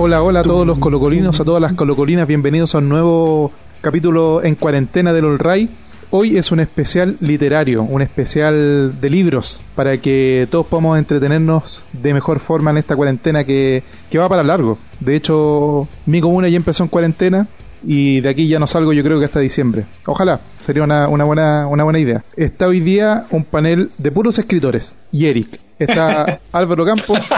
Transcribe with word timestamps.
Hola, 0.00 0.22
hola 0.22 0.40
a 0.40 0.42
todos 0.44 0.64
los 0.64 0.78
colocolinos, 0.78 1.40
a 1.40 1.44
todas 1.44 1.60
las 1.60 1.72
colocolinas, 1.72 2.28
bienvenidos 2.28 2.72
a 2.76 2.78
un 2.78 2.88
nuevo 2.88 3.50
capítulo 3.80 4.44
en 4.44 4.54
cuarentena 4.54 5.12
del 5.12 5.24
All 5.24 5.40
Ray. 5.40 5.68
Hoy 6.10 6.36
es 6.36 6.52
un 6.52 6.60
especial 6.60 7.16
literario, 7.18 7.82
un 7.82 8.00
especial 8.00 9.00
de 9.00 9.10
libros, 9.10 9.60
para 9.74 9.98
que 9.98 10.46
todos 10.52 10.68
podamos 10.68 10.98
entretenernos 10.98 11.82
de 11.92 12.14
mejor 12.14 12.38
forma 12.38 12.70
en 12.70 12.76
esta 12.76 12.94
cuarentena 12.94 13.42
que, 13.42 13.82
que 14.08 14.18
va 14.18 14.28
para 14.28 14.44
largo. 14.44 14.78
De 15.00 15.16
hecho, 15.16 15.88
mi 16.06 16.20
comuna 16.20 16.48
ya 16.48 16.58
empezó 16.58 16.84
en 16.84 16.90
cuarentena 16.90 17.48
y 17.82 18.20
de 18.20 18.28
aquí 18.28 18.46
ya 18.46 18.60
no 18.60 18.68
salgo 18.68 18.92
yo 18.92 19.02
creo 19.02 19.18
que 19.18 19.24
hasta 19.24 19.40
diciembre. 19.40 19.84
Ojalá, 20.06 20.38
sería 20.60 20.84
una, 20.84 21.08
una, 21.08 21.24
buena, 21.24 21.66
una 21.66 21.82
buena 21.82 21.98
idea. 21.98 22.22
Está 22.36 22.68
hoy 22.68 22.78
día 22.78 23.24
un 23.30 23.42
panel 23.42 23.90
de 23.98 24.12
puros 24.12 24.38
escritores. 24.38 24.94
Y 25.10 25.26
Eric. 25.26 25.58
Está 25.78 26.40
Álvaro 26.52 26.84
Campos, 26.84 27.28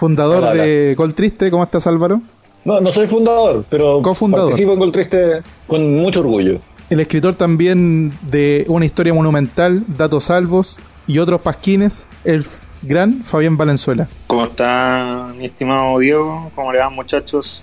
fundador 0.00 0.38
Hola, 0.38 0.50
hola. 0.52 0.62
de 0.64 0.94
Gol 0.96 1.14
Triste. 1.14 1.50
¿Cómo 1.50 1.62
estás 1.62 1.86
Álvaro? 1.86 2.22
No, 2.64 2.80
no 2.80 2.90
soy 2.92 3.06
fundador, 3.06 3.66
pero 3.68 4.00
Cofundador. 4.00 4.50
participo 4.52 4.72
en 4.72 4.78
Gol 4.78 4.92
Triste 4.92 5.42
con 5.66 5.94
mucho 6.00 6.20
orgullo. 6.20 6.58
El 6.88 7.00
escritor 7.00 7.34
también 7.34 8.10
de 8.22 8.64
una 8.68 8.86
historia 8.86 9.12
monumental, 9.12 9.84
Datos 9.86 10.24
Salvos 10.24 10.80
y 11.06 11.18
otros 11.18 11.42
pasquines, 11.42 12.06
el 12.24 12.46
gran 12.82 13.22
Fabián 13.24 13.58
Valenzuela. 13.58 14.08
¿Cómo 14.26 14.44
está 14.44 15.32
mi 15.36 15.44
estimado 15.44 15.98
Diego? 15.98 16.50
¿Cómo 16.54 16.72
le 16.72 16.78
van 16.78 16.94
muchachos? 16.94 17.62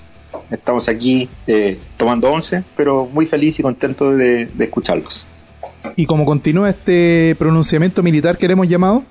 Estamos 0.52 0.88
aquí 0.88 1.28
eh, 1.48 1.80
tomando 1.98 2.32
once, 2.32 2.64
pero 2.76 3.10
muy 3.12 3.26
feliz 3.26 3.60
y 3.60 3.64
contento 3.64 4.12
de, 4.12 4.46
de 4.46 4.64
escucharlos. 4.64 5.26
Y 5.96 6.06
como 6.06 6.24
continúa 6.24 6.70
este 6.70 7.36
pronunciamiento 7.40 8.04
militar 8.04 8.38
que 8.38 8.46
le 8.48 8.54
hemos 8.54 8.70
llamado, 8.70 9.04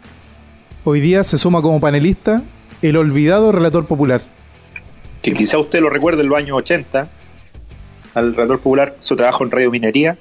hoy 0.84 1.00
día 1.00 1.24
se 1.24 1.36
suma 1.36 1.60
como 1.60 1.80
panelista 1.80 2.42
el 2.82 2.96
olvidado 2.96 3.52
relator 3.52 3.86
popular. 3.86 4.22
Que 5.22 5.32
quizá 5.32 5.58
usted 5.58 5.80
lo 5.80 5.90
recuerde 5.90 6.22
en 6.22 6.28
los 6.28 6.38
años 6.38 6.56
80, 6.58 7.08
al 8.14 8.34
relator 8.34 8.58
popular, 8.58 8.94
su 9.00 9.16
trabajo 9.16 9.44
en 9.44 9.50
Radio 9.50 9.70
Minería, 9.70 10.16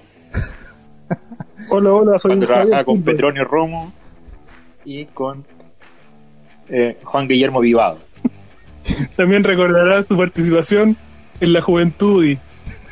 Hola, 1.70 1.94
hola, 1.94 2.20
soy 2.20 2.30
cuando 2.30 2.48
trabajaba 2.48 2.84
con. 2.84 3.04
Petronio 3.04 3.46
Romo 3.46 3.94
y 4.84 5.06
con 5.06 5.46
eh, 6.70 6.98
Juan 7.04 7.28
Guillermo 7.28 7.60
Vivado. 7.60 8.00
También 9.16 9.44
recordará 9.44 10.04
su 10.04 10.18
participación 10.18 10.98
en 11.40 11.54
la 11.54 11.62
Juventud 11.62 12.24
y 12.24 12.40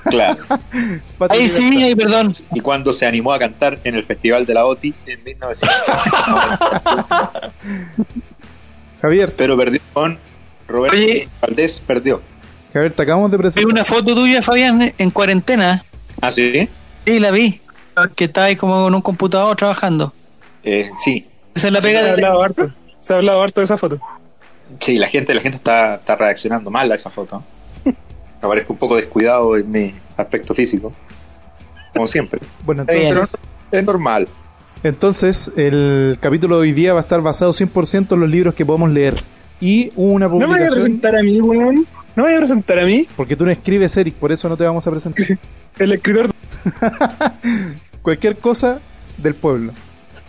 Claro. 0.04 0.44
Ahí 1.30 1.44
y 1.44 1.48
sí, 1.48 1.82
ahí 1.82 1.96
perdón. 1.96 2.34
y 2.54 2.60
cuando 2.60 2.92
se 2.92 3.06
animó 3.06 3.32
a 3.32 3.40
cantar 3.40 3.80
en 3.86 3.96
el 3.96 4.04
Festival 4.04 4.46
de 4.46 4.54
la 4.54 4.66
OTI 4.66 4.94
en 5.06 5.24
1990. 5.24 7.54
Javier, 9.04 9.34
pero 9.38 9.58
perdió 9.58 9.82
con 9.92 10.18
Roberto 10.68 10.96
Oye. 10.98 11.28
Valdés, 11.42 11.78
perdió. 11.86 12.22
Javier, 12.72 12.94
te 12.94 13.02
acabamos 13.04 13.30
de 13.32 13.36
Vi 13.38 13.42
presentar. 13.44 13.72
una 13.72 13.84
foto 13.84 14.16
tuya, 14.16 14.42
Fabián, 14.42 14.94
en 14.98 15.12
cuarentena. 15.12 15.84
¿Ah, 16.22 16.32
sí? 16.32 16.70
Sí, 17.06 17.20
la 17.20 17.32
vi. 17.32 17.60
Que 18.16 18.24
estaba 18.26 18.46
ahí 18.48 18.56
como 18.56 18.82
con 18.84 18.96
un 18.96 19.02
computador 19.02 19.56
trabajando. 19.58 20.14
Eh, 20.64 20.90
sí, 21.04 21.28
Esa 21.54 21.68
es 21.68 21.74
la 21.74 21.82
se 21.82 21.88
pega 21.88 22.00
ha 22.00 22.04
de... 22.04 22.10
hablado 22.12 22.42
harto. 22.42 22.72
Se 23.00 23.14
ha 23.14 23.18
hablado 23.18 23.44
harto 23.44 23.60
de 23.60 23.66
esa 23.66 23.76
foto. 23.78 24.00
sí, 24.80 24.98
la 24.98 25.08
gente, 25.10 25.34
la 25.34 25.42
gente 25.42 25.58
está, 25.58 25.96
está 25.96 26.16
reaccionando 26.16 26.72
mal 26.72 26.90
a 26.90 26.96
esa 26.96 27.10
foto. 27.10 27.44
Me 27.84 27.94
parezco 28.40 28.72
un 28.72 28.80
poco 28.80 28.96
descuidado 28.96 29.58
en 29.58 29.70
mi 29.70 29.94
aspecto 30.16 30.56
físico, 30.56 30.94
como 31.94 32.08
siempre. 32.08 32.40
Bueno, 32.66 32.84
Está 32.84 32.94
entonces, 32.94 33.38
Es 33.70 33.84
normal. 33.84 34.30
Entonces 34.84 35.52
el 35.56 36.18
capítulo 36.20 36.56
de 36.58 36.62
hoy 36.64 36.72
día 36.74 36.94
va 36.94 37.00
a 37.00 37.04
estar 37.04 37.22
basado 37.22 37.52
100% 37.52 38.14
en 38.14 38.20
los 38.20 38.30
libros 38.30 38.54
que 38.54 38.66
podemos 38.66 38.90
leer. 38.92 39.24
Y 39.62 39.92
una 39.96 40.28
No 40.28 40.36
me 40.40 40.46
voy 40.46 40.46
a 40.46 40.48
publicación, 40.48 40.82
presentar 40.84 41.16
a 41.16 41.24
mí, 41.24 41.40
weón. 41.42 41.76
No 42.16 42.24
me 42.24 42.30
voy 42.30 42.34
a 42.34 42.38
presentar 42.40 42.80
a 42.80 42.86
mí, 42.86 43.08
porque 43.16 43.36
tú 43.36 43.46
no 43.46 43.52
escribes, 43.52 43.96
Eric, 43.98 44.14
por 44.16 44.32
eso 44.32 44.48
no 44.50 44.58
te 44.58 44.64
vamos 44.66 44.86
a 44.86 44.92
presentar. 44.92 45.26
el 45.80 45.92
escritor. 45.94 46.32
Cualquier 48.02 48.38
cosa 48.38 48.80
del 49.18 49.36
pueblo. 49.36 49.74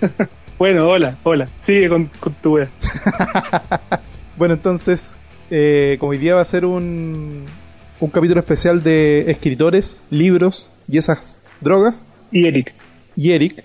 Bueno, 0.56 0.88
hola, 0.88 1.16
hola. 1.24 1.48
Sigue 1.58 1.88
con, 1.88 2.08
con 2.20 2.32
tu 2.34 2.54
wea. 2.54 2.68
Bueno, 4.36 4.54
entonces, 4.54 5.16
eh, 5.50 5.96
como 5.98 6.10
hoy 6.12 6.18
día 6.18 6.36
va 6.36 6.42
a 6.42 6.44
ser 6.44 6.64
un, 6.64 7.44
un 7.98 8.10
capítulo 8.10 8.38
especial 8.38 8.80
de 8.80 9.28
escritores, 9.32 10.00
libros 10.10 10.70
y 10.86 10.98
esas 10.98 11.40
drogas, 11.60 12.04
Y 12.30 12.46
Eric. 12.46 12.72
y 13.16 13.32
Eric, 13.32 13.64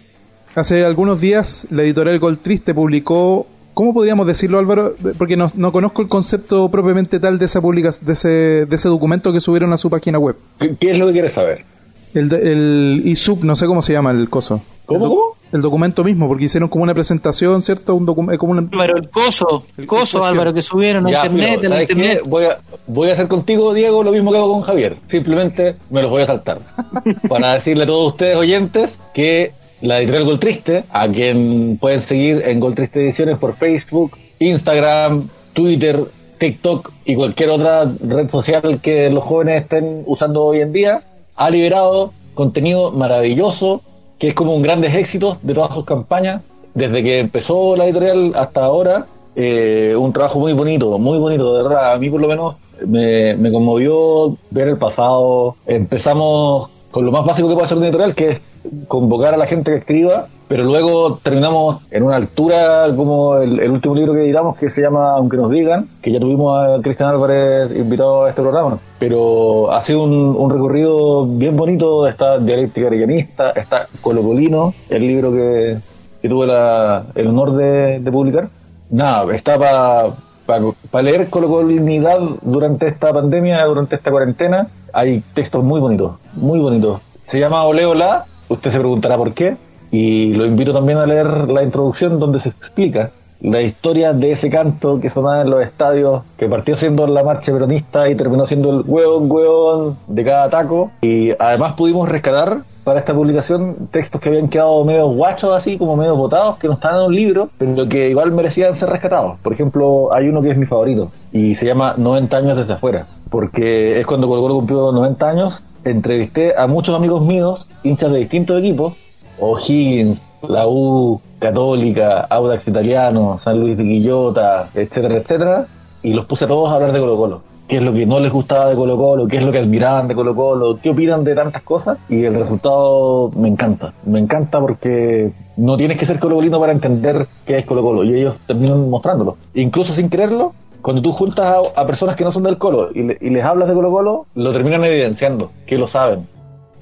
hace 0.59 0.85
algunos 0.85 1.19
días 1.21 1.67
la 1.71 1.83
editorial 1.83 2.19
Gol 2.19 2.37
Triste 2.39 2.73
publicó, 2.73 3.47
¿cómo 3.73 3.93
podríamos 3.93 4.27
decirlo 4.27 4.59
Álvaro? 4.59 4.95
Porque 5.17 5.37
no, 5.37 5.51
no 5.55 5.71
conozco 5.71 6.01
el 6.01 6.07
concepto 6.07 6.69
propiamente 6.69 7.19
tal 7.19 7.39
de 7.39 7.45
esa 7.45 7.61
publicación, 7.61 8.05
de 8.05 8.13
ese, 8.13 8.27
de 8.65 8.75
ese 8.75 8.89
documento 8.89 9.31
que 9.33 9.41
subieron 9.41 9.71
a 9.73 9.77
su 9.77 9.89
página 9.89 10.19
web. 10.19 10.35
¿Qué, 10.59 10.75
qué 10.79 10.91
es 10.91 10.97
lo 10.97 11.07
que 11.07 11.13
quieres 11.13 11.33
saber? 11.33 11.65
El, 12.13 12.31
el 12.33 13.01
ISUP, 13.05 13.43
no 13.43 13.55
sé 13.55 13.67
cómo 13.67 13.81
se 13.81 13.93
llama 13.93 14.11
el 14.11 14.29
coso. 14.29 14.61
¿Cómo, 14.87 15.35
El, 15.51 15.61
documento 15.61 16.03
mismo, 16.03 16.27
porque 16.27 16.45
hicieron 16.45 16.67
como 16.67 16.83
una 16.83 16.95
presentación, 16.95 17.61
¿cierto? 17.61 17.93
Un 17.93 18.07
como 18.07 18.51
una- 18.53 18.67
Álvaro, 18.71 18.97
el 18.97 19.09
coso, 19.11 19.63
El 19.77 19.85
coso, 19.85 20.25
Álvaro, 20.25 20.51
que 20.51 20.63
subieron 20.63 21.05
a 21.05 21.11
Ya, 21.11 21.17
internet, 21.27 21.59
¿sabes 21.61 21.81
internet. 21.81 22.21
Voy 22.25 22.45
a, 22.45 22.57
voy 22.87 23.11
a 23.11 23.13
hacer 23.13 23.27
contigo, 23.27 23.71
Diego, 23.75 24.01
lo 24.01 24.11
mismo 24.11 24.31
que 24.31 24.37
hago 24.39 24.51
con 24.51 24.63
Javier. 24.63 24.97
Simplemente 25.11 25.75
me 25.91 26.01
los 26.01 26.09
voy 26.09 26.23
a 26.23 26.25
saltar. 26.25 26.61
Para 27.29 27.53
decirle 27.53 27.83
a 27.83 27.85
todos 27.85 28.13
ustedes 28.13 28.35
oyentes 28.35 28.89
que 29.13 29.51
la 29.81 29.97
editorial 29.97 30.25
Gol 30.25 30.40
Triste, 30.40 30.84
a 30.90 31.07
quien 31.07 31.78
pueden 31.79 32.01
seguir 32.01 32.41
en 32.45 32.59
Gol 32.59 32.75
Triste 32.75 33.01
Ediciones 33.01 33.38
por 33.38 33.53
Facebook, 33.56 34.12
Instagram, 34.40 35.29
Twitter, 35.53 36.00
TikTok 36.38 36.91
y 37.06 37.16
cualquier 37.16 37.51
otra 37.51 37.85
red 37.85 38.29
social 38.29 38.79
que 38.81 39.09
los 39.09 39.23
jóvenes 39.23 39.63
estén 39.63 40.03
usando 40.06 40.44
hoy 40.44 40.62
en 40.62 40.72
día, 40.72 41.01
ha 41.35 41.50
liberado 41.50 42.13
contenido 42.34 42.91
maravilloso 42.91 43.81
que 44.18 44.28
es 44.28 44.35
como 44.35 44.56
un 44.56 44.62
grandes 44.62 44.94
éxitos 44.94 45.38
de 45.41 45.53
todas 45.53 45.73
sus 45.73 45.85
campañas. 45.85 46.41
Desde 46.73 47.01
que 47.01 47.19
empezó 47.19 47.75
la 47.75 47.85
editorial 47.85 48.34
hasta 48.35 48.63
ahora, 48.63 49.06
eh, 49.35 49.95
un 49.97 50.12
trabajo 50.12 50.39
muy 50.39 50.53
bonito, 50.53 50.97
muy 50.97 51.18
bonito, 51.18 51.56
de 51.56 51.63
verdad. 51.63 51.94
A 51.94 51.97
mí 51.97 52.09
por 52.09 52.19
lo 52.19 52.28
menos 52.28 52.73
me, 52.85 53.35
me 53.35 53.51
conmovió 53.51 54.38
ver 54.51 54.68
el 54.68 54.78
pasado. 54.78 55.56
Empezamos 55.66 56.69
con 56.91 57.05
lo 57.05 57.11
más 57.11 57.25
básico 57.25 57.47
que 57.47 57.53
puede 57.53 57.66
hacer 57.66 57.77
una 57.77 57.88
editorial, 57.88 58.16
que 58.16 58.31
es 58.31 58.41
convocar 58.88 59.33
a 59.33 59.38
la 59.38 59.45
gente 59.47 59.72
que 59.72 59.77
escriba, 59.77 60.27
pero 60.47 60.63
luego 60.63 61.19
terminamos 61.22 61.83
en 61.91 62.01
una 62.03 62.16
altura 62.16 62.88
como 62.95 63.38
el, 63.38 63.59
el 63.59 63.69
último 63.69 63.94
libro 63.94 64.13
que 64.13 64.23
editamos, 64.23 64.57
que 64.57 64.72
se 64.72 64.81
llama 64.81 65.11
Aunque 65.13 65.38
nos 65.38 65.51
digan, 65.51 65.88
que 66.01 66.11
ya 66.11 66.19
tuvimos 66.19 66.57
a 66.57 66.81
Cristian 66.81 67.09
Álvarez 67.09 67.69
invitado 67.77 68.25
a 68.25 68.29
este 68.29 68.41
programa. 68.41 68.79
Pero 68.97 69.72
ha 69.72 69.83
sido 69.83 70.03
un, 70.03 70.35
un 70.35 70.50
recorrido 70.50 71.27
bien 71.27 71.55
bonito, 71.55 72.07
está 72.07 72.39
Dialéctica 72.39 72.88
Arellanista, 72.88 73.51
está 73.51 73.85
Colocolino, 74.01 74.73
el 74.89 75.01
libro 75.07 75.31
que, 75.31 75.77
que 76.21 76.27
tuve 76.29 76.47
la- 76.47 77.03
el 77.13 77.27
honor 77.27 77.51
de, 77.53 78.00
de 78.00 78.11
publicar. 78.11 78.47
Nada, 78.89 79.31
está 79.35 79.59
para 79.59 81.03
leer 81.03 81.29
colocolinidad 81.29 82.19
durante 82.41 82.88
esta 82.88 83.13
pandemia, 83.13 83.63
durante 83.66 83.95
esta 83.95 84.09
cuarentena. 84.09 84.67
Hay 84.94 85.23
textos 85.33 85.63
muy 85.63 85.79
bonitos, 85.79 86.17
muy 86.33 86.59
bonitos. 86.59 87.01
Se 87.29 87.39
llama 87.39 87.63
Ole 87.63 87.85
Ola, 87.85 88.25
usted 88.47 88.72
se 88.72 88.79
preguntará 88.79 89.16
por 89.17 89.33
qué. 89.33 89.57
Y 89.91 90.33
lo 90.33 90.45
invito 90.45 90.73
también 90.73 91.00
a 91.00 91.05
leer 91.05 91.50
la 91.50 91.63
introducción 91.63 92.19
donde 92.19 92.39
se 92.39 92.50
explica 92.50 93.11
la 93.41 93.61
historia 93.61 94.13
de 94.13 94.33
ese 94.33 94.50
canto 94.50 95.00
que 95.00 95.09
sonaba 95.09 95.41
en 95.41 95.50
los 95.50 95.61
estadios, 95.63 96.23
que 96.38 96.47
partió 96.47 96.77
siendo 96.77 97.07
la 97.07 97.23
marcha 97.23 97.51
peronista 97.51 98.09
y 98.09 98.16
terminó 98.16 98.45
siendo 98.47 98.69
el 98.72 98.83
hueón, 98.85 99.31
hueón 99.31 99.97
de 100.07 100.23
cada 100.23 100.50
taco. 100.50 100.91
Y 101.01 101.31
además 101.39 101.75
pudimos 101.75 102.09
rescatar 102.09 102.63
para 102.89 103.01
esta 103.01 103.13
publicación 103.13 103.88
textos 103.91 104.19
que 104.19 104.29
habían 104.29 104.50
quedado 104.50 104.83
medio 104.83 105.09
guachos 105.09 105.56
así, 105.56 105.77
como 105.77 105.95
medio 105.95 106.15
botados, 106.15 106.57
que 106.57 106.68
no 106.68 106.74
estaban 106.74 107.01
en 107.01 107.06
un 107.06 107.15
libro, 107.15 107.50
pero 107.59 107.88
que 107.88 108.09
igual 108.09 108.31
merecían 108.31 108.80
ser 108.80 108.89
rescatados. 108.89 109.38
Por 109.44 109.53
ejemplo, 109.53 110.12
hay 110.12 110.27
uno 110.27 110.41
que 110.41 110.50
es 110.50 110.57
mi 110.57 110.65
favorito 110.65 111.07
y 111.31 111.53
se 111.53 111.68
llama 111.68 111.94
90 111.97 112.36
años 112.36 112.57
desde 112.57 112.74
afuera, 112.74 113.06
porque 113.30 114.00
es 114.00 114.07
cuando 114.07 114.27
Colo 114.27 114.41
Colo 114.41 114.56
cumplió 114.56 114.91
90 114.91 115.30
años, 115.30 115.62
entrevisté 115.83 116.57
a 116.57 116.65
muchos 116.65 116.95
amigos 116.95 117.21
míos, 117.21 117.68
hinchas 117.83 118.12
de 118.12 118.18
distintos 118.18 118.57
equipos, 118.57 118.97
O'Higgins, 119.39 120.19
la 120.47 120.68
U, 120.68 121.21
Católica, 121.38 122.21
Audax 122.21 122.68
Italiano, 122.68 123.39
San 123.44 123.59
Luis 123.59 123.77
de 123.77 123.83
Quillota, 123.83 124.68
etcétera, 124.74 125.13
etcétera, 125.13 125.68
y 126.01 126.13
los 126.13 126.25
puse 126.25 126.45
a 126.45 126.47
todos 126.47 126.71
a 126.71 126.74
hablar 126.74 126.91
de 126.91 127.00
Colo 127.00 127.18
Colo. 127.18 127.49
Qué 127.69 127.77
es 127.77 127.83
lo 127.83 127.94
que 127.94 128.06
no 128.06 128.19
les 128.19 128.33
gustaba 128.33 128.68
de 128.68 128.75
Colo 128.75 128.98
Colo, 128.98 129.27
qué 129.27 129.38
es 129.38 129.44
lo 129.44 129.51
que 129.51 129.60
admiraban 129.60 130.07
de 130.07 130.16
Colo 130.16 130.36
Colo, 130.36 130.80
qué 130.81 130.89
opinan 130.89 131.24
de 131.24 131.36
tantas 131.36 131.62
cosas 131.62 132.00
y 132.10 132.25
el 132.25 132.33
resultado 132.33 133.30
me 133.38 133.48
encanta. 133.48 133.94
Me 134.06 134.19
encanta 134.19 134.60
porque 134.60 135.31
no 135.56 135.77
tienes 135.77 136.00
que 136.00 136.07
ser 136.07 136.19
colocolino 136.19 136.60
para 136.60 136.71
entender 136.71 137.27
qué 137.45 137.60
es 137.60 137.66
Colo 137.66 137.83
Colo 137.83 138.04
y 138.04 138.16
ellos 138.16 138.36
terminan 138.48 138.89
mostrándolo. 138.89 139.38
Incluso 139.54 139.94
sin 139.95 140.10
quererlo, 140.10 140.54
cuando 140.81 141.04
tú 141.04 141.12
juntas 141.12 141.56
a, 141.75 141.86
personas 141.86 142.16
que 142.16 142.24
no 142.24 142.31
son 142.31 142.44
del 142.44 142.57
Colo 142.57 142.89
y, 142.92 143.01
y 143.01 143.30
les 143.30 143.45
hablas 143.45 143.68
de 143.69 143.75
Colo 143.75 143.92
Colo, 143.92 144.25
lo 144.33 144.51
terminan 144.51 144.83
evidenciando, 144.83 145.51
que 145.68 145.77
lo 145.77 145.88
saben. 145.89 146.38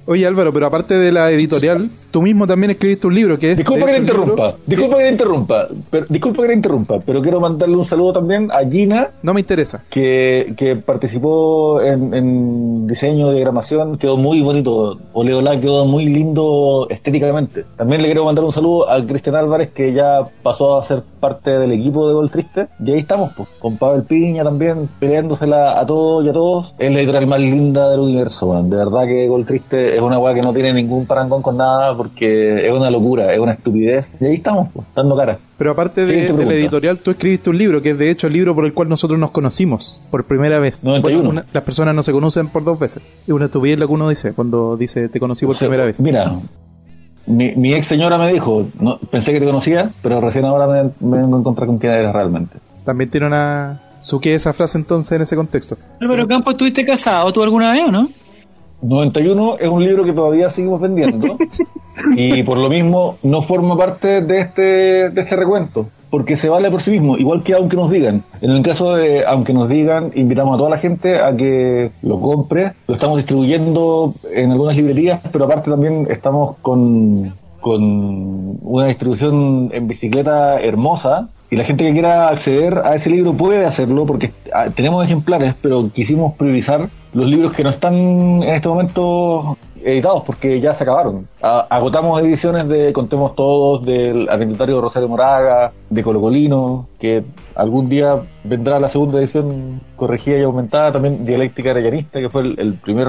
Oye 0.08 0.26
Álvaro, 0.26 0.52
pero 0.54 0.66
aparte 0.68 0.94
de 0.98 1.12
la 1.12 1.30
editorial, 1.32 1.90
tú 2.12 2.22
mismo 2.22 2.48
también 2.48 2.72
escribiste 2.72 3.06
un 3.08 3.14
libro 3.14 3.38
que 3.38 3.52
es... 3.52 3.58
Disculpa 3.58 3.86
que 3.86 4.00
libro- 4.00 4.02
interrumpa, 4.22 4.56
disculpa 4.66 4.98
que 4.98 5.04
te 5.04 5.12
interrumpa, 5.12 5.68
pero, 5.92 6.06
disculpa 6.10 6.42
que 6.44 6.48
te 6.48 6.54
interrumpa, 6.54 7.00
pero 7.06 7.20
quiero 7.22 7.40
mandarle 7.42 7.76
un 7.76 7.86
saludo 7.86 8.14
también 8.14 8.50
a 8.52 8.60
Gina, 8.70 9.10
No 9.22 9.34
me 9.34 9.42
interesa. 9.42 9.84
que, 9.92 10.54
que 10.58 10.78
participó 10.78 11.82
en, 11.82 12.14
en 12.14 12.88
diseño, 12.88 13.32
diagramación, 13.32 13.98
quedó 13.98 14.16
muy 14.18 14.42
bonito. 14.42 14.98
Oleolá 15.14 15.60
quedó 15.60 15.86
muy 15.86 16.06
lindo 16.06 16.88
estéticamente. 16.90 17.66
También 17.76 18.02
le 18.02 18.08
quiero 18.08 18.24
mandar 18.26 18.46
un 18.46 18.54
saludo 18.54 18.90
a 18.90 19.06
Cristian 19.06 19.36
Álvarez, 19.36 19.72
que 19.74 19.94
ya 19.94 20.22
pasó 20.42 20.80
a 20.80 20.88
ser 20.88 21.04
parte 21.18 21.52
del 21.52 21.72
equipo 21.72 22.08
de 22.08 22.14
Gol 22.14 22.30
Triste. 22.32 22.68
Y 22.84 22.92
ahí 22.92 23.00
estamos, 23.00 23.32
pues, 23.36 23.50
con 23.60 23.78
Pavel 23.78 24.04
Piña 24.04 24.44
también, 24.44 24.88
peleándosela 25.00 25.80
a 25.80 25.86
todos 25.86 26.26
y 26.26 26.30
a 26.30 26.34
todos. 26.34 26.74
Es 26.78 26.92
la 26.92 27.00
editorial 27.00 27.28
más 27.28 27.40
linda 27.40 27.90
del 27.90 28.00
universo, 28.00 28.48
man. 28.48 28.70
De 28.70 28.78
verdad 28.78 29.06
que 29.06 29.28
Gol 29.28 29.46
Triste 29.46 29.96
es 29.96 30.02
una 30.02 30.20
weá 30.20 30.34
que 30.34 30.42
no 30.42 30.54
tiene 30.54 30.74
ningún 30.74 31.06
parangón 31.06 31.42
con 31.42 31.58
nada, 31.58 31.96
porque 31.96 32.66
es 32.68 32.72
una 32.74 32.90
locura, 32.90 33.34
es 33.34 33.40
una 33.40 33.54
estupidez. 33.54 34.06
Y 34.20 34.26
ahí 34.26 34.36
estamos, 34.36 34.70
pues, 34.74 34.86
dando 34.96 35.16
cara. 35.16 35.38
Pero 35.58 35.72
aparte 35.72 36.06
de, 36.06 36.32
de 36.34 36.46
la 36.46 36.54
editorial, 36.54 37.00
tú 37.00 37.10
escribiste 37.12 37.50
un 37.50 37.58
libro 37.58 37.82
que 37.82 37.90
es 37.92 37.98
de 37.98 38.12
hecho 38.12 38.28
el 38.28 38.34
libro 38.34 38.54
por 38.54 38.64
el 38.66 38.74
cual 38.76 38.90
nosotros 38.90 39.20
nos 39.20 39.32
conocimos 39.32 40.00
por 40.12 40.24
primera 40.26 40.60
vez. 40.60 40.84
91. 40.84 41.02
Bueno, 41.18 41.30
una- 41.32 41.46
las 41.52 41.64
personas 41.64 41.96
no 41.96 42.04
se 42.04 42.12
conocen 42.12 42.48
por 42.50 42.64
dos 42.64 42.78
veces. 42.78 43.02
Es 43.24 43.30
una 43.34 43.46
estupidez 43.46 43.80
lo 43.80 43.88
que 43.88 43.94
uno 43.94 44.08
dice 44.10 44.34
cuando 44.34 44.78
dice 44.78 45.10
te 45.10 45.20
conocí 45.20 45.48
por 45.48 45.56
O 45.56 45.58
sea, 45.58 45.68
primera 45.68 45.86
vez. 45.86 46.00
Mira, 46.00 46.40
mi, 47.28 47.56
mi 47.56 47.74
ex 47.74 47.88
señora 47.88 48.18
me 48.18 48.32
dijo, 48.32 48.68
no, 48.80 48.98
pensé 48.98 49.34
que 49.34 49.40
te 49.40 49.46
conocía, 49.46 49.92
pero 50.02 50.20
recién 50.22 50.46
ahora 50.46 50.68
me, 50.68 50.92
me 51.00 51.18
vengo 51.18 51.36
a 51.36 51.40
encontrar 51.40 51.68
con 51.68 51.78
quién 51.78 51.94
eres 51.94 52.14
realmente. 52.14 52.58
También 52.86 53.10
tiene 53.10 53.28
una... 53.28 53.82
¿Su 54.00 54.22
qué 54.22 54.34
esa 54.34 54.54
frase 54.54 54.78
entonces 54.78 55.12
en 55.12 55.24
ese 55.24 55.36
contexto? 55.36 55.76
Álvaro 56.00 56.28
Campos, 56.28 56.54
¿estuviste 56.54 56.86
casado 56.86 57.34
tú 57.34 57.44
alguna 57.44 57.72
vez 57.72 57.84
o 57.88 57.92
no? 57.92 58.08
91 58.82 59.58
es 59.60 59.70
un 59.70 59.84
libro 59.84 60.06
que 60.06 60.14
todavía 60.14 60.52
seguimos 60.52 60.80
vendiendo 60.80 61.38
y 62.16 62.44
por 62.44 62.58
lo 62.58 62.70
mismo 62.70 63.18
no 63.24 63.42
forma 63.42 63.76
parte 63.76 64.22
de 64.22 64.40
este, 64.40 64.62
de 64.62 65.22
este 65.22 65.36
recuento, 65.36 65.88
porque 66.10 66.38
se 66.38 66.50
vale 66.50 66.72
por 66.72 66.82
sí 66.82 66.92
mismo, 66.92 67.18
igual 67.18 67.44
que 67.44 67.54
aunque 67.54 67.76
nos 67.76 67.92
digan. 67.92 68.24
En 68.42 68.52
el 68.52 68.64
caso 68.64 68.96
de 68.96 69.26
aunque 69.26 69.54
nos 69.54 69.70
digan, 69.70 70.12
invitamos 70.16 70.56
a 70.56 70.58
toda 70.58 70.70
la 70.70 70.78
gente 70.78 71.20
a 71.20 71.36
que 71.36 71.92
lo 72.02 72.20
compre, 72.20 72.74
lo 72.88 72.96
estamos 72.96 73.18
distribuyendo 73.18 74.14
en 74.34 74.52
algunas 74.52 74.76
librerías, 74.76 75.22
pero 75.32 75.46
aparte 75.46 75.70
también 75.70 76.08
estamos 76.10 76.58
con, 76.62 77.34
con 77.60 78.58
una 78.62 78.88
distribución 78.88 79.70
en 79.74 79.88
bicicleta 79.88 80.60
hermosa. 80.62 81.30
Y 81.50 81.56
la 81.56 81.64
gente 81.64 81.86
que 81.86 81.94
quiera 81.94 82.28
acceder 82.28 82.80
a 82.80 82.96
ese 82.96 83.10
libro 83.10 83.32
puede 83.32 83.66
hacerlo 83.66 84.06
porque 84.06 84.32
ah, 84.54 84.66
tenemos 84.76 85.06
ejemplares, 85.06 85.56
pero 85.62 85.90
quisimos 85.94 86.34
priorizar 86.34 86.90
los 87.14 87.26
libros 87.26 87.54
que 87.54 87.64
no 87.64 87.70
están 87.70 87.96
en 88.44 88.54
este 88.54 88.68
momento 88.68 89.58
editados 89.84 90.24
porque 90.26 90.60
ya 90.60 90.76
se 90.76 90.84
acabaron. 90.84 91.28
Agotamos 91.42 92.22
ediciones 92.22 92.68
de 92.68 92.94
Contemos 92.94 93.36
Todos, 93.36 93.86
del 93.86 94.30
Anecdotario 94.30 94.82
Rosario 94.82 95.08
Moraga, 95.08 95.72
de 95.90 96.04
Colocolino, 96.04 96.88
que 97.00 97.24
algún 97.56 97.90
día 97.90 98.22
vendrá 98.44 98.80
la 98.80 98.90
segunda 98.90 99.20
edición 99.20 99.82
corregida 99.96 100.38
y 100.38 100.44
aumentada, 100.44 100.92
también 100.92 101.26
Dialéctica 101.26 101.72
Arellanista, 101.72 102.20
que 102.20 102.30
fue 102.30 102.42
el, 102.42 102.60
el 102.60 102.74
primer 102.76 103.08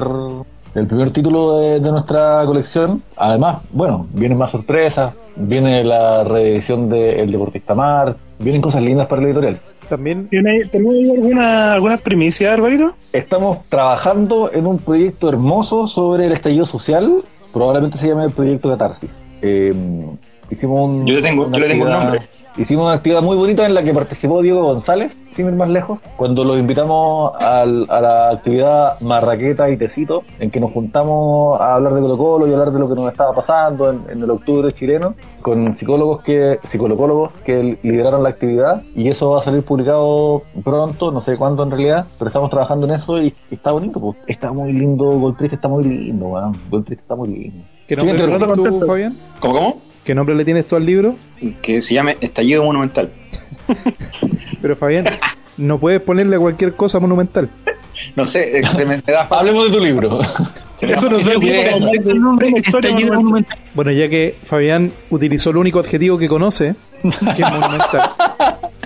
el 0.75 0.85
primer 0.85 1.11
título 1.11 1.57
de, 1.57 1.79
de 1.79 1.91
nuestra 1.91 2.45
colección. 2.45 3.01
Además, 3.17 3.63
bueno, 3.71 4.05
vienen 4.13 4.37
más 4.37 4.51
sorpresas, 4.51 5.15
viene 5.35 5.83
la 5.83 6.23
reedición 6.23 6.89
de 6.89 7.21
El 7.21 7.31
Deportista 7.31 7.73
Mar, 7.73 8.15
vienen 8.37 8.61
cosas 8.61 8.81
lindas 8.83 9.07
para 9.07 9.21
la 9.21 9.29
editorial. 9.29 9.59
También 9.89 10.27
¿Tiene, 10.27 10.65
¿Tenés 10.65 11.09
alguna, 11.09 11.73
alguna 11.73 11.97
primicia, 11.97 12.53
Alvarito? 12.53 12.91
Estamos 13.11 13.65
trabajando 13.69 14.51
en 14.53 14.67
un 14.67 14.77
proyecto 14.77 15.29
hermoso 15.29 15.87
sobre 15.87 16.27
el 16.27 16.33
estallido 16.33 16.67
social, 16.67 17.23
probablemente 17.51 17.97
se 17.97 18.07
llame 18.07 18.25
el 18.25 18.31
proyecto 18.31 18.69
Catarsis. 18.69 19.09
Eh, 19.41 19.73
hicimos 20.49 20.89
un, 20.89 21.05
Yo 21.05 21.15
le 21.15 21.21
tengo- 21.21 21.45
una 21.45 21.57
yo 21.57 21.63
le 21.63 21.69
tengo 21.69 21.85
un 21.85 21.91
nombre. 21.91 22.19
Hicimos 22.57 22.85
una 22.85 22.95
actividad 22.95 23.21
muy 23.21 23.37
bonita 23.37 23.65
en 23.65 23.73
la 23.73 23.83
que 23.83 23.93
participó 23.93 24.41
Diego 24.41 24.63
González, 24.63 25.13
sin 25.33 25.45
ir 25.45 25.53
más 25.53 25.69
lejos, 25.69 25.99
cuando 26.17 26.43
los 26.43 26.57
invitamos 26.59 27.31
al- 27.39 27.85
a 27.89 28.01
la 28.01 28.29
actividad 28.31 28.99
Marraqueta 28.99 29.69
y 29.69 29.77
Tecito, 29.77 30.23
en 30.39 30.51
que 30.51 30.59
nos 30.59 30.71
juntamos 30.73 31.61
a 31.61 31.75
hablar 31.75 31.93
de 31.93 32.01
Colo 32.01 32.17
Colo 32.17 32.47
y 32.47 32.51
hablar 32.51 32.71
de 32.71 32.79
lo 32.79 32.89
que 32.89 32.95
nos 32.95 33.09
estaba 33.11 33.33
pasando 33.33 33.89
en, 33.91 34.01
en 34.09 34.23
el 34.23 34.29
octubre 34.31 34.73
chileno, 34.73 35.13
con 35.41 35.77
psicólogos 35.77 36.21
que 36.23 36.57
psicólogos 36.69 37.31
que 37.45 37.77
lideraron 37.83 38.23
la 38.23 38.29
actividad, 38.29 38.81
y 38.95 39.07
eso 39.09 39.29
va 39.29 39.39
a 39.39 39.43
salir 39.43 39.63
publicado 39.63 40.41
pronto, 40.63 41.11
no 41.11 41.21
sé 41.21 41.37
cuándo 41.37 41.63
en 41.63 41.71
realidad, 41.71 42.05
pero 42.17 42.27
estamos 42.27 42.49
trabajando 42.49 42.87
en 42.87 42.95
eso 42.95 43.21
y, 43.21 43.33
y 43.49 43.55
está 43.55 43.71
bonito, 43.71 44.01
pues. 44.01 44.17
está 44.27 44.51
muy 44.51 44.73
lindo, 44.73 45.05
Gol 45.11 45.37
Triste 45.37 45.55
está 45.55 45.69
muy 45.69 45.85
lindo, 45.85 46.25
weón. 46.25 46.57
Gol 46.69 46.83
Triste 46.83 47.03
está 47.03 47.15
muy 47.15 47.29
lindo. 47.29 47.63
¿Qué 47.87 47.95
nombre 47.95 48.17
tienes 48.17 48.55
tú. 48.55 48.85
Fabián? 48.85 49.15
¿Cómo, 49.39 49.53
cómo? 49.53 49.88
¿Qué 50.09 50.15
nombre 50.15 50.33
le 50.33 50.43
tienes 50.43 50.67
tú 50.67 50.75
al 50.75 50.87
libro? 50.87 51.13
Que 51.61 51.83
se 51.83 51.93
llame 51.93 52.17
Estallido 52.19 52.63
Monumental. 52.63 53.11
Pero 54.59 54.75
Fabián, 54.75 55.05
no 55.55 55.77
puedes 55.77 56.01
ponerle 56.01 56.35
cualquier 56.39 56.73
cosa 56.73 56.99
monumental. 56.99 57.47
No 58.15 58.25
sé, 58.25 58.59
que 58.59 58.69
se 58.69 58.87
me, 58.87 58.95
me 58.95 59.13
da 59.13 59.27
fácil. 59.27 59.49
Hablemos 59.49 59.67
de 59.67 59.71
tu 59.71 59.79
libro. 59.79 60.19
Eso 60.81 61.11
nos 61.11 61.23
da 61.23 61.37
monumental. 63.17 63.59
Bueno, 63.75 63.91
ya 63.91 64.09
que 64.09 64.35
Fabián 64.45 64.91
utilizó 65.11 65.51
el 65.51 65.57
único 65.57 65.77
adjetivo 65.77 66.17
que 66.17 66.27
conoce, 66.27 66.73
que 67.03 67.43
es 67.43 67.51
monumental. 67.51 68.11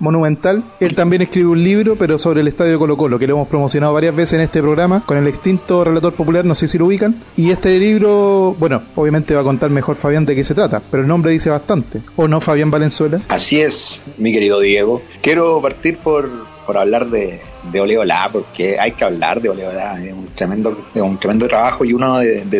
Monumental, 0.00 0.62
él 0.80 0.94
también 0.94 1.22
escribe 1.22 1.48
un 1.48 1.62
libro, 1.62 1.96
pero 1.96 2.18
sobre 2.18 2.40
el 2.40 2.48
estadio 2.48 2.78
Colo 2.78 2.96
Colo, 2.96 3.18
que 3.18 3.26
lo 3.26 3.34
hemos 3.34 3.48
promocionado 3.48 3.92
varias 3.92 4.14
veces 4.14 4.34
en 4.34 4.40
este 4.42 4.60
programa, 4.60 5.02
con 5.04 5.16
el 5.16 5.26
extinto 5.26 5.84
relator 5.84 6.12
popular, 6.12 6.44
no 6.44 6.54
sé 6.54 6.68
si 6.68 6.78
lo 6.78 6.86
ubican. 6.86 7.14
Y 7.36 7.50
este 7.50 7.78
libro, 7.78 8.54
bueno, 8.58 8.82
obviamente 8.94 9.34
va 9.34 9.40
a 9.40 9.44
contar 9.44 9.70
mejor 9.70 9.96
Fabián 9.96 10.24
de 10.24 10.34
qué 10.34 10.44
se 10.44 10.54
trata, 10.54 10.80
pero 10.90 11.02
el 11.02 11.08
nombre 11.08 11.32
dice 11.32 11.50
bastante. 11.50 12.00
¿O 12.16 12.28
no, 12.28 12.40
Fabián 12.40 12.70
Valenzuela? 12.70 13.20
Así 13.28 13.60
es, 13.60 14.02
mi 14.18 14.32
querido 14.32 14.60
Diego. 14.60 15.02
Quiero 15.22 15.60
partir 15.60 15.98
por, 15.98 16.28
por 16.66 16.76
hablar 16.76 17.08
de, 17.10 17.40
de 17.72 17.80
Oleolá, 17.80 18.28
porque 18.32 18.78
hay 18.78 18.92
que 18.92 19.04
hablar 19.04 19.40
de 19.40 19.50
Oleolá. 19.50 20.02
Es 20.02 20.12
un 20.12 20.28
tremendo, 20.34 20.76
es 20.94 21.02
un 21.02 21.18
tremendo 21.18 21.48
trabajo 21.48 21.84
y 21.84 21.92
uno 21.92 22.18
de, 22.18 22.44
de 22.44 22.56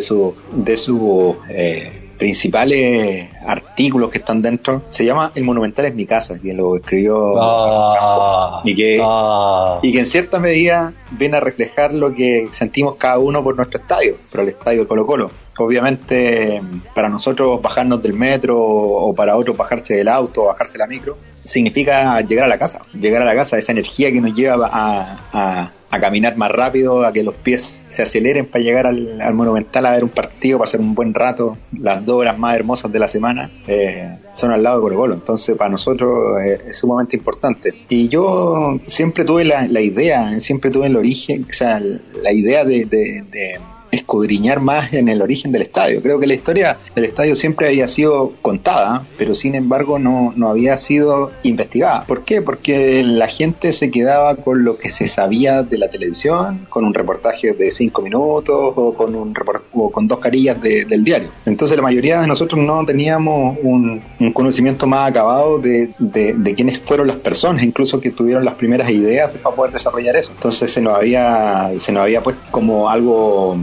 de 0.52 0.76
su, 0.76 1.36
eh, 1.48 2.05
principales 2.16 3.28
artículos 3.46 4.10
que 4.10 4.18
están 4.18 4.42
dentro 4.42 4.82
se 4.88 5.04
llama 5.04 5.32
El 5.34 5.44
Monumental 5.44 5.86
es 5.86 5.94
mi 5.94 6.06
casa, 6.06 6.38
que 6.38 6.52
lo 6.54 6.76
escribió 6.76 7.34
Ah, 7.40 8.60
Y 8.64 8.74
que- 8.74 9.00
ah. 9.02 9.78
y 9.82 9.92
que 9.92 9.98
en 10.00 10.06
cierta 10.06 10.38
medida 10.38 10.92
viene 11.12 11.36
a 11.36 11.40
reflejar 11.40 11.92
lo 11.94 12.14
que 12.14 12.48
sentimos 12.52 12.96
cada 12.96 13.18
uno 13.18 13.42
por 13.42 13.56
nuestro 13.56 13.80
estadio, 13.80 14.16
por 14.30 14.40
el 14.40 14.48
estadio 14.50 14.80
de 14.82 14.86
Colo 14.86 15.06
Colo. 15.06 15.30
Obviamente, 15.58 16.60
para 16.94 17.08
nosotros 17.08 17.60
bajarnos 17.62 18.02
del 18.02 18.12
metro 18.12 18.58
o 18.60 19.14
para 19.14 19.36
otros 19.36 19.56
bajarse 19.56 19.94
del 19.94 20.08
auto 20.08 20.42
o 20.42 20.46
bajarse 20.46 20.76
la 20.76 20.86
micro, 20.86 21.16
significa 21.42 22.20
llegar 22.20 22.44
a 22.44 22.48
la 22.48 22.58
casa, 22.58 22.80
llegar 22.92 23.22
a 23.22 23.24
la 23.24 23.34
casa, 23.34 23.56
esa 23.56 23.72
energía 23.72 24.10
que 24.12 24.20
nos 24.20 24.34
lleva 24.34 24.68
a, 24.70 25.18
a- 25.32 25.72
a 25.96 26.00
caminar 26.00 26.36
más 26.36 26.50
rápido, 26.50 27.04
a 27.04 27.12
que 27.12 27.22
los 27.22 27.34
pies 27.34 27.82
se 27.88 28.02
aceleren 28.02 28.46
para 28.46 28.62
llegar 28.64 28.86
al, 28.86 29.20
al 29.20 29.34
Monumental 29.34 29.86
a 29.86 29.92
ver 29.92 30.04
un 30.04 30.10
partido, 30.10 30.58
pasar 30.58 30.80
un 30.80 30.94
buen 30.94 31.12
rato, 31.14 31.56
las 31.78 32.04
dos 32.04 32.16
horas 32.20 32.38
más 32.38 32.54
hermosas 32.56 32.90
de 32.92 32.98
la 32.98 33.08
semana, 33.08 33.50
eh, 33.66 34.10
son 34.32 34.52
al 34.52 34.62
lado 34.62 34.88
de 34.88 34.94
Colo. 34.96 35.14
Entonces, 35.14 35.56
para 35.56 35.70
nosotros 35.70 36.40
eh, 36.42 36.58
es 36.68 36.78
sumamente 36.78 37.16
importante. 37.16 37.74
Y 37.88 38.08
yo 38.08 38.78
siempre 38.86 39.24
tuve 39.24 39.44
la, 39.44 39.66
la 39.66 39.80
idea, 39.80 40.38
siempre 40.40 40.70
tuve 40.70 40.86
el 40.86 40.96
origen, 40.96 41.46
o 41.48 41.52
sea, 41.52 41.80
la 41.80 42.32
idea 42.32 42.64
de- 42.64 42.84
de- 42.86 43.24
de 43.30 43.58
escudriñar 43.96 44.60
más 44.60 44.92
en 44.92 45.08
el 45.08 45.22
origen 45.22 45.52
del 45.52 45.62
estadio. 45.62 46.00
Creo 46.02 46.18
que 46.18 46.26
la 46.26 46.34
historia 46.34 46.78
del 46.94 47.04
estadio 47.06 47.34
siempre 47.34 47.66
había 47.68 47.86
sido 47.86 48.32
contada, 48.42 49.04
pero 49.18 49.34
sin 49.34 49.54
embargo 49.54 49.98
no, 49.98 50.32
no 50.36 50.48
había 50.48 50.76
sido 50.76 51.32
investigada. 51.42 52.04
¿Por 52.04 52.24
qué? 52.24 52.42
Porque 52.42 53.02
la 53.02 53.26
gente 53.28 53.72
se 53.72 53.90
quedaba 53.90 54.36
con 54.36 54.64
lo 54.64 54.76
que 54.78 54.90
se 54.90 55.06
sabía 55.08 55.62
de 55.62 55.78
la 55.78 55.88
televisión, 55.88 56.66
con 56.68 56.84
un 56.84 56.94
reportaje 56.94 57.52
de 57.52 57.70
cinco 57.70 58.02
minutos 58.02 58.56
o 58.76 58.94
con, 58.94 59.14
un 59.14 59.34
o 59.72 59.90
con 59.90 60.06
dos 60.08 60.18
carillas 60.18 60.60
de- 60.60 60.84
del 60.84 61.04
diario. 61.04 61.28
Entonces 61.44 61.76
la 61.76 61.82
mayoría 61.82 62.20
de 62.20 62.26
nosotros 62.26 62.60
no 62.60 62.84
teníamos 62.84 63.56
un, 63.62 64.02
conocimiento 64.32 64.86
más 64.86 65.10
acabado 65.10 65.58
de, 65.58 65.90
de, 65.98 66.34
de 66.34 66.54
quiénes 66.54 66.78
fueron 66.80 67.06
las 67.06 67.16
personas, 67.16 67.62
incluso 67.62 68.00
que 68.00 68.10
tuvieron 68.10 68.44
las 68.44 68.54
primeras 68.54 68.90
ideas 68.90 69.30
para 69.42 69.54
poder 69.54 69.72
desarrollar 69.72 70.16
eso. 70.16 70.32
Entonces 70.32 70.70
se 70.70 70.80
nos 70.80 70.94
había, 70.96 71.70
se 71.78 71.92
nos 71.92 72.02
había 72.02 72.20
puesto 72.22 72.42
como 72.50 72.88
algo 72.90 73.56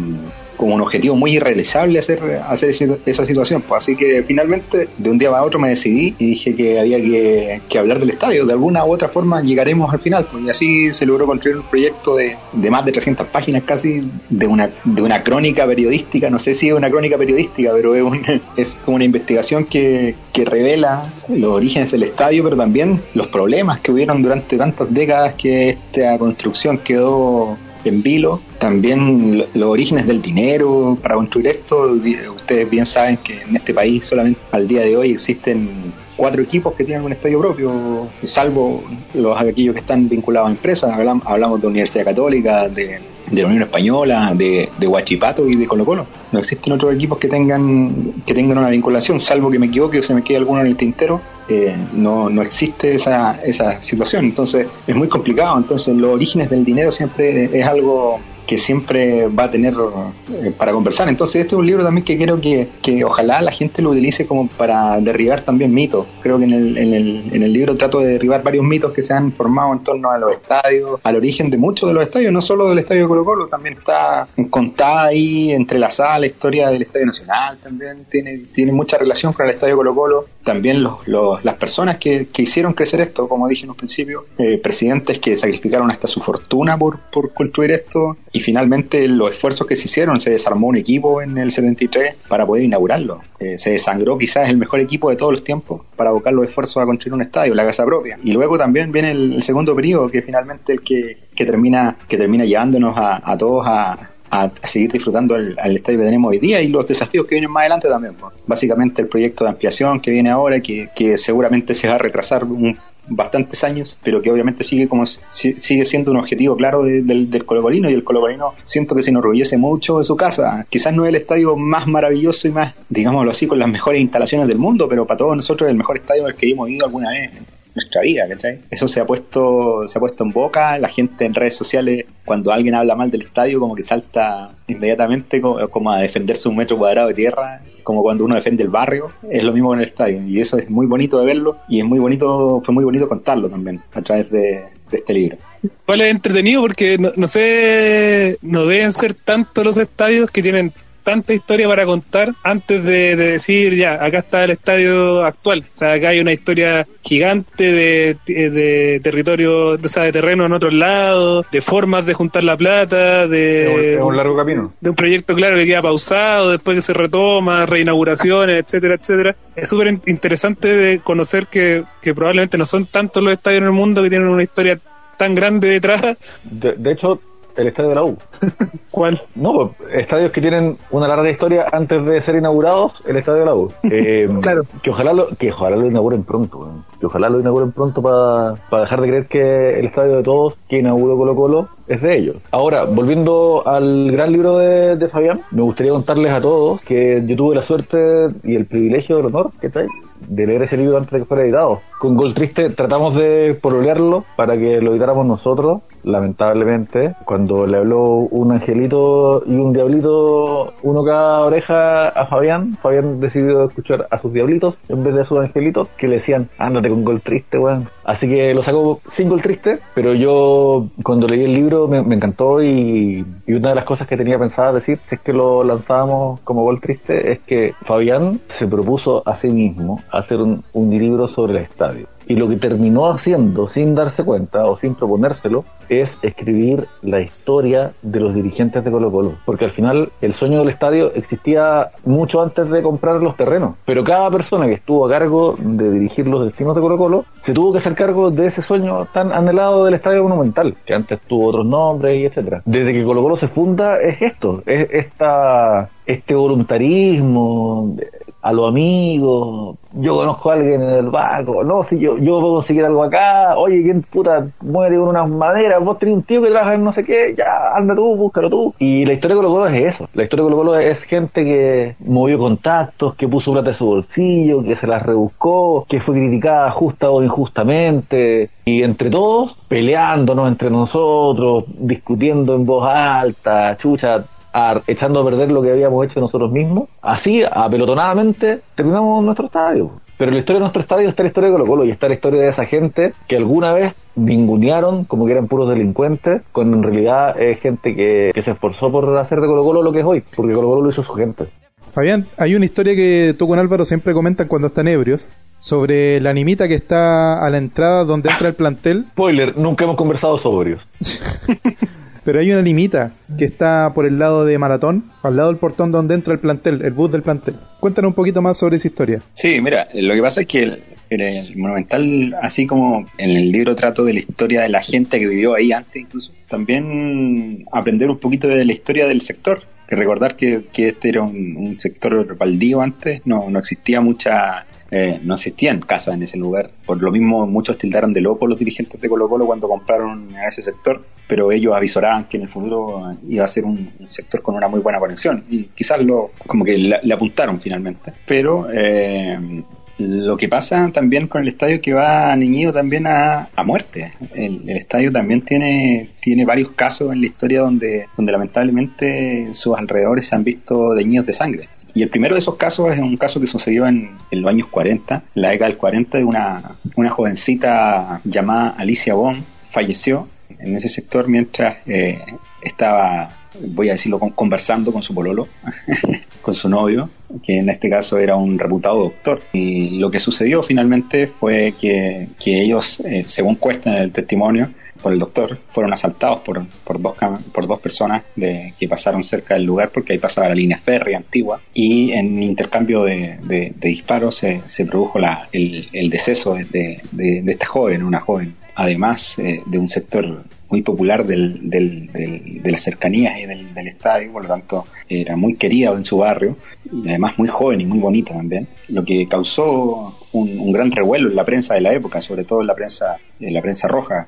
como 0.57 0.75
un 0.75 0.81
objetivo 0.81 1.15
muy 1.15 1.35
irrealizable 1.35 1.99
hacer, 1.99 2.19
hacer 2.47 2.69
esa 3.05 3.25
situación. 3.25 3.61
Pues 3.61 3.83
así 3.83 3.95
que 3.95 4.23
finalmente, 4.23 4.87
de 4.97 5.09
un 5.09 5.17
día 5.17 5.29
para 5.31 5.43
otro 5.43 5.59
me 5.59 5.69
decidí 5.69 6.15
y 6.19 6.27
dije 6.27 6.55
que 6.55 6.79
había 6.79 6.97
que, 6.97 7.61
que 7.69 7.79
hablar 7.79 7.99
del 7.99 8.09
estadio. 8.11 8.45
De 8.45 8.53
alguna 8.53 8.85
u 8.85 8.91
otra 8.93 9.09
forma 9.09 9.41
llegaremos 9.41 9.91
al 9.93 9.99
final. 9.99 10.27
Pues, 10.31 10.43
y 10.45 10.49
así 10.49 10.93
se 10.93 11.05
logró 11.05 11.25
construir 11.25 11.57
un 11.57 11.63
proyecto 11.63 12.15
de, 12.15 12.35
de 12.53 12.69
más 12.69 12.85
de 12.85 12.91
300 12.91 13.27
páginas 13.27 13.63
casi, 13.63 14.03
de 14.29 14.47
una, 14.47 14.69
de 14.83 15.01
una 15.01 15.23
crónica 15.23 15.65
periodística. 15.65 16.29
No 16.29 16.39
sé 16.39 16.53
si 16.53 16.67
es 16.69 16.73
una 16.73 16.89
crónica 16.89 17.17
periodística, 17.17 17.71
pero 17.73 17.95
es, 17.95 18.03
un- 18.03 18.23
es 18.57 18.75
como 18.85 18.95
una 18.95 19.05
investigación 19.05 19.65
que, 19.65 20.15
que 20.31 20.45
revela 20.45 21.03
los 21.29 21.51
orígenes 21.53 21.91
del 21.91 22.03
estadio, 22.03 22.43
pero 22.43 22.55
también 22.57 23.01
los 23.13 23.27
problemas 23.27 23.79
que 23.79 23.91
hubieron 23.91 24.21
durante 24.21 24.57
tantas 24.57 24.93
décadas 24.93 25.33
que 25.33 25.69
esta 25.69 26.17
construcción 26.17 26.77
quedó 26.77 27.57
en 27.89 28.01
vilo, 28.03 28.39
también 28.59 29.37
lo- 29.39 29.45
los 29.53 29.69
orígenes 29.69 30.07
del 30.07 30.21
dinero 30.21 30.97
para 31.01 31.15
construir 31.15 31.47
esto. 31.47 31.93
Ustedes 32.35 32.69
bien 32.69 32.85
saben 32.85 33.17
que 33.17 33.41
en 33.41 33.55
este 33.55 33.73
país 33.73 34.05
solamente 34.05 34.39
al 34.51 34.67
día 34.67 34.81
de 34.81 34.95
hoy 34.97 35.11
existen 35.11 35.69
cuatro 36.15 36.41
equipos 36.41 36.73
que 36.75 36.83
tienen 36.83 37.03
un 37.03 37.11
estadio 37.11 37.39
propio, 37.39 38.07
salvo 38.23 38.83
los 39.13 39.39
aquellos 39.39 39.73
que 39.73 39.81
están 39.81 40.07
vinculados 40.07 40.47
a 40.49 40.51
empresas. 40.51 40.91
Hablam- 40.91 41.21
Hablamos 41.25 41.59
de 41.61 41.67
Universidad 41.67 42.05
Católica, 42.05 42.69
de, 42.69 42.99
de 43.33 43.41
la 43.41 43.47
Unión 43.47 43.63
Española, 43.63 44.33
de, 44.35 44.69
de 44.77 44.87
Huachipato 44.87 45.47
y 45.47 45.55
de 45.55 45.67
Colo 45.67 45.85
Colo. 45.85 46.05
No 46.31 46.39
existen 46.39 46.73
otros 46.73 46.93
equipos 46.93 47.17
que 47.17 47.27
tengan 47.27 48.13
que 48.25 48.33
tengan 48.33 48.57
una 48.57 48.69
vinculación, 48.69 49.19
salvo 49.19 49.49
que 49.49 49.59
me 49.59 49.67
equivoque 49.67 49.99
o 49.99 50.03
se 50.03 50.13
me 50.13 50.23
quede 50.23 50.37
alguno 50.37 50.61
en 50.61 50.67
el 50.67 50.75
tintero. 50.75 51.19
eh, 51.49 51.75
no, 51.93 52.29
no 52.29 52.41
existe 52.41 52.95
esa, 52.95 53.41
esa 53.43 53.81
situación, 53.81 54.25
entonces 54.25 54.67
es 54.87 54.95
muy 54.95 55.07
complicado. 55.09 55.57
Entonces, 55.57 55.95
los 55.95 56.11
orígenes 56.11 56.49
del 56.49 56.63
dinero 56.63 56.91
siempre 56.91 57.49
es 57.51 57.65
algo 57.65 58.19
que 58.45 58.57
siempre 58.57 59.27
va 59.27 59.45
a 59.45 59.51
tener 59.51 59.73
eh, 59.73 60.51
para 60.57 60.71
conversar. 60.71 61.07
Entonces, 61.09 61.41
este 61.41 61.55
es 61.55 61.59
un 61.59 61.65
libro 61.65 61.83
también 61.83 62.03
que 62.03 62.17
quiero 62.17 62.39
que, 62.39 62.69
que 62.81 63.03
ojalá 63.03 63.41
la 63.41 63.51
gente 63.51 63.81
lo 63.81 63.91
utilice 63.91 64.27
como 64.27 64.47
para 64.47 64.99
derribar 64.99 65.41
también 65.41 65.73
mitos. 65.73 66.05
Creo 66.21 66.37
que 66.37 66.45
en 66.45 66.53
el, 66.53 66.77
en, 66.77 66.93
el, 66.93 67.23
en 67.31 67.43
el 67.43 67.53
libro 67.53 67.75
trato 67.75 67.99
de 67.99 68.13
derribar 68.13 68.43
varios 68.43 68.65
mitos 68.65 68.91
que 68.91 69.01
se 69.01 69.13
han 69.13 69.31
formado 69.31 69.73
en 69.73 69.79
torno 69.83 70.11
a 70.11 70.17
los 70.17 70.33
estadios, 70.33 70.99
al 71.03 71.15
origen 71.15 71.49
de 71.49 71.57
muchos 71.57 71.87
de 71.89 71.93
los 71.93 72.03
estadios, 72.03 72.31
no 72.33 72.41
solo 72.41 72.69
del 72.69 72.79
estadio 72.79 73.03
de 73.03 73.07
Colo 73.07 73.25
Colo, 73.25 73.47
también 73.47 73.75
está 73.75 74.27
contada 74.49 75.05
ahí, 75.05 75.51
entrelazada 75.51 76.19
la 76.19 76.27
historia 76.27 76.69
del 76.69 76.83
Estadio 76.83 77.07
Nacional, 77.07 77.57
también 77.57 78.05
tiene, 78.09 78.37
tiene 78.53 78.71
mucha 78.71 78.97
relación 78.97 79.33
con 79.33 79.45
el 79.45 79.53
Estadio 79.53 79.75
Colo 79.77 79.95
Colo. 79.95 80.25
También 80.43 80.83
los, 80.83 81.07
los- 81.07 81.43
las 81.43 81.55
personas 81.55 81.97
que, 81.97 82.27
que 82.27 82.41
hicieron 82.43 82.73
crecer 82.73 83.01
esto, 83.01 83.27
como 83.27 83.47
dije 83.47 83.63
en 83.63 83.69
un 83.71 83.75
principio, 83.75 84.25
eh, 84.37 84.57
presidentes 84.57 85.19
que 85.19 85.37
sacrificaron 85.37 85.89
hasta 85.89 86.07
su 86.07 86.19
fortuna 86.21 86.77
por, 86.77 86.99
por 87.11 87.33
construir 87.33 87.71
esto, 87.71 88.17
y 88.31 88.39
finalmente 88.41 89.07
los 89.07 89.31
esfuerzos 89.31 89.65
que 89.67 89.75
se 89.75 89.85
hicieron, 89.85 90.19
se 90.19 90.31
desarmó 90.31 90.67
un 90.67 90.75
equipo 90.75 91.21
en 91.21 91.37
el 91.37 91.51
73 91.51 92.15
para 92.27 92.45
poder 92.45 92.63
inaugurarlo. 92.63 93.21
Eh, 93.39 93.57
se 93.57 93.71
desangró 93.71 94.17
quizás 94.17 94.49
el 94.49 94.57
mejor 94.57 94.79
equipo 94.79 95.09
de 95.09 95.15
todos 95.15 95.31
los 95.33 95.43
tiempos 95.43 95.81
para 95.95 96.09
abocar 96.09 96.33
los 96.33 96.47
esfuerzos 96.47 96.81
a 96.81 96.85
construir 96.85 97.13
un 97.13 97.21
estadio, 97.21 97.53
la 97.55 97.65
casa 97.65 97.85
propia. 97.85 98.17
Y 98.23 98.33
luego 98.33 98.57
también 98.57 98.91
viene 98.91 99.11
el, 99.11 99.43
segundo 99.43 99.75
periodo, 99.75 100.09
que 100.09 100.21
finalmente 100.21 100.73
el 100.73 100.81
que, 100.81 101.17
que 101.35 101.45
termina, 101.45 101.95
que 102.07 102.17
termina 102.17 102.45
llevándonos 102.45 102.97
a, 102.97 103.21
a 103.31 103.37
todos 103.37 103.65
a, 103.67 104.09
a, 104.41 104.51
seguir 104.63 104.91
disfrutando 104.91 105.35
al, 105.35 105.55
al 105.59 105.75
estadio 105.77 105.99
que 105.99 106.05
tenemos 106.05 106.31
hoy 106.31 106.39
día 106.39 106.61
y 106.61 106.69
los 106.69 106.87
desafíos 106.87 107.25
que 107.27 107.35
vienen 107.35 107.51
más 107.51 107.61
adelante 107.61 107.87
también. 107.87 108.13
pues. 108.19 108.33
Básicamente 108.47 109.01
el 109.01 109.07
proyecto 109.07 109.43
de 109.43 109.51
ampliación 109.51 109.99
que 109.99 110.11
viene 110.11 110.29
ahora, 110.31 110.59
que, 110.61 110.89
que 110.95 111.17
seguramente 111.17 111.75
se 111.75 111.87
va 111.87 111.95
a 111.95 111.97
retrasar 111.99 112.43
un- 112.45 112.77
bastantes 113.05 113.61
años, 113.65 113.97
pero 114.01 114.21
que 114.21 114.31
obviamente 114.31 114.63
sigue 114.63 114.87
como 114.87 115.05
si- 115.05 115.53
sigue 115.59 115.83
siendo 115.83 116.09
un 116.11 116.17
objetivo 116.17 116.55
claro 116.55 116.83
de- 116.83 117.01
del, 117.01 117.29
del 117.29 117.43
colocolino 117.43 117.89
y 117.89 117.93
el 117.93 118.03
colocolino 118.05 118.53
siento 118.63 118.95
que 118.95 119.03
se 119.03 119.09
enorgullece 119.09 119.57
mucho 119.57 119.97
de 119.97 120.05
su 120.05 120.15
casa. 120.15 120.65
Quizás 120.69 120.93
no 120.93 121.03
es 121.03 121.09
el 121.09 121.15
estadio 121.15 121.57
más 121.57 121.85
maravilloso 121.85 122.47
y 122.47 122.51
más, 122.51 122.73
digámoslo 122.89 123.29
así, 123.31 123.45
con 123.45 123.59
las 123.59 123.67
mejores 123.67 123.99
instalaciones 124.01 124.47
del 124.47 124.57
mundo, 124.57 124.87
pero 124.87 125.05
para 125.05 125.17
todos 125.17 125.35
nosotros 125.35 125.67
es 125.67 125.71
el 125.71 125.77
mejor 125.77 125.97
estadio 125.97 126.25
al 126.25 126.35
que 126.35 126.49
hemos 126.51 126.69
ido 126.69 126.85
alguna 126.85 127.09
vez 127.09 127.31
nuestra 127.75 128.01
vida, 128.01 128.27
¿cachai? 128.27 128.59
Eso 128.69 128.87
se 128.87 128.99
ha 128.99 129.05
puesto, 129.05 129.87
se 129.87 129.97
ha 129.97 129.99
puesto 129.99 130.23
en 130.23 130.31
boca, 130.31 130.77
la 130.77 130.89
gente 130.89 131.25
en 131.25 131.33
redes 131.33 131.55
sociales, 131.55 132.05
cuando 132.25 132.51
alguien 132.51 132.75
habla 132.75 132.95
mal 132.95 133.09
del 133.09 133.21
estadio, 133.21 133.59
como 133.59 133.75
que 133.75 133.83
salta 133.83 134.51
inmediatamente 134.67 135.41
como, 135.41 135.67
como 135.69 135.91
a 135.91 135.99
defenderse 135.99 136.47
un 136.49 136.57
metro 136.57 136.77
cuadrado 136.77 137.07
de 137.07 137.13
tierra, 137.15 137.61
como 137.83 138.01
cuando 138.01 138.25
uno 138.25 138.35
defiende 138.35 138.63
el 138.63 138.69
barrio, 138.69 139.11
es 139.29 139.43
lo 139.43 139.51
mismo 139.53 139.69
con 139.69 139.79
el 139.79 139.85
estadio, 139.85 140.21
y 140.21 140.39
eso 140.39 140.57
es 140.57 140.69
muy 140.69 140.85
bonito 140.85 141.19
de 141.19 141.25
verlo, 141.25 141.57
y 141.67 141.79
es 141.79 141.85
muy 141.85 141.99
bonito, 141.99 142.61
fue 142.63 142.73
muy 142.73 142.83
bonito 142.83 143.09
contarlo 143.09 143.49
también, 143.49 143.81
a 143.93 144.01
través 144.01 144.29
de, 144.29 144.63
de 144.91 144.97
este 144.97 145.13
libro. 145.13 145.37
Igual 145.83 146.01
es 146.01 146.11
entretenido 146.11 146.61
porque 146.61 146.97
no, 146.97 147.11
no 147.15 147.27
sé, 147.27 148.37
no 148.41 148.65
deben 148.65 148.91
ser 148.91 149.13
tantos 149.13 149.65
los 149.65 149.77
estadios 149.77 150.29
que 150.29 150.41
tienen 150.41 150.73
tanta 151.03 151.33
historia 151.33 151.67
para 151.67 151.85
contar 151.85 152.33
antes 152.43 152.83
de, 152.83 153.15
de 153.15 153.31
decir 153.33 153.75
ya, 153.75 154.03
acá 154.03 154.19
está 154.19 154.43
el 154.45 154.51
estadio 154.51 155.23
actual. 155.23 155.65
O 155.75 155.77
sea, 155.77 155.93
acá 155.93 156.09
hay 156.09 156.19
una 156.19 156.33
historia 156.33 156.87
gigante 157.01 157.71
de, 157.71 158.17
de 158.25 158.99
territorio, 159.03 159.69
o 159.71 159.87
sea, 159.87 160.03
de 160.03 160.11
terreno 160.11 160.45
en 160.45 160.53
otros 160.53 160.73
lados, 160.73 161.45
de 161.51 161.61
formas 161.61 162.05
de 162.05 162.13
juntar 162.13 162.43
la 162.43 162.55
plata, 162.57 163.27
de 163.27 163.93
es 163.95 164.01
un 164.01 164.15
largo 164.17 164.35
camino. 164.35 164.73
de 164.79 164.89
un 164.89 164.95
proyecto 164.95 165.35
claro 165.35 165.55
que 165.57 165.65
queda 165.65 165.81
pausado, 165.81 166.51
después 166.51 166.75
que 166.77 166.81
se 166.81 166.93
retoma, 166.93 167.65
reinauguraciones, 167.65 168.63
etcétera, 168.63 168.95
etcétera. 168.95 169.35
Es 169.55 169.69
súper 169.69 169.87
in- 169.87 170.01
interesante 170.07 170.75
de 170.75 170.99
conocer 170.99 171.47
que, 171.47 171.83
que 172.01 172.13
probablemente 172.15 172.57
no 172.57 172.65
son 172.65 172.85
tantos 172.85 173.21
los 173.21 173.33
estadios 173.33 173.59
en 173.61 173.65
el 173.67 173.71
mundo 173.73 174.01
que 174.01 174.09
tienen 174.09 174.27
una 174.29 174.43
historia 174.43 174.79
tan 175.17 175.35
grande 175.35 175.67
detrás. 175.67 176.17
De, 176.43 176.73
de 176.73 176.91
hecho, 176.91 177.19
el 177.57 177.67
estadio 177.67 177.89
de 177.89 177.95
la 177.95 178.03
U. 178.03 178.17
¿Cuál? 178.91 179.21
No, 179.35 179.53
pues, 179.53 179.93
estadios 179.93 180.31
que 180.31 180.41
tienen 180.41 180.75
una 180.91 181.07
larga 181.07 181.29
historia 181.29 181.65
antes 181.71 182.05
de 182.05 182.21
ser 182.21 182.35
inaugurados, 182.35 182.93
el 183.05 183.17
estadio 183.17 183.39
de 183.39 183.45
la 183.45 183.55
U. 183.55 183.71
Eh, 183.83 184.29
Claro. 184.41 184.63
Que 184.81 184.89
ojalá 184.89 185.13
lo, 185.13 185.27
que 185.37 185.51
ojalá 185.51 185.77
lo 185.77 185.87
inauguren 185.87 186.23
pronto, 186.23 186.69
que 186.99 187.05
ojalá 187.05 187.29
lo 187.29 187.39
inauguren 187.39 187.71
pronto 187.71 188.01
para 188.01 188.81
dejar 188.81 189.01
de 189.01 189.07
creer 189.07 189.25
que 189.27 189.79
el 189.79 189.85
estadio 189.85 190.17
de 190.17 190.23
todos 190.23 190.55
que 190.67 190.79
inauguró 190.79 191.17
Colo 191.17 191.35
Colo 191.35 191.67
es 191.87 192.01
de 192.01 192.17
ellos. 192.17 192.35
Ahora, 192.51 192.85
volviendo 192.85 193.65
al 193.65 194.11
gran 194.11 194.31
libro 194.31 194.57
de, 194.57 194.97
de 194.97 195.07
Fabián, 195.07 195.41
me 195.51 195.61
gustaría 195.61 195.91
contarles 195.91 196.33
a 196.33 196.41
todos 196.41 196.81
que 196.81 197.23
yo 197.25 197.35
tuve 197.35 197.55
la 197.55 197.63
suerte 197.63 198.27
y 198.43 198.55
el 198.55 198.65
privilegio 198.65 199.17
del 199.17 199.27
honor, 199.27 199.51
¿qué 199.61 199.69
tal? 199.69 199.87
de 200.27 200.47
leer 200.47 200.63
ese 200.63 200.77
libro 200.77 200.97
antes 200.97 201.11
de 201.11 201.19
que 201.19 201.25
fuera 201.25 201.43
editado. 201.43 201.81
Con 201.99 202.15
Gol 202.15 202.33
Triste 202.33 202.69
tratamos 202.69 203.15
de 203.15 203.57
pololearlo 203.61 204.23
para 204.35 204.57
que 204.57 204.79
lo 204.81 204.91
editáramos 204.91 205.25
nosotros. 205.25 205.81
Lamentablemente, 206.03 207.15
cuando 207.25 207.65
le 207.65 207.77
habló 207.77 208.03
un 208.15 208.51
angelito 208.51 209.43
y 209.45 209.55
un 209.55 209.73
diablito, 209.73 210.73
uno 210.83 211.03
cada 211.03 211.41
oreja 211.41 212.09
a 212.09 212.25
Fabián, 212.27 212.77
Fabián 212.81 213.19
decidió 213.19 213.65
escuchar 213.65 214.07
a 214.09 214.19
sus 214.19 214.33
diablitos 214.33 214.75
en 214.89 215.03
vez 215.03 215.15
de 215.15 215.21
a 215.21 215.25
sus 215.25 215.39
angelitos 215.39 215.87
que 215.97 216.07
le 216.07 216.15
decían, 216.15 216.49
ándate 216.57 216.89
con 216.89 217.03
Gol 217.03 217.21
Triste, 217.21 217.57
weón. 217.57 217.87
Así 218.03 218.27
que 218.27 218.53
lo 218.53 218.63
sacó 218.63 218.99
sin 219.15 219.29
Gol 219.29 219.41
Triste, 219.41 219.79
pero 219.95 220.13
yo 220.13 220.87
cuando 221.03 221.27
leí 221.27 221.45
el 221.45 221.53
libro 221.53 221.87
me, 221.87 221.99
encantó 222.15 222.61
y, 222.61 223.25
y 223.47 223.53
una 223.53 223.69
de 223.69 223.75
las 223.75 223.85
cosas 223.85 224.07
que 224.07 224.17
tenía 224.17 224.37
pensada 224.37 224.73
decir, 224.73 224.99
si 225.07 225.15
es 225.15 225.21
que 225.21 225.33
lo 225.33 225.63
lanzábamos 225.63 226.41
como 226.41 226.63
Gol 226.63 226.81
Triste, 226.81 227.31
es 227.31 227.39
que 227.39 227.73
Fabián 227.83 228.39
se 228.59 228.67
propuso 228.67 229.27
a 229.27 229.37
sí 229.37 229.49
mismo 229.49 230.01
hacer 230.11 230.41
un, 230.41 230.63
un 230.73 230.89
libro 230.89 231.27
sobre 231.27 231.57
el 231.57 231.63
estadio. 231.63 232.07
Y 232.33 232.35
lo 232.35 232.49
que 232.49 232.55
terminó 232.55 233.11
haciendo 233.11 233.67
sin 233.67 233.93
darse 233.93 234.23
cuenta 234.23 234.65
o 234.65 234.75
sin 234.79 234.95
proponérselo 234.95 235.65
es 235.87 236.09
escribir 236.23 236.87
la 237.03 237.21
historia 237.21 237.91
de 238.01 238.19
los 238.19 238.33
dirigentes 238.33 238.83
de 238.83 238.89
Colo 238.89 239.11
Colo. 239.11 239.33
Porque 239.45 239.65
al 239.65 239.71
final 239.71 240.09
el 240.19 240.33
sueño 240.33 240.57
del 240.57 240.69
estadio 240.69 241.13
existía 241.13 241.91
mucho 242.05 242.41
antes 242.41 242.67
de 242.69 242.81
comprar 242.81 243.21
los 243.21 243.35
terrenos. 243.35 243.75
Pero 243.85 244.03
cada 244.03 244.31
persona 244.31 244.65
que 244.65 244.73
estuvo 244.73 245.05
a 245.05 245.11
cargo 245.11 245.53
de 245.59 245.91
dirigir 245.91 246.25
los 246.25 246.43
destinos 246.43 246.73
de 246.73 246.81
Colo 246.81 246.97
Colo 246.97 247.25
se 247.45 247.53
tuvo 247.53 247.71
que 247.71 247.77
hacer 247.77 247.93
cargo 247.93 248.31
de 248.31 248.47
ese 248.47 248.63
sueño 248.63 249.05
tan 249.13 249.31
anhelado 249.31 249.85
del 249.85 249.93
estadio 249.93 250.23
monumental, 250.23 250.75
que 250.85 250.95
antes 250.95 251.19
tuvo 251.27 251.49
otros 251.49 251.67
nombres 251.67 252.17
y 252.17 252.25
etcétera. 252.25 252.63
Desde 252.65 252.93
que 252.93 253.03
Colo 253.03 253.21
Colo 253.21 253.37
se 253.37 253.47
funda 253.47 253.99
es 253.99 254.19
esto, 254.21 254.63
es 254.65 254.89
esta, 254.91 255.89
este 256.05 256.35
voluntarismo 256.35 257.95
a 258.43 258.51
los 258.51 258.67
amigos, 258.67 259.77
yo 259.93 260.15
conozco 260.15 260.51
a 260.51 260.55
alguien 260.55 260.81
en 260.81 260.89
el 260.89 261.09
banco, 261.09 261.63
no, 261.63 261.83
si 261.85 261.97
yo, 261.97 262.17
yo 262.17 262.41
puedo 262.41 262.55
conseguir 262.55 262.83
algo 262.83 263.03
acá, 263.03 263.57
oye, 263.57 263.81
¿quién 263.83 264.01
puta 264.01 264.47
muere 264.61 264.97
con 264.97 265.07
unas 265.07 265.29
maderas? 265.29 265.81
Vos 265.81 265.97
tenés 265.97 266.15
un 266.15 266.23
tío 266.23 266.41
que 266.41 266.49
trabaja 266.49 266.73
en 266.73 266.83
no 266.83 266.91
sé 266.91 267.05
qué, 267.05 267.33
ya, 267.37 267.73
anda 267.73 267.95
tú, 267.95 268.17
búscalo 268.17 268.49
tú. 268.49 268.73
Y 268.79 269.05
la 269.05 269.13
historia 269.13 269.35
de 269.35 269.41
Colo 269.41 269.53
Colo 269.53 269.67
es 269.67 269.95
eso, 269.95 270.09
la 270.13 270.23
historia 270.23 270.43
de 270.43 270.51
Colo 270.51 270.63
Colo 270.63 270.77
es 270.77 270.99
gente 271.03 271.45
que 271.45 271.95
movió 271.99 272.37
contactos, 272.37 273.15
que 273.15 273.29
puso 273.29 273.53
plata 273.53 273.69
en 273.69 273.77
su 273.77 273.85
bolsillo, 273.85 274.61
que 274.61 274.75
se 274.75 274.87
las 274.87 275.03
rebuscó, 275.03 275.85
que 275.87 276.01
fue 276.01 276.15
criticada 276.15 276.69
justa 276.71 277.09
o 277.11 277.23
injustamente, 277.23 278.49
y 278.65 278.83
entre 278.83 279.09
todos, 279.09 279.55
peleándonos 279.69 280.49
entre 280.49 280.69
nosotros, 280.69 281.63
discutiendo 281.67 282.55
en 282.55 282.65
voz 282.65 282.89
alta, 282.89 283.77
chucha, 283.77 284.25
a- 284.53 284.81
echando 284.87 285.19
a 285.19 285.25
perder 285.25 285.51
lo 285.51 285.61
que 285.61 285.71
habíamos 285.71 286.05
hecho 286.05 286.19
nosotros 286.19 286.51
mismos, 286.51 286.87
así, 287.01 287.41
apelotonadamente, 287.51 288.61
terminamos 288.75 289.23
nuestro 289.23 289.47
estadio. 289.47 289.91
Pero 290.17 290.31
la 290.31 290.37
historia 290.39 290.57
de 290.59 290.61
nuestro 290.61 290.81
estadio 290.83 291.09
está 291.09 291.23
la 291.23 291.29
historia 291.29 291.49
de 291.49 291.53
Colo 291.57 291.65
Colo 291.65 291.85
y 291.85 291.91
está 291.91 292.07
la 292.07 292.13
historia 292.13 292.41
de 292.41 292.49
esa 292.49 292.65
gente 292.65 293.13
que 293.27 293.35
alguna 293.35 293.73
vez 293.73 293.93
ningunearon 294.15 295.05
como 295.05 295.25
que 295.25 295.31
eran 295.33 295.47
puros 295.47 295.67
delincuentes, 295.69 296.43
cuando 296.51 296.77
en 296.77 296.83
realidad 296.83 297.41
es 297.41 297.59
gente 297.59 297.95
que, 297.95 298.31
que 298.33 298.43
se 298.43 298.51
esforzó 298.51 298.91
por 298.91 299.17
hacer 299.17 299.41
de 299.41 299.47
Colo 299.47 299.63
Colo 299.63 299.81
lo 299.81 299.91
que 299.91 299.99
es 300.01 300.05
hoy, 300.05 300.23
porque 300.35 300.53
Colo 300.53 300.69
Colo 300.69 300.81
lo 300.83 300.89
hizo 300.91 301.03
su 301.03 301.13
gente. 301.13 301.45
Fabián, 301.91 302.25
hay 302.37 302.55
una 302.55 302.65
historia 302.65 302.95
que 302.95 303.35
tú 303.37 303.47
con 303.47 303.59
Álvaro 303.59 303.85
siempre 303.85 304.13
comentan 304.13 304.47
cuando 304.47 304.67
están 304.67 304.87
ebrios 304.87 305.29
sobre 305.59 306.19
la 306.21 306.29
animita 306.31 306.67
que 306.67 306.73
está 306.75 307.45
a 307.45 307.49
la 307.49 307.57
entrada 307.57 308.03
donde 308.03 308.29
entra 308.29 308.47
el 308.47 308.55
plantel, 308.55 309.05
Spoiler, 309.11 309.57
nunca 309.57 309.83
hemos 309.83 309.95
conversado 309.95 310.37
sobrios. 310.39 310.81
pero 312.23 312.39
hay 312.39 312.51
una 312.51 312.59
animita 312.61 313.11
que 313.37 313.45
está 313.45 313.91
por 313.93 314.05
el 314.05 314.19
lado 314.19 314.45
de 314.45 314.57
Maratón, 314.57 315.05
al 315.23 315.35
lado 315.35 315.49
del 315.49 315.57
portón 315.57 315.91
donde 315.91 316.15
entra 316.15 316.33
el 316.33 316.39
plantel, 316.39 316.81
el 316.83 316.91
bus 316.91 317.11
del 317.11 317.21
plantel. 317.21 317.55
Cuéntanos 317.79 318.09
un 318.09 318.15
poquito 318.15 318.41
más 318.41 318.57
sobre 318.57 318.77
esa 318.77 318.87
historia. 318.87 319.19
Sí, 319.33 319.59
mira, 319.61 319.87
lo 319.93 320.13
que 320.13 320.21
pasa 320.21 320.41
es 320.41 320.47
que 320.47 320.63
el- 320.63 320.83
el 321.09 321.55
Monumental, 321.57 322.35
así 322.41 322.65
como 322.65 323.05
en 323.19 323.29
el 323.29 323.51
libro 323.51 323.75
trato 323.75 324.03
de 324.03 324.13
la 324.13 324.19
historia 324.19 324.61
de 324.61 324.69
la 324.69 324.81
gente 324.81 325.19
que 325.19 325.27
vivió 325.27 325.53
ahí 325.53 325.71
antes 325.71 326.01
incluso, 326.01 326.31
también 326.49 327.65
aprender 327.71 328.09
un 328.09 328.17
poquito 328.19 328.47
de 328.47 328.65
la 328.65 328.73
historia 328.73 329.07
del 329.07 329.21
sector. 329.21 329.61
Que 329.87 329.95
recordar 329.97 330.35
que, 330.37 330.63
que 330.71 330.87
este 330.89 331.09
era 331.09 331.21
un, 331.21 331.55
un 331.57 331.79
sector 331.79 332.35
baldío 332.37 332.81
antes, 332.81 333.21
no, 333.25 333.49
no 333.49 333.59
existía 333.59 333.99
mucha 334.01 334.65
eh, 334.95 335.19
no 335.23 335.33
existían 335.33 335.79
casas 335.81 336.13
en 336.13 336.21
ese 336.21 336.37
lugar. 336.37 336.69
Por 336.85 337.01
lo 337.01 337.11
mismo, 337.11 337.47
muchos 337.47 337.79
tildaron 337.79 338.13
de 338.13 338.21
loco 338.21 338.45
los 338.45 338.59
dirigentes 338.59 339.01
de 339.01 339.09
Colo 339.09 339.27
Colo 339.27 339.47
cuando 339.47 339.67
compraron 339.67 340.35
a 340.35 340.47
ese 340.47 340.61
sector, 340.61 341.03
pero 341.27 341.51
ellos 341.51 341.75
avisoraban 341.75 342.25
que 342.25 342.37
en 342.37 342.43
el 342.43 342.49
futuro 342.49 343.17
iba 343.27 343.43
a 343.43 343.47
ser 343.47 343.65
un, 343.65 343.89
sector 344.07 344.43
con 344.43 344.53
una 344.53 344.67
muy 344.67 344.81
buena 344.81 344.99
conexión 344.99 345.45
y 345.49 345.63
quizás 345.63 345.99
lo 346.03 346.29
como 346.45 346.63
que 346.63 346.77
le, 346.77 346.99
le 347.01 347.13
apuntaron 347.13 347.59
finalmente. 347.59 348.13
Pero 348.27 348.67
eh, 348.71 349.63
lo 349.97 350.37
que 350.37 350.47
pasa 350.47 350.91
también 350.93 351.27
con 351.27 351.41
el 351.41 351.47
estadio 351.47 351.81
que 351.81 351.93
va 351.93 352.35
niñido 352.35 352.71
también 352.71 353.07
a, 353.07 353.49
a 353.55 353.63
muerte. 353.63 354.13
El, 354.35 354.69
el, 354.69 354.77
estadio 354.77 355.11
también 355.11 355.41
tiene, 355.41 356.09
tiene 356.19 356.45
varios 356.45 356.71
casos 356.73 357.11
en 357.13 357.21
la 357.21 357.27
historia 357.27 357.61
donde, 357.61 358.05
donde 358.15 358.31
lamentablemente 358.31 359.53
sus 359.53 359.75
alrededores 359.75 360.27
se 360.27 360.35
han 360.35 360.43
visto 360.43 360.93
deñidos 360.93 361.25
de 361.25 361.33
sangre. 361.33 361.69
Y 361.95 362.01
el 362.01 362.09
primero 362.09 362.35
de 362.35 362.39
esos 362.39 362.55
casos 362.55 362.91
es 362.91 362.99
un 362.99 363.17
caso 363.17 363.39
que 363.39 363.47
sucedió 363.47 363.85
en, 363.85 364.17
los 364.31 364.49
años 364.49 364.67
40, 364.69 365.15
en 365.35 365.41
la 365.41 365.49
década 365.49 365.69
del 365.69 365.77
40, 365.77 366.17
de 366.17 366.23
una, 366.23 366.61
una 366.95 367.09
jovencita 367.09 368.19
llamada 368.23 368.69
Alicia 368.69 369.13
Bond, 369.13 369.43
falleció 369.69 370.27
en 370.59 370.75
ese 370.75 370.89
sector 370.89 371.27
mientras 371.27 371.77
eh, 371.85 372.19
estaba, 372.61 373.29
voy 373.69 373.89
a 373.89 373.93
decirlo, 373.93 374.19
conversando 374.19 374.91
con 374.91 375.03
su 375.03 375.13
pololo, 375.13 375.47
con 376.41 376.53
su 376.53 376.67
novio, 376.67 377.09
que 377.43 377.57
en 377.57 377.69
este 377.69 377.89
caso 377.89 378.17
era 378.17 378.35
un 378.35 378.57
reputado 378.57 379.03
doctor. 379.03 379.41
Y 379.53 379.99
lo 379.99 380.09
que 380.09 380.19
sucedió 380.19 380.63
finalmente 380.63 381.27
fue 381.27 381.73
que, 381.79 382.29
que 382.39 382.63
ellos, 382.63 382.99
eh, 383.01 383.25
según 383.27 383.55
cuesta 383.55 383.95
en 383.95 384.03
el 384.03 384.11
testimonio, 384.11 384.71
por 385.03 385.13
el 385.13 385.19
doctor, 385.19 385.59
fueron 385.71 385.93
asaltados 385.93 386.39
por, 386.39 386.65
por, 386.83 386.99
dos, 386.99 387.15
por 387.53 387.67
dos 387.67 387.79
personas 387.79 388.23
de, 388.35 388.73
que 388.79 388.87
pasaron 388.87 389.23
cerca 389.23 389.53
del 389.53 389.65
lugar 389.65 389.91
porque 389.91 390.13
ahí 390.13 390.19
pasaba 390.19 390.47
la 390.47 390.55
línea 390.55 390.79
férrea 390.79 391.17
antigua 391.17 391.61
y 391.73 392.11
en 392.13 392.41
intercambio 392.41 393.03
de, 393.03 393.73
disparos 393.79 394.37
se, 394.37 394.61
se, 394.65 394.85
produjo 394.85 395.19
la, 395.19 395.49
el, 395.51 395.89
el 395.91 396.09
deceso 396.09 396.55
de, 396.55 397.01
esta 397.45 397.67
joven, 397.67 398.03
una 398.03 398.21
joven, 398.21 398.55
además 398.75 399.37
eh, 399.37 399.61
de 399.65 399.77
un 399.77 399.89
sector 399.89 400.43
muy 400.69 400.81
popular 400.81 401.23
del, 401.25 401.69
del, 401.69 402.09
de 402.11 402.71
las 402.71 402.81
cercanías 402.81 403.37
y 403.37 403.45
del, 403.45 403.75
del, 403.75 403.87
estadio, 403.89 404.31
por 404.31 404.41
lo 404.41 404.47
tanto 404.47 404.87
era 405.07 405.35
muy 405.35 405.53
querida 405.53 405.91
en 405.91 406.03
su 406.03 406.17
barrio 406.17 406.57
y 406.91 407.09
además 407.09 407.37
muy 407.37 407.47
joven 407.47 407.81
y 407.81 407.85
muy 407.85 407.99
bonita 407.99 408.33
también, 408.33 408.67
lo 408.87 409.05
que 409.05 409.27
causó 409.27 410.17
un, 410.31 410.57
un 410.57 410.71
gran 410.71 410.89
revuelo 410.91 411.29
en 411.29 411.35
la 411.35 411.45
prensa 411.45 411.75
de 411.75 411.81
la 411.81 411.93
época, 411.93 412.21
sobre 412.21 412.43
todo 412.43 412.61
en 412.61 412.67
la 412.67 412.73
prensa, 412.73 413.17
en 413.39 413.53
la 413.53 413.61
prensa 413.61 413.87
roja, 413.87 414.27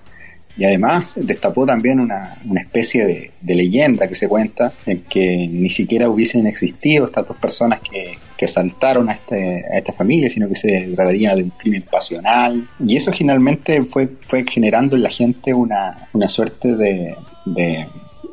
y 0.58 0.66
además 0.66 1.14
destapó 1.16 1.66
también 1.66 2.00
una, 2.00 2.38
una 2.46 2.62
especie 2.62 3.06
de, 3.06 3.56
leyenda 3.56 4.08
que 4.08 4.16
se 4.16 4.28
cuenta 4.28 4.72
en 4.86 5.02
que 5.04 5.48
ni 5.48 5.70
siquiera 5.70 6.10
hubiesen 6.10 6.48
existido 6.48 7.06
estas 7.06 7.28
dos 7.28 7.38
personas 7.38 7.80
que, 7.80 8.18
que 8.38 8.46
asaltaron 8.46 9.10
a, 9.10 9.14
este, 9.14 9.64
a 9.72 9.78
esta 9.78 9.94
familia, 9.94 10.30
sino 10.30 10.48
que 10.50 10.56
se 10.56 10.92
trataría 10.96 11.36
de 11.36 11.44
un 11.44 11.52
crimen 11.52 11.84
pasional. 11.90 12.68
Y 12.86 12.98
eso 12.98 13.12
finalmente 13.12 13.82
fue, 13.84 14.10
fue 14.28 14.46
generando 14.50 14.96
en 14.96 15.04
la 15.04 15.10
gente 15.10 15.54
una, 15.54 16.10
una 16.14 16.28
suerte 16.28 16.76
de 16.76 17.16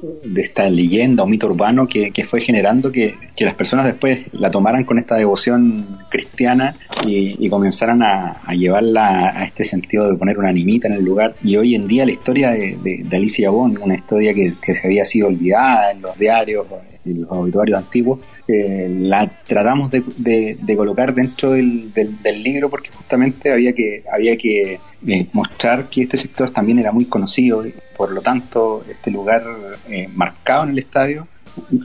de 0.03 0.43
esta 0.43 0.69
leyenda 0.69 1.23
o 1.23 1.27
mito 1.27 1.47
urbano 1.47 1.87
que, 1.87 2.11
que 2.11 2.25
fue 2.25 2.41
generando 2.41 2.91
que, 2.91 3.15
que, 3.37 3.45
las 3.45 3.55
personas 3.55 3.87
después 3.87 4.21
la 4.33 4.51
tomaran 4.51 4.85
con 4.85 4.99
esta 4.99 5.17
devoción 5.17 5.99
cristiana 6.09 6.75
y, 7.07 7.49
comenzaran 7.49 8.03
a, 8.03 8.41
llevarla 8.55 9.29
a 9.31 9.45
este 9.45 9.65
sentido 9.65 10.11
de 10.11 10.17
poner 10.17 10.39
una 10.39 10.49
animita 10.49 10.89
en 10.89 10.95
el 10.95 11.05
lugar. 11.05 11.35
Y 11.43 11.57
hoy 11.57 11.75
en 11.75 11.87
día 11.87 12.05
la 12.05 12.13
historia 12.13 12.51
de, 12.51 12.77
de, 12.83 13.17
Alicia 13.17 13.51
Bond, 13.51 13.79
una 13.79 13.95
historia 13.95 14.33
que, 14.35 14.53
que, 14.65 14.75
se 14.75 14.87
había 14.87 15.05
sido 15.05 15.29
olvidada 15.29 15.93
en 15.93 16.03
los 16.03 16.19
diarios, 16.19 16.67
los 17.05 17.31
obituarios 17.31 17.79
antiguos, 17.79 18.21
eh, 18.47 18.89
la 18.89 19.29
tratamos 19.47 19.91
de, 19.91 20.03
de, 20.19 20.57
de, 20.61 20.77
colocar 20.77 21.15
dentro 21.15 21.53
del, 21.53 21.93
del, 21.93 22.21
del, 22.23 22.43
libro 22.43 22.71
porque 22.71 22.91
justamente 22.91 23.53
había 23.53 23.73
que, 23.73 24.05
había 24.13 24.37
que 24.37 24.79
eh, 25.07 25.27
mostrar 25.33 25.89
que 25.89 26.03
este 26.03 26.17
sector 26.17 26.51
también 26.51 26.79
era 26.79 26.93
muy 26.93 27.07
conocido, 27.07 27.65
por 27.97 28.13
lo 28.13 28.21
tanto 28.21 28.85
este 28.89 29.11
lugar 29.11 29.43
eh, 29.89 30.09
marcado 30.13 30.65
en 30.65 30.71
el 30.71 30.79
estadio 30.79 31.27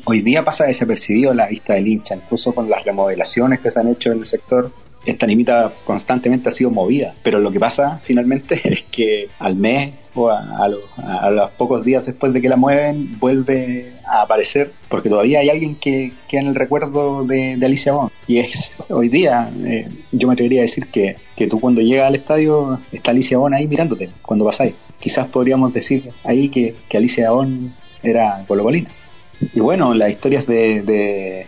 hoy 0.06 0.22
día 0.22 0.44
pasa 0.44 0.66
desapercibido 0.66 1.32
a 1.32 1.36
la 1.36 1.48
vista 1.48 1.74
del 1.74 1.88
hincha, 1.88 2.16
incluso 2.16 2.54
con 2.54 2.70
las 2.70 2.84
remodelaciones 2.86 3.60
que 3.60 3.72
se 3.72 3.80
han 3.80 3.90
hecho 3.90 4.12
en 4.12 4.20
el 4.20 4.26
sector. 4.26 4.72
Esta 5.06 5.26
limita 5.26 5.72
constantemente 5.86 6.50
ha 6.50 6.52
sido 6.52 6.70
movida, 6.70 7.16
pero 7.24 7.40
lo 7.40 7.52
que 7.52 7.60
pasa 7.60 8.00
finalmente 8.04 8.60
es 8.64 8.84
que 8.84 9.30
al 9.40 9.56
mes 9.56 9.94
o 10.14 10.30
a, 10.30 10.64
a, 10.64 10.68
los, 10.68 10.82
a, 10.98 11.30
los, 11.30 11.52
pocos 11.52 11.86
días 11.86 12.06
después 12.06 12.34
de 12.34 12.42
que 12.42 12.50
la 12.50 12.56
mueven 12.56 13.18
vuelve 13.20 13.94
a 14.08 14.22
aparecer 14.22 14.72
porque 14.90 15.10
todavía 15.10 15.40
hay 15.40 15.50
alguien 15.50 15.76
que 15.76 16.14
queda 16.28 16.42
en 16.42 16.48
el 16.48 16.56
recuerdo 16.56 17.24
de, 17.26 17.58
Alicia 17.64 17.92
Bond 17.92 18.12
y 18.28 18.40
es 18.40 18.72
hoy 18.90 19.10
día 19.10 19.50
eh, 19.66 19.88
yo 20.12 20.28
me 20.28 20.34
atrevería 20.34 20.62
a 20.62 20.64
decir 20.64 20.88
que, 20.88 21.18
que 21.36 21.48
tú 21.48 21.60
cuando 21.60 21.82
llegas 21.82 22.08
al 22.08 22.16
estadio 22.16 22.80
está 22.92 23.12
Alicia 23.12 23.38
Bond 23.38 23.56
ahí 23.56 23.68
mirándote 23.68 24.10
cuando 24.22 24.46
pasáis. 24.46 24.76
Quizás 25.00 25.28
podríamos 25.28 25.74
decir 25.74 26.10
ahí 26.24 26.50
que, 26.50 26.76
que 26.90 26.98
Alicia 26.98 27.32
Bond 27.32 27.72
era 28.02 28.44
colocolina. 28.48 28.90
Y 29.54 29.60
bueno 29.60 29.94
las 29.94 30.10
historias 30.12 30.48
de, 30.48 31.46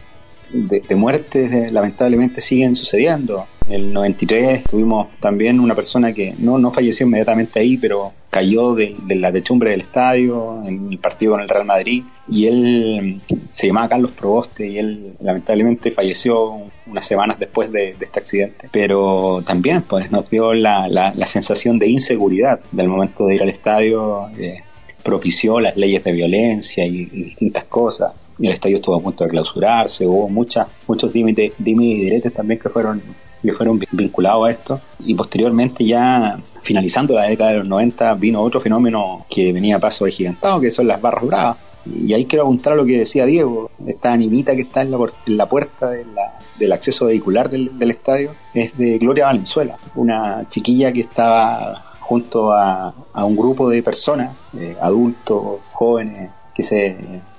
de, 0.51 0.95
muertes 0.95 1.51
eh, 1.53 1.69
lamentablemente 1.71 2.41
siguen 2.41 2.75
sucediendo. 2.75 3.47
en 3.58 3.58
el 3.69 3.93
93 3.93 4.63
tuvimos 4.63 5.07
también 5.19 5.59
una 5.59 5.75
persona 5.75 6.13
que 6.13 6.33
no, 6.39 6.57
no 6.57 6.71
falleció 6.71 7.05
inmediatamente 7.05 7.59
ahí, 7.59 7.77
pero 7.77 8.11
cayó 8.29 8.75
de, 8.75 8.95
la 9.09 9.31
techumbre 9.31 9.71
del 9.71 9.81
estadio 9.81 10.63
en 10.65 10.91
el 10.91 10.97
partido 10.97 11.33
con 11.33 11.41
el 11.41 11.49
Real 11.49 11.65
Madrid 11.65 12.03
y 12.27 12.45
él 12.45 13.21
se 13.49 13.67
llamaba 13.67 13.89
Carlos 13.89 14.11
Proboste 14.11 14.67
y 14.67 14.77
él 14.77 15.13
lamentablemente 15.19 15.91
falleció 15.91 16.57
unas 16.85 17.05
semanas 17.05 17.39
después 17.39 17.71
de, 17.71 17.93
de 17.93 18.05
este 18.05 18.19
accidente. 18.19 18.69
Pero 18.71 19.43
también 19.45 19.83
pues 19.83 20.11
nos 20.11 20.29
dio 20.29 20.53
la, 20.53 20.87
la, 20.87 21.25
sensación 21.25 21.77
de 21.77 21.87
inseguridad 21.87 22.59
del 22.71 22.87
momento 22.87 23.25
de 23.27 23.35
ir 23.35 23.43
al 23.43 23.49
estadio 23.49 24.29
eh, 24.39 24.63
propició 25.03 25.59
las 25.59 25.77
leyes 25.77 26.03
de 26.03 26.11
violencia 26.11 26.85
y, 26.85 27.05
distintas 27.05 27.65
cosas. 27.65 28.13
El 28.39 28.51
estadio 28.51 28.77
estuvo 28.77 28.95
a 28.95 29.01
punto 29.01 29.23
de 29.23 29.29
clausurarse, 29.29 30.05
hubo 30.05 30.29
muchas, 30.29 30.67
muchos 30.87 31.11
dimes 31.11 31.37
y 31.37 31.73
diretes 31.73 32.33
también 32.33 32.59
que 32.59 32.69
fueron 32.69 33.01
que 33.41 33.53
fueron 33.53 33.79
vinculados 33.91 34.47
a 34.47 34.51
esto. 34.51 34.81
Y 34.99 35.15
posteriormente 35.15 35.85
ya 35.85 36.39
finalizando 36.61 37.13
la 37.13 37.23
década 37.23 37.51
de 37.51 37.57
los 37.59 37.67
90 37.67 38.13
vino 38.15 38.41
otro 38.41 38.59
fenómeno 38.59 39.25
que 39.29 39.51
venía 39.53 39.77
a 39.77 39.79
paso 39.79 40.05
de 40.05 40.11
gigantado 40.11 40.59
que 40.59 40.71
son 40.71 40.87
las 40.87 41.01
barras 41.01 41.25
bravas. 41.25 41.57
Y 41.85 42.13
ahí 42.13 42.25
quiero 42.25 42.43
apuntar 42.43 42.73
a 42.73 42.75
lo 42.75 42.85
que 42.85 42.97
decía 42.97 43.25
Diego 43.25 43.71
esta 43.87 44.11
animita 44.11 44.55
que 44.55 44.61
está 44.61 44.81
en 44.81 44.91
la, 44.91 44.97
en 45.25 45.37
la 45.37 45.45
puerta 45.47 45.89
del 45.89 46.71
acceso 46.73 47.05
vehicular 47.05 47.49
del, 47.49 47.89
estadio 47.89 48.31
es 48.53 48.77
de 48.77 48.97
Gloria 48.97 49.27
Valenzuela 49.27 49.77
una 49.95 50.45
chiquilla 50.49 50.91
que 50.91 50.99
estaba 50.99 51.81
junto 52.01 52.51
a, 52.51 52.93
a 53.13 53.23
un 53.23 53.35
grupo 53.35 53.69
de 53.69 53.81
personas 53.81 54.35
eh, 54.57 54.75
adultos, 54.81 55.59
jóvenes 55.71 56.31
que 56.53 56.63
se 56.63 56.97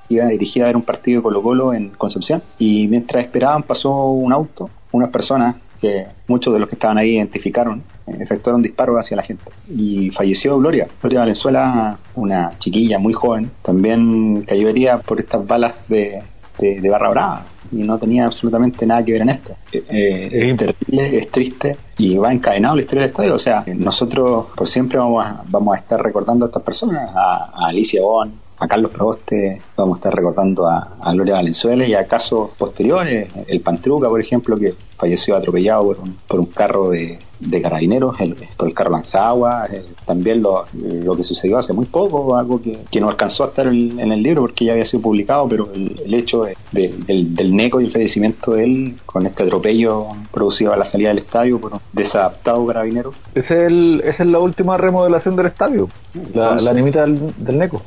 iban 0.09 0.29
a 0.29 0.31
dirigir 0.31 0.63
a 0.63 0.67
ver 0.67 0.77
un 0.77 0.83
partido 0.83 1.19
de 1.19 1.23
Colo 1.23 1.43
Colo 1.43 1.75
en 1.75 1.91
Concepción. 1.91 2.43
Y 2.59 2.89
mientras 2.89 3.25
esperaban 3.25 3.63
pasó 3.63 4.11
un 4.11 4.33
auto 4.33 4.71
unas 4.93 5.11
personas 5.11 5.57
que 5.81 6.07
muchos 6.27 6.53
de 6.53 6.61
los 6.61 6.69
que 6.69 6.75
estaban 6.75 6.99
ahí 6.99 7.17
identificaron, 7.17 7.83
efectuaron 8.07 8.63
disparos 8.63 8.99
hacia 8.99 9.17
la 9.17 9.23
gente. 9.23 9.45
Y 9.69 10.11
falleció 10.11 10.59
Gloria. 10.59 10.87
Gloria 11.01 11.21
Valenzuela, 11.21 11.99
una 12.15 12.51
chiquilla 12.59 12.99
muy 12.99 13.13
joven, 13.13 13.51
también 13.63 14.43
cayó 14.43 14.69
herida 14.69 14.99
por 14.99 15.21
estas 15.21 15.47
balas 15.47 15.75
de, 15.89 16.23
de, 16.59 16.81
de, 16.81 16.91
barra 16.91 17.11
brava 17.11 17.47
y 17.73 17.83
no 17.83 17.99
tenía 17.99 18.27
absolutamente 18.27 18.85
nada 18.85 19.05
que 19.05 19.13
ver 19.13 19.23
en 19.23 19.29
esto. 19.29 19.55
Eh, 19.73 20.51
es 20.51 20.57
terrible, 20.57 21.19
es 21.19 21.31
triste 21.31 21.77
y 21.99 22.17
va 22.17 22.33
encadenado 22.33 22.77
la 22.77 22.83
historia 22.83 23.03
del 23.03 23.11
estadio. 23.11 23.35
O 23.35 23.39
sea, 23.39 23.65
nosotros 23.77 24.47
por 24.57 24.69
siempre 24.69 24.99
vamos 24.99 25.25
a, 25.25 25.43
vamos 25.49 25.75
a 25.75 25.79
estar 25.79 26.03
recordando 26.03 26.45
a 26.45 26.49
estas 26.49 26.63
personas, 26.63 27.11
a, 27.15 27.51
a 27.55 27.69
Alicia 27.69 28.03
Bon, 28.03 28.33
a 28.61 28.69
Carlos 28.69 28.93
Proboste 28.93 29.63
vamos 29.75 29.97
a 29.97 29.99
estar 29.99 30.15
recordando 30.15 30.67
a, 30.67 30.97
a 31.01 31.13
Gloria 31.13 31.35
Valenzuela 31.35 31.87
y 31.87 31.95
a 31.95 32.07
casos 32.07 32.51
posteriores, 32.59 33.29
el 33.47 33.61
Pantruca, 33.61 34.09
por 34.09 34.21
ejemplo, 34.21 34.57
que 34.57 34.75
falleció 34.99 35.35
atropellado 35.35 35.83
por 35.83 35.99
un, 36.01 36.17
por 36.29 36.41
un 36.41 36.47
carro 36.47 36.91
de, 36.91 37.19
de 37.39 37.63
carabineros, 37.63 38.21
el, 38.21 38.37
por 38.59 38.69
el 38.69 38.75
carro 38.75 38.91
Lanzagua, 38.91 39.65
el, 39.65 39.87
también 40.05 40.43
lo, 40.43 40.67
lo, 40.75 41.17
que 41.17 41.25
sucedió 41.25 41.57
hace 41.57 41.73
muy 41.73 41.87
poco, 41.87 42.37
algo 42.37 42.61
que, 42.61 42.81
que 42.91 43.01
no 43.01 43.09
alcanzó 43.09 43.45
a 43.45 43.47
estar 43.47 43.67
en, 43.67 43.99
en, 43.99 44.13
el 44.13 44.23
libro 44.23 44.43
porque 44.43 44.67
ya 44.67 44.73
había 44.73 44.85
sido 44.85 45.03
publicado, 45.03 45.49
pero 45.49 45.71
el, 45.73 45.99
el 46.05 46.13
hecho 46.13 46.43
de, 46.43 46.55
de, 46.71 46.95
del, 47.07 47.35
del, 47.35 47.57
NECO 47.57 47.81
y 47.81 47.87
el 47.87 47.93
fallecimiento 47.93 48.53
de 48.53 48.65
él 48.65 48.97
con 49.07 49.27
este 49.27 49.43
atropello 49.43 50.09
producido 50.31 50.75
a 50.75 50.77
la 50.77 50.85
salida 50.85 51.09
del 51.09 51.19
estadio 51.19 51.59
por 51.59 51.73
un 51.73 51.81
desadaptado 51.95 52.67
carabinero. 52.67 53.15
Esa 53.35 53.57
es, 53.57 53.63
el, 53.63 54.03
esa 54.05 54.23
es 54.23 54.31
la 54.31 54.39
última 54.39 54.77
remodelación 54.77 55.35
del 55.35 55.47
estadio, 55.47 55.89
la, 56.13 56.21
Entonces, 56.43 56.63
la 56.63 56.71
animita 56.73 57.01
del, 57.01 57.33
del 57.39 57.59
NECO. 57.59 57.83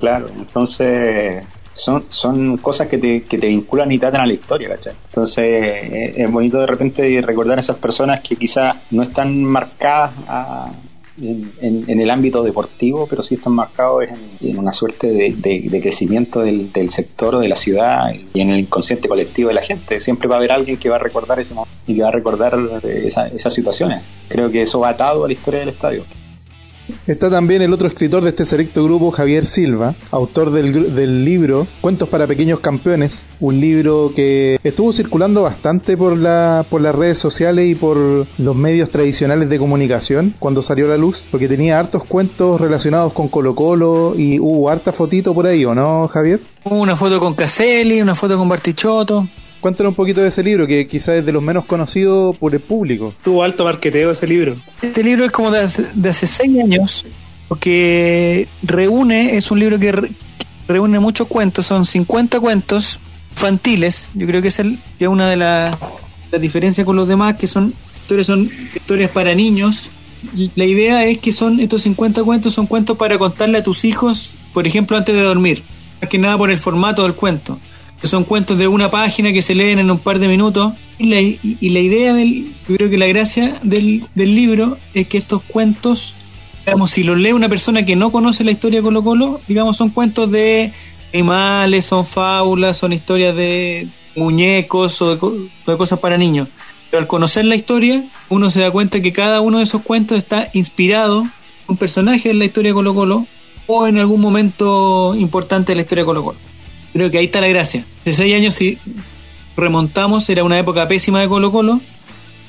Claro, 0.00 0.28
entonces 0.36 1.44
son, 1.74 2.04
son 2.08 2.56
cosas 2.56 2.88
que 2.88 2.98
te, 2.98 3.22
que 3.22 3.38
te 3.38 3.46
vinculan 3.46 3.92
y 3.92 3.98
te 3.98 4.06
atan 4.06 4.22
a 4.22 4.26
la 4.26 4.32
historia, 4.32 4.70
¿cachai? 4.70 4.94
Entonces 5.08 5.44
eh, 5.46 6.14
es 6.16 6.30
bonito 6.30 6.58
de 6.58 6.66
repente 6.66 7.22
recordar 7.22 7.58
a 7.58 7.60
esas 7.60 7.76
personas 7.76 8.20
que 8.20 8.36
quizás 8.36 8.76
no 8.90 9.02
están 9.02 9.44
marcadas 9.44 10.12
en, 11.20 12.00
el 12.00 12.10
ámbito 12.10 12.42
deportivo, 12.42 13.06
pero 13.06 13.22
sí 13.22 13.34
están 13.34 13.52
marcados 13.52 14.04
en, 14.40 14.58
una 14.58 14.72
suerte 14.72 15.08
de, 15.08 15.34
de, 15.36 15.80
crecimiento 15.80 16.40
del, 16.40 16.90
sector 16.90 17.34
o 17.34 17.40
de 17.40 17.48
la 17.48 17.56
ciudad 17.56 18.10
y 18.32 18.40
en 18.40 18.50
el 18.50 18.60
inconsciente 18.60 19.08
colectivo 19.08 19.48
de 19.48 19.54
la 19.54 19.62
gente. 19.62 20.00
Siempre 20.00 20.28
va 20.28 20.36
a 20.36 20.38
haber 20.38 20.52
alguien 20.52 20.78
que 20.78 20.88
va 20.88 20.96
a 20.96 21.00
recordar 21.00 21.38
ese 21.40 21.54
momento 21.54 21.74
y 21.86 21.96
que 21.96 22.02
va 22.02 22.08
a 22.08 22.12
recordar 22.12 22.58
esa, 22.84 23.28
esas 23.28 23.52
situaciones. 23.52 24.02
Creo 24.28 24.50
que 24.50 24.62
eso 24.62 24.80
va 24.80 24.90
atado 24.90 25.24
a 25.24 25.28
la 25.28 25.34
historia 25.34 25.60
del 25.60 25.70
estadio. 25.70 26.04
Está 27.06 27.30
también 27.30 27.62
el 27.62 27.72
otro 27.72 27.88
escritor 27.88 28.22
de 28.22 28.30
este 28.30 28.44
selecto 28.44 28.84
grupo, 28.84 29.10
Javier 29.10 29.46
Silva, 29.46 29.94
autor 30.10 30.50
del, 30.50 30.94
del, 30.94 31.24
libro 31.24 31.66
Cuentos 31.80 32.08
para 32.08 32.26
Pequeños 32.26 32.60
Campeones, 32.60 33.26
un 33.40 33.60
libro 33.60 34.12
que 34.14 34.58
estuvo 34.62 34.92
circulando 34.92 35.42
bastante 35.42 35.96
por, 35.96 36.16
la, 36.16 36.64
por 36.68 36.80
las 36.80 36.94
redes 36.94 37.18
sociales 37.18 37.68
y 37.68 37.74
por 37.74 38.26
los 38.38 38.56
medios 38.56 38.90
tradicionales 38.90 39.48
de 39.48 39.58
comunicación 39.58 40.34
cuando 40.38 40.62
salió 40.62 40.86
a 40.86 40.90
la 40.90 40.96
luz, 40.96 41.24
porque 41.30 41.48
tenía 41.48 41.78
hartos 41.78 42.04
cuentos 42.04 42.60
relacionados 42.60 43.12
con 43.12 43.28
Colo 43.28 43.54
Colo 43.54 44.14
y 44.16 44.38
hubo 44.38 44.70
harta 44.70 44.92
fotito 44.92 45.34
por 45.34 45.46
ahí, 45.46 45.64
¿o 45.64 45.74
no, 45.74 46.08
Javier? 46.08 46.40
Una 46.64 46.96
foto 46.96 47.18
con 47.18 47.34
Caselli, 47.34 48.00
una 48.00 48.14
foto 48.14 48.36
con 48.36 48.48
Bartichotto. 48.48 49.26
Cuéntanos 49.60 49.90
un 49.90 49.94
poquito 49.94 50.22
de 50.22 50.28
ese 50.28 50.42
libro, 50.42 50.66
que 50.66 50.86
quizás 50.86 51.16
es 51.16 51.26
de 51.26 51.32
los 51.32 51.42
menos 51.42 51.66
conocidos 51.66 52.36
por 52.38 52.54
el 52.54 52.60
público. 52.60 53.14
Tuvo 53.22 53.42
alto 53.42 53.64
marqueteo 53.64 54.10
ese 54.10 54.26
libro. 54.26 54.56
Este 54.80 55.04
libro 55.04 55.24
es 55.24 55.30
como 55.30 55.50
de, 55.50 55.68
de 55.94 56.08
hace 56.08 56.26
seis 56.26 56.50
años, 56.62 57.04
porque 57.46 58.48
reúne, 58.62 59.36
es 59.36 59.50
un 59.50 59.58
libro 59.58 59.78
que 59.78 59.92
re, 59.92 60.10
reúne 60.66 60.98
muchos 60.98 61.28
cuentos, 61.28 61.66
son 61.66 61.84
50 61.84 62.40
cuentos 62.40 63.00
infantiles. 63.32 64.10
Yo 64.14 64.26
creo 64.26 64.40
que 64.40 64.48
es, 64.48 64.58
el, 64.60 64.78
es 64.98 65.08
una 65.08 65.28
de 65.28 65.36
las 65.36 65.76
la 66.32 66.38
diferencias 66.38 66.86
con 66.86 66.96
los 66.96 67.06
demás, 67.06 67.36
que 67.36 67.46
son 67.46 67.74
historias, 68.00 68.28
son 68.28 68.50
historias 68.74 69.10
para 69.10 69.34
niños. 69.34 69.90
La 70.54 70.64
idea 70.64 71.04
es 71.04 71.18
que 71.18 71.32
son 71.32 71.60
estos 71.60 71.82
50 71.82 72.22
cuentos, 72.24 72.54
son 72.54 72.66
cuentos 72.66 72.96
para 72.96 73.18
contarle 73.18 73.58
a 73.58 73.62
tus 73.62 73.84
hijos, 73.84 74.34
por 74.54 74.66
ejemplo, 74.66 74.96
antes 74.96 75.14
de 75.14 75.20
dormir. 75.20 75.62
Más 76.00 76.08
que 76.08 76.16
nada 76.16 76.38
por 76.38 76.50
el 76.50 76.58
formato 76.58 77.02
del 77.02 77.14
cuento 77.14 77.58
que 78.00 78.08
son 78.08 78.24
cuentos 78.24 78.58
de 78.58 78.66
una 78.66 78.90
página 78.90 79.32
que 79.32 79.42
se 79.42 79.54
leen 79.54 79.78
en 79.78 79.90
un 79.90 79.98
par 79.98 80.18
de 80.18 80.28
minutos. 80.28 80.72
Y 80.98 81.06
la, 81.06 81.20
y, 81.20 81.68
la 81.70 81.80
idea 81.80 82.14
del, 82.14 82.52
yo 82.68 82.76
creo 82.76 82.90
que 82.90 82.98
la 82.98 83.06
gracia 83.06 83.58
del, 83.62 84.06
del, 84.14 84.34
libro 84.34 84.78
es 84.94 85.08
que 85.08 85.18
estos 85.18 85.42
cuentos, 85.42 86.14
digamos, 86.64 86.90
si 86.90 87.04
los 87.04 87.18
lee 87.18 87.32
una 87.32 87.48
persona 87.48 87.84
que 87.84 87.96
no 87.96 88.10
conoce 88.12 88.44
la 88.44 88.50
historia 88.50 88.80
de 88.80 88.84
Colo 88.84 89.02
Colo, 89.02 89.40
digamos, 89.48 89.76
son 89.76 89.90
cuentos 89.90 90.30
de 90.30 90.72
animales, 91.12 91.86
son 91.86 92.04
fábulas, 92.04 92.76
son 92.76 92.92
historias 92.92 93.34
de 93.34 93.88
muñecos 94.16 95.00
o 95.00 95.16
de, 95.16 95.48
de 95.66 95.76
cosas 95.76 95.98
para 95.98 96.18
niños. 96.18 96.48
Pero 96.90 97.02
al 97.02 97.06
conocer 97.06 97.44
la 97.44 97.54
historia, 97.54 98.04
uno 98.28 98.50
se 98.50 98.60
da 98.60 98.70
cuenta 98.70 99.00
que 99.00 99.12
cada 99.12 99.40
uno 99.40 99.58
de 99.58 99.64
esos 99.64 99.82
cuentos 99.82 100.18
está 100.18 100.50
inspirado 100.52 101.22
en 101.22 101.30
un 101.68 101.76
personaje 101.76 102.28
de 102.28 102.34
la 102.34 102.44
historia 102.44 102.70
de 102.70 102.74
Colo 102.74 102.94
Colo 102.94 103.26
o 103.66 103.86
en 103.86 103.98
algún 103.98 104.20
momento 104.20 105.14
importante 105.14 105.72
de 105.72 105.76
la 105.76 105.82
historia 105.82 106.02
de 106.02 106.06
Colo 106.06 106.24
Colo. 106.24 106.49
Creo 106.92 107.10
que 107.10 107.18
ahí 107.18 107.26
está 107.26 107.40
la 107.40 107.48
gracia. 107.48 107.84
De 108.04 108.12
seis 108.12 108.34
años, 108.34 108.54
si 108.54 108.78
remontamos, 109.56 110.28
era 110.28 110.44
una 110.44 110.58
época 110.58 110.88
pésima 110.88 111.20
de 111.20 111.28
Colo 111.28 111.52
Colo, 111.52 111.80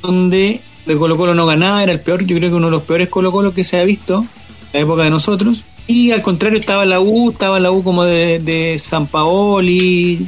donde 0.02 0.62
el 0.88 0.98
Colo 0.98 1.18
Colo 1.18 1.36
no 1.36 1.46
ganaba, 1.46 1.84
era 1.84 1.92
el 1.92 2.00
peor, 2.00 2.26
yo 2.26 2.36
creo 2.38 2.50
que 2.50 2.56
uno 2.56 2.68
de 2.68 2.72
los 2.72 2.84
peores 2.84 3.10
Colo 3.10 3.32
Colo 3.32 3.54
que 3.54 3.64
se 3.64 3.80
ha 3.80 3.84
visto, 3.84 4.26
la 4.74 4.80
época 4.80 5.04
de 5.04 5.10
nosotros. 5.10 5.64
Y 5.88 6.12
al 6.12 6.22
contrario 6.22 6.60
estaba 6.60 6.86
la 6.86 7.00
U, 7.00 7.32
estaba 7.32 7.60
la 7.60 7.72
U 7.72 7.84
como 7.84 8.04
de, 8.04 8.40
de 8.40 8.80
San 8.80 9.08
Paoli, 9.08 10.26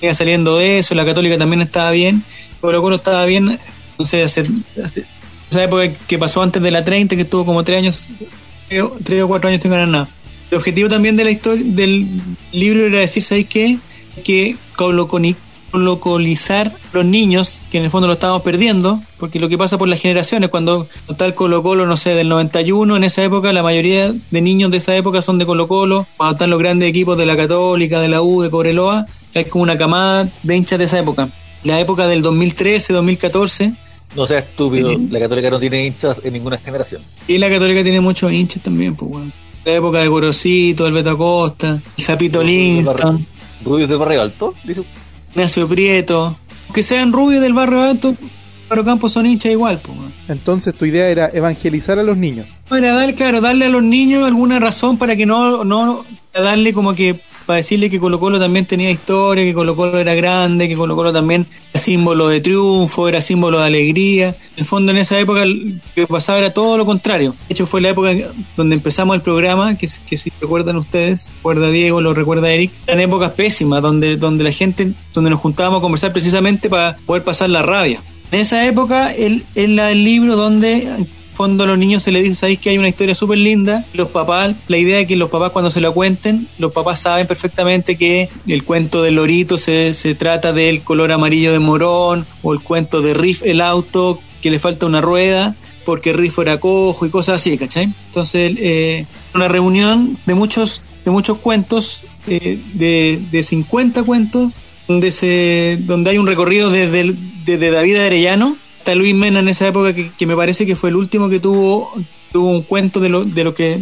iba 0.00 0.14
saliendo 0.14 0.56
de 0.56 0.78
eso, 0.78 0.94
la 0.94 1.04
Católica 1.04 1.38
también 1.38 1.62
estaba 1.62 1.90
bien, 1.90 2.24
Colo 2.60 2.82
Colo 2.82 2.96
estaba 2.96 3.24
bien, 3.24 3.58
sé, 4.04 4.22
hace, 4.22 4.44
hace, 4.82 5.04
esa 5.50 5.64
época 5.64 5.90
que 6.06 6.18
pasó 6.18 6.42
antes 6.42 6.62
de 6.62 6.70
la 6.70 6.84
30, 6.84 7.16
que 7.16 7.22
estuvo 7.22 7.44
como 7.44 7.64
tres 7.64 7.78
años, 7.78 8.08
tres 9.04 9.22
o 9.22 9.28
cuatro 9.28 9.48
años 9.48 9.62
sin 9.62 9.70
ganar 9.70 9.88
nada. 9.88 10.08
El 10.50 10.58
objetivo 10.58 10.88
también 10.88 11.16
de 11.16 11.24
la 11.24 11.30
historia 11.30 11.64
del 11.64 12.08
libro 12.52 12.86
era 12.86 12.98
decir, 12.98 13.22
¿sabéis 13.22 13.46
qué? 13.46 13.78
Que 14.24 14.56
colocolizar 15.70 16.72
los 16.92 17.04
niños, 17.04 17.62
que 17.70 17.78
en 17.78 17.84
el 17.84 17.90
fondo 17.90 18.08
lo 18.08 18.14
estábamos 18.14 18.42
perdiendo, 18.42 19.00
porque 19.18 19.38
lo 19.38 19.48
que 19.48 19.56
pasa 19.56 19.78
por 19.78 19.86
las 19.86 20.00
generaciones, 20.00 20.50
cuando 20.50 20.88
está 21.08 21.24
el 21.26 21.34
Colo 21.34 21.62
Colo, 21.62 21.86
no 21.86 21.96
sé, 21.96 22.16
del 22.16 22.28
91, 22.28 22.96
en 22.96 23.04
esa 23.04 23.22
época, 23.22 23.52
la 23.52 23.62
mayoría 23.62 24.12
de 24.12 24.40
niños 24.40 24.72
de 24.72 24.78
esa 24.78 24.96
época 24.96 25.22
son 25.22 25.38
de 25.38 25.46
Colo 25.46 25.68
Colo, 25.68 26.08
cuando 26.16 26.32
están 26.32 26.50
los 26.50 26.58
grandes 26.58 26.88
equipos 26.88 27.16
de 27.16 27.26
la 27.26 27.36
Católica, 27.36 28.00
de 28.00 28.08
la 28.08 28.20
U, 28.20 28.42
de 28.42 28.50
Cobreloa, 28.50 29.06
hay 29.32 29.44
como 29.44 29.62
una 29.62 29.78
camada 29.78 30.28
de 30.42 30.56
hinchas 30.56 30.80
de 30.80 30.86
esa 30.86 30.98
época. 30.98 31.28
La 31.62 31.78
época 31.78 32.08
del 32.08 32.22
2013, 32.22 32.92
2014, 32.92 33.72
no 34.16 34.26
sea 34.26 34.40
estúpido, 34.40 34.90
sí. 34.90 35.06
la 35.12 35.20
Católica 35.20 35.50
no 35.50 35.60
tiene 35.60 35.86
hinchas 35.86 36.16
en 36.24 36.32
ninguna 36.32 36.58
generación. 36.58 37.02
Y 37.28 37.38
la 37.38 37.48
Católica 37.48 37.84
tiene 37.84 38.00
muchos 38.00 38.32
hinchas 38.32 38.60
también, 38.64 38.96
pues 38.96 39.08
bueno 39.08 39.30
la 39.64 39.72
época 39.72 39.98
de 39.98 40.08
Gorosito, 40.08 40.86
el 40.86 40.92
Beto 40.92 41.10
Acosta, 41.10 41.80
el 41.96 42.04
Zapito 42.04 42.42
Linston. 42.42 43.26
¿Rubios 43.64 43.88
del 43.88 43.98
barrio 43.98 44.22
alto? 44.22 44.54
Ignacio 45.32 45.68
Prieto. 45.68 46.36
Que 46.72 46.82
sean 46.82 47.12
rubios 47.12 47.42
del 47.42 47.52
barrio 47.52 47.82
alto, 47.82 48.14
pero 48.68 48.84
Campos 48.84 49.12
son 49.12 49.26
hinchas 49.26 49.52
igual. 49.52 49.80
Pues, 49.82 49.98
Entonces 50.28 50.74
tu 50.74 50.84
idea 50.84 51.08
era 51.08 51.28
evangelizar 51.32 51.98
a 51.98 52.02
los 52.02 52.16
niños. 52.16 52.46
Era 52.70 52.94
dar, 52.94 53.14
claro, 53.14 53.40
darle 53.40 53.66
a 53.66 53.68
los 53.68 53.82
niños 53.82 54.24
alguna 54.24 54.60
razón 54.60 54.96
para 54.96 55.16
que 55.16 55.26
no, 55.26 55.64
no 55.64 56.04
darle 56.32 56.72
como 56.72 56.94
que 56.94 57.20
para 57.50 57.56
decirle 57.56 57.90
que 57.90 57.98
Colo 57.98 58.20
Colo 58.20 58.38
también 58.38 58.64
tenía 58.64 58.92
historia, 58.92 59.42
que 59.42 59.52
Colo 59.52 59.74
Colo 59.74 59.98
era 59.98 60.14
grande, 60.14 60.68
que 60.68 60.76
Colo 60.76 60.94
Colo 60.94 61.12
también 61.12 61.48
era 61.72 61.80
símbolo 61.80 62.28
de 62.28 62.40
triunfo, 62.40 63.08
era 63.08 63.20
símbolo 63.20 63.58
de 63.58 63.64
alegría. 63.64 64.28
En 64.28 64.58
el 64.58 64.66
fondo 64.66 64.92
en 64.92 64.98
esa 64.98 65.18
época 65.18 65.44
lo 65.44 65.80
que 65.92 66.06
pasaba 66.06 66.38
era 66.38 66.54
todo 66.54 66.78
lo 66.78 66.86
contrario. 66.86 67.34
De 67.48 67.54
hecho 67.54 67.66
fue 67.66 67.80
la 67.80 67.88
época 67.88 68.12
donde 68.56 68.76
empezamos 68.76 69.16
el 69.16 69.22
programa, 69.22 69.76
que, 69.76 69.88
que 70.08 70.16
si 70.16 70.30
recuerdan 70.40 70.76
ustedes, 70.76 71.32
recuerda 71.38 71.72
Diego, 71.72 72.00
lo 72.00 72.14
recuerda 72.14 72.52
Eric, 72.52 72.70
eran 72.86 73.00
épocas 73.00 73.32
pésimas, 73.32 73.82
donde, 73.82 74.16
donde 74.16 74.44
la 74.44 74.52
gente, 74.52 74.92
donde 75.12 75.30
nos 75.30 75.40
juntábamos 75.40 75.78
a 75.78 75.82
conversar 75.82 76.12
precisamente 76.12 76.70
para 76.70 76.98
poder 77.04 77.24
pasar 77.24 77.50
la 77.50 77.62
rabia. 77.62 78.00
En 78.30 78.38
esa 78.38 78.64
época, 78.64 79.12
el, 79.12 79.42
el, 79.56 79.76
el 79.76 80.04
libro 80.04 80.36
donde 80.36 80.88
fondo 81.40 81.64
a 81.64 81.66
los 81.66 81.78
niños 81.78 82.02
se 82.02 82.12
les 82.12 82.22
dice, 82.22 82.34
¿sabéis 82.34 82.58
que 82.58 82.68
hay 82.68 82.76
una 82.76 82.90
historia 82.90 83.14
súper 83.14 83.38
linda? 83.38 83.86
Los 83.94 84.10
papás, 84.10 84.54
la 84.68 84.76
idea 84.76 85.00
es 85.00 85.06
que 85.06 85.16
los 85.16 85.30
papás 85.30 85.52
cuando 85.52 85.70
se 85.70 85.80
la 85.80 85.90
cuenten, 85.90 86.46
los 86.58 86.70
papás 86.70 87.00
saben 87.00 87.26
perfectamente 87.26 87.96
que 87.96 88.28
el 88.46 88.62
cuento 88.62 89.02
del 89.02 89.14
lorito 89.14 89.56
se, 89.56 89.94
se 89.94 90.14
trata 90.14 90.52
del 90.52 90.82
color 90.82 91.12
amarillo 91.12 91.50
de 91.50 91.58
morón, 91.58 92.26
o 92.42 92.52
el 92.52 92.60
cuento 92.60 93.00
de 93.00 93.14
Riff 93.14 93.40
el 93.42 93.62
auto, 93.62 94.20
que 94.42 94.50
le 94.50 94.58
falta 94.58 94.84
una 94.84 95.00
rueda, 95.00 95.56
porque 95.86 96.12
Riff 96.12 96.38
era 96.40 96.60
cojo 96.60 97.06
y 97.06 97.08
cosas 97.08 97.36
así, 97.36 97.56
¿cachai? 97.56 97.84
Entonces, 98.08 98.52
eh, 98.58 99.06
una 99.34 99.48
reunión 99.48 100.18
de 100.26 100.34
muchos, 100.34 100.82
de 101.06 101.10
muchos 101.10 101.38
cuentos, 101.38 102.02
eh, 102.26 102.60
de, 102.74 103.18
de 103.30 103.42
50 103.42 104.02
cuentos, 104.02 104.52
donde, 104.86 105.10
se, 105.10 105.78
donde 105.80 106.10
hay 106.10 106.18
un 106.18 106.26
recorrido 106.26 106.68
desde, 106.68 107.14
desde 107.46 107.70
David 107.70 107.96
Arellano 107.96 108.58
hasta 108.80 108.94
Luis 108.94 109.14
Mena 109.14 109.40
en 109.40 109.48
esa 109.48 109.68
época 109.68 109.94
que, 109.94 110.10
que, 110.10 110.26
me 110.26 110.34
parece 110.34 110.64
que 110.64 110.74
fue 110.74 110.88
el 110.88 110.96
último 110.96 111.28
que 111.28 111.38
tuvo, 111.38 111.92
tuvo 112.32 112.48
un 112.48 112.62
cuento 112.62 112.98
de 112.98 113.10
lo, 113.10 113.24
de 113.24 113.44
lo 113.44 113.54
que 113.54 113.78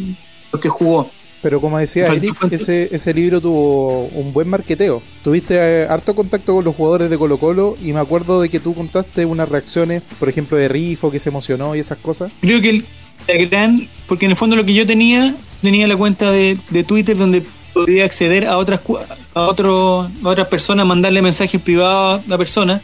lo 0.52 0.58
que 0.58 0.68
jugó. 0.68 1.08
Pero 1.40 1.60
como 1.60 1.78
decía 1.78 2.08
Eric, 2.08 2.34
ese, 2.50 2.88
ese 2.90 3.14
libro 3.14 3.40
tuvo 3.40 4.06
un 4.06 4.32
buen 4.32 4.48
marqueteo. 4.48 5.00
Tuviste 5.22 5.54
eh, 5.54 5.86
harto 5.88 6.16
contacto 6.16 6.52
con 6.52 6.64
los 6.64 6.74
jugadores 6.74 7.10
de 7.10 7.16
Colo 7.16 7.38
Colo 7.38 7.76
y 7.80 7.92
me 7.92 8.00
acuerdo 8.00 8.40
de 8.40 8.48
que 8.48 8.58
tú 8.58 8.74
contaste 8.74 9.24
unas 9.24 9.48
reacciones, 9.48 10.02
por 10.18 10.28
ejemplo, 10.28 10.56
de 10.56 10.66
Rifo 10.66 11.12
que 11.12 11.20
se 11.20 11.28
emocionó 11.28 11.76
y 11.76 11.78
esas 11.78 11.98
cosas. 11.98 12.32
Creo 12.40 12.60
que 12.60 12.70
el, 12.70 12.84
la 13.28 13.34
gran, 13.46 13.88
porque 14.08 14.24
en 14.24 14.32
el 14.32 14.36
fondo 14.36 14.56
lo 14.56 14.64
que 14.64 14.74
yo 14.74 14.84
tenía, 14.84 15.32
tenía 15.62 15.86
la 15.86 15.96
cuenta 15.96 16.32
de, 16.32 16.58
de 16.70 16.82
Twitter 16.82 17.16
donde 17.16 17.44
podía 17.72 18.04
acceder 18.04 18.44
a 18.44 18.58
otras 18.58 18.80
a 19.34 19.42
otro, 19.42 20.10
a 20.24 20.28
otras 20.28 20.48
personas, 20.48 20.86
mandarle 20.86 21.22
mensajes 21.22 21.60
privados 21.60 22.22
a 22.26 22.28
la 22.28 22.36
persona 22.36 22.82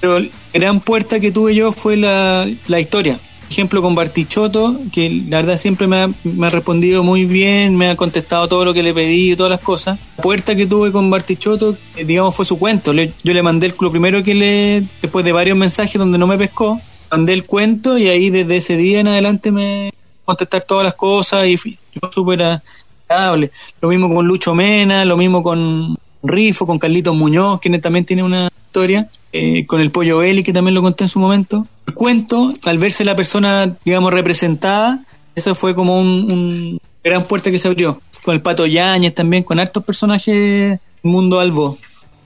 pero 0.00 0.20
la 0.20 0.28
gran 0.52 0.80
puerta 0.80 1.20
que 1.20 1.32
tuve 1.32 1.54
yo 1.54 1.72
fue 1.72 1.96
la, 1.96 2.48
la 2.68 2.80
historia. 2.80 3.18
Por 3.46 3.52
ejemplo, 3.52 3.80
con 3.80 3.94
Bartichotto, 3.94 4.76
que 4.92 5.08
la 5.28 5.36
verdad 5.36 5.56
siempre 5.56 5.86
me 5.86 5.98
ha, 5.98 6.50
respondido 6.50 7.04
muy 7.04 7.26
bien, 7.26 7.76
me 7.76 7.88
ha 7.88 7.96
contestado 7.96 8.48
todo 8.48 8.64
lo 8.64 8.74
que 8.74 8.82
le 8.82 8.92
pedí 8.92 9.32
y 9.32 9.36
todas 9.36 9.50
las 9.50 9.60
cosas. 9.60 10.00
La 10.16 10.22
puerta 10.22 10.56
que 10.56 10.66
tuve 10.66 10.90
con 10.90 11.08
Bartichotto, 11.10 11.76
digamos, 12.04 12.34
fue 12.34 12.44
su 12.44 12.58
cuento. 12.58 12.92
Yo 12.92 13.32
le 13.32 13.42
mandé 13.42 13.66
el, 13.66 13.74
lo 13.78 13.90
primero 13.92 14.24
que 14.24 14.34
le, 14.34 14.84
después 15.00 15.24
de 15.24 15.30
varios 15.30 15.56
mensajes 15.56 15.96
donde 15.96 16.18
no 16.18 16.26
me 16.26 16.36
pescó, 16.36 16.80
mandé 17.08 17.34
el 17.34 17.44
cuento 17.44 17.96
y 17.96 18.08
ahí 18.08 18.30
desde 18.30 18.56
ese 18.56 18.76
día 18.76 18.98
en 18.98 19.08
adelante 19.08 19.52
me 19.52 19.92
contestar 20.24 20.64
todas 20.64 20.84
las 20.84 20.94
cosas 20.94 21.46
y 21.46 21.56
fui 21.56 21.78
súper 22.10 22.60
agradable. 23.08 23.52
Lo 23.80 23.88
mismo 23.88 24.12
con 24.12 24.26
Lucho 24.26 24.56
Mena, 24.56 25.04
lo 25.04 25.16
mismo 25.16 25.42
con 25.44 25.96
Rifo, 26.24 26.66
con 26.66 26.80
Carlitos 26.80 27.14
Muñoz, 27.14 27.60
quien 27.60 27.80
también 27.80 28.04
tiene 28.04 28.24
una 28.24 28.50
historia, 28.66 29.08
eh, 29.38 29.66
con 29.66 29.80
el 29.80 29.90
Pollo 29.90 30.18
Belli, 30.18 30.42
que 30.42 30.52
también 30.52 30.74
lo 30.74 30.82
conté 30.82 31.04
en 31.04 31.08
su 31.10 31.18
momento. 31.18 31.66
El 31.86 31.94
cuento, 31.94 32.52
al 32.64 32.78
verse 32.78 33.04
la 33.04 33.16
persona, 33.16 33.76
digamos, 33.84 34.12
representada, 34.12 35.04
eso 35.34 35.54
fue 35.54 35.74
como 35.74 35.98
un, 36.00 36.08
un 36.30 36.78
gran 37.04 37.24
puerta 37.24 37.50
que 37.50 37.58
se 37.58 37.68
abrió. 37.68 38.00
Con 38.24 38.34
el 38.34 38.42
Pato 38.42 38.66
Yáñez 38.66 39.14
también, 39.14 39.44
con 39.44 39.58
hartos 39.60 39.84
personajes 39.84 40.80
Mundo 41.02 41.38
Albo. 41.40 41.78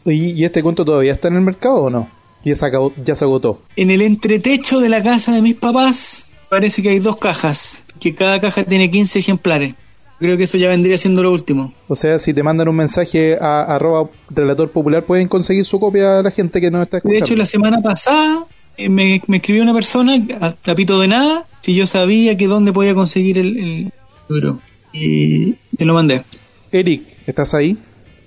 ¿Y, 0.06 0.30
y 0.32 0.44
este 0.44 0.62
cuento 0.62 0.84
todavía 0.84 1.12
está 1.12 1.28
en 1.28 1.36
el 1.36 1.42
mercado 1.42 1.76
o 1.76 1.90
no? 1.90 2.08
Ya 2.42 2.54
se, 2.54 2.64
acabó- 2.64 2.92
ya 3.04 3.14
se 3.14 3.24
agotó. 3.24 3.60
En 3.76 3.90
el 3.90 4.00
entretecho 4.00 4.80
de 4.80 4.88
la 4.88 5.02
casa 5.02 5.32
de 5.32 5.42
mis 5.42 5.56
papás 5.56 6.30
parece 6.48 6.80
que 6.82 6.88
hay 6.88 6.98
dos 7.00 7.18
cajas, 7.18 7.82
que 8.00 8.14
cada 8.14 8.40
caja 8.40 8.64
tiene 8.64 8.90
15 8.90 9.18
ejemplares. 9.18 9.74
Creo 10.20 10.36
que 10.36 10.44
eso 10.44 10.56
ya 10.58 10.68
vendría 10.68 10.96
siendo 10.98 11.22
lo 11.22 11.32
último. 11.32 11.72
O 11.88 11.96
sea, 11.96 12.18
si 12.18 12.32
te 12.34 12.42
mandan 12.42 12.68
un 12.68 12.76
mensaje 12.76 13.36
a 13.40 13.62
arroba 13.62 14.08
relator 14.28 14.70
popular, 14.70 15.04
pueden 15.04 15.26
conseguir 15.28 15.64
su 15.64 15.80
copia 15.80 16.18
a 16.18 16.22
la 16.22 16.30
gente 16.30 16.60
que 16.60 16.70
nos 16.70 16.82
está 16.82 16.98
De 16.98 16.98
escuchando. 16.98 17.24
hecho, 17.24 17.36
la 17.36 17.46
semana 17.46 17.80
pasada 17.80 18.44
eh, 18.76 18.88
me, 18.90 19.22
me 19.26 19.38
escribió 19.38 19.62
una 19.62 19.72
persona, 19.74 20.14
a 20.40 20.54
capito 20.62 21.00
de 21.00 21.08
nada, 21.08 21.46
si 21.62 21.74
yo 21.74 21.86
sabía 21.86 22.36
que 22.36 22.46
dónde 22.46 22.72
podía 22.72 22.94
conseguir 22.94 23.38
el, 23.38 23.56
el 23.56 23.92
libro. 24.28 24.60
Y 24.92 25.52
te 25.76 25.84
lo 25.84 25.94
mandé. 25.94 26.22
Eric, 26.70 27.02
¿estás 27.26 27.54
ahí? 27.54 27.78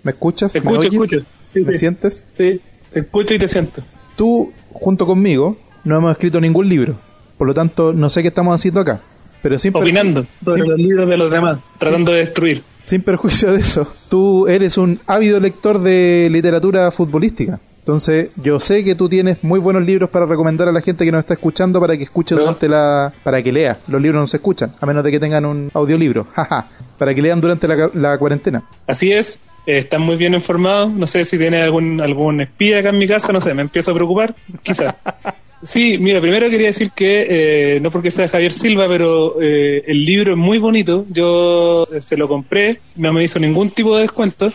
¿Me 0.02 0.12
escuchas? 0.12 0.52
Te 0.52 0.62
¿Me 0.62 0.72
escucho, 0.72 0.80
oyes? 0.80 0.94
escucho. 0.94 1.26
Sí, 1.54 1.60
¿Me 1.62 1.74
sí. 1.74 1.78
sientes? 1.80 2.28
Sí, 2.38 2.60
te 2.92 3.00
escucho 3.02 3.34
y 3.36 3.40
te 3.40 3.48
siento. 3.48 3.84
Tú, 4.16 4.52
junto 4.72 5.06
conmigo, 5.06 5.58
no 5.84 5.98
hemos 5.98 6.12
escrito 6.12 6.42
ningún 6.42 6.68
libro. 6.68 6.96
Por 7.38 7.48
lo 7.48 7.54
tanto, 7.54 7.94
no 7.94 8.10
sé 8.10 8.22
qué 8.24 8.30
estamos 8.30 8.56
haciendo 8.56 8.80
acá. 8.80 9.02
Pero 9.44 9.60
sin, 9.60 9.76
Opinando 9.76 10.26
sobre 10.44 10.62
sin- 10.62 10.70
los 10.72 10.80
libros 10.80 11.08
de 11.10 11.18
los 11.18 11.30
demás, 11.30 11.60
tratando 11.78 12.12
de 12.14 12.20
destruir. 12.20 12.64
sin 12.84 13.02
perjuicio 13.04 13.52
de 13.52 13.60
eso, 13.60 13.88
tú 14.10 14.48
eres 14.48 14.78
un 14.80 15.00
ávido 15.06 15.40
lector 15.40 15.80
de 15.80 16.30
literatura 16.32 16.90
futbolística. 16.90 17.60
Entonces, 17.80 18.30
yo 18.42 18.62
sé 18.62 18.84
que 18.86 18.96
tú 18.96 19.10
tienes 19.10 19.44
muy 19.44 19.60
buenos 19.60 19.84
libros 19.86 20.10
para 20.10 20.26
recomendar 20.26 20.70
a 20.70 20.72
la 20.72 20.80
gente 20.80 21.04
que 21.04 21.12
nos 21.12 21.20
está 21.20 21.34
escuchando 21.34 21.80
para 21.82 21.96
que 21.98 22.04
escuche 22.06 22.34
Pero- 22.34 22.46
durante 22.48 22.70
la... 22.70 23.12
para 23.24 23.44
que 23.44 23.52
lea. 23.52 23.78
Los 23.90 24.02
libros 24.02 24.22
no 24.22 24.28
se 24.28 24.38
escuchan, 24.38 24.72
a 24.80 24.86
menos 24.86 25.04
de 25.04 25.12
que 25.12 25.20
tengan 25.20 25.46
un 25.46 25.70
audiolibro. 25.74 26.26
Jaja. 26.34 26.68
Para 26.98 27.14
que 27.14 27.22
lean 27.22 27.42
durante 27.42 27.68
la, 27.68 27.90
la 27.94 28.18
cuarentena. 28.18 28.64
Así 28.88 29.12
es, 29.12 29.42
eh, 29.68 29.80
están 29.80 30.02
muy 30.02 30.16
bien 30.16 30.34
informados. 30.34 30.94
No 30.94 31.06
sé 31.08 31.26
si 31.26 31.38
tiene 31.38 31.62
algún 31.62 32.00
algún 32.00 32.40
espía 32.40 32.80
acá 32.80 32.90
en 32.92 32.98
mi 33.00 33.08
casa, 33.08 33.34
no 33.34 33.42
sé, 33.42 33.54
me 33.54 33.64
empiezo 33.64 33.92
a 33.92 33.94
preocupar, 33.96 34.34
quizás. 34.64 34.96
Sí, 35.64 35.98
mira, 35.98 36.20
primero 36.20 36.50
quería 36.50 36.68
decir 36.68 36.92
que, 36.92 37.76
eh, 37.76 37.80
no 37.80 37.90
porque 37.90 38.12
sea 38.12 38.28
Javier 38.28 38.52
Silva, 38.52 38.86
pero 38.90 39.42
eh, 39.42 39.84
el 39.88 40.04
libro 40.04 40.34
es 40.34 40.38
muy 40.38 40.58
bonito. 40.58 41.06
Yo 41.10 41.88
eh, 41.94 42.02
se 42.02 42.18
lo 42.18 42.28
compré, 42.28 42.82
no 42.98 43.14
me 43.14 43.24
hizo 43.24 43.40
ningún 43.40 43.72
tipo 43.72 43.96
de 43.96 44.02
descuento. 44.02 44.52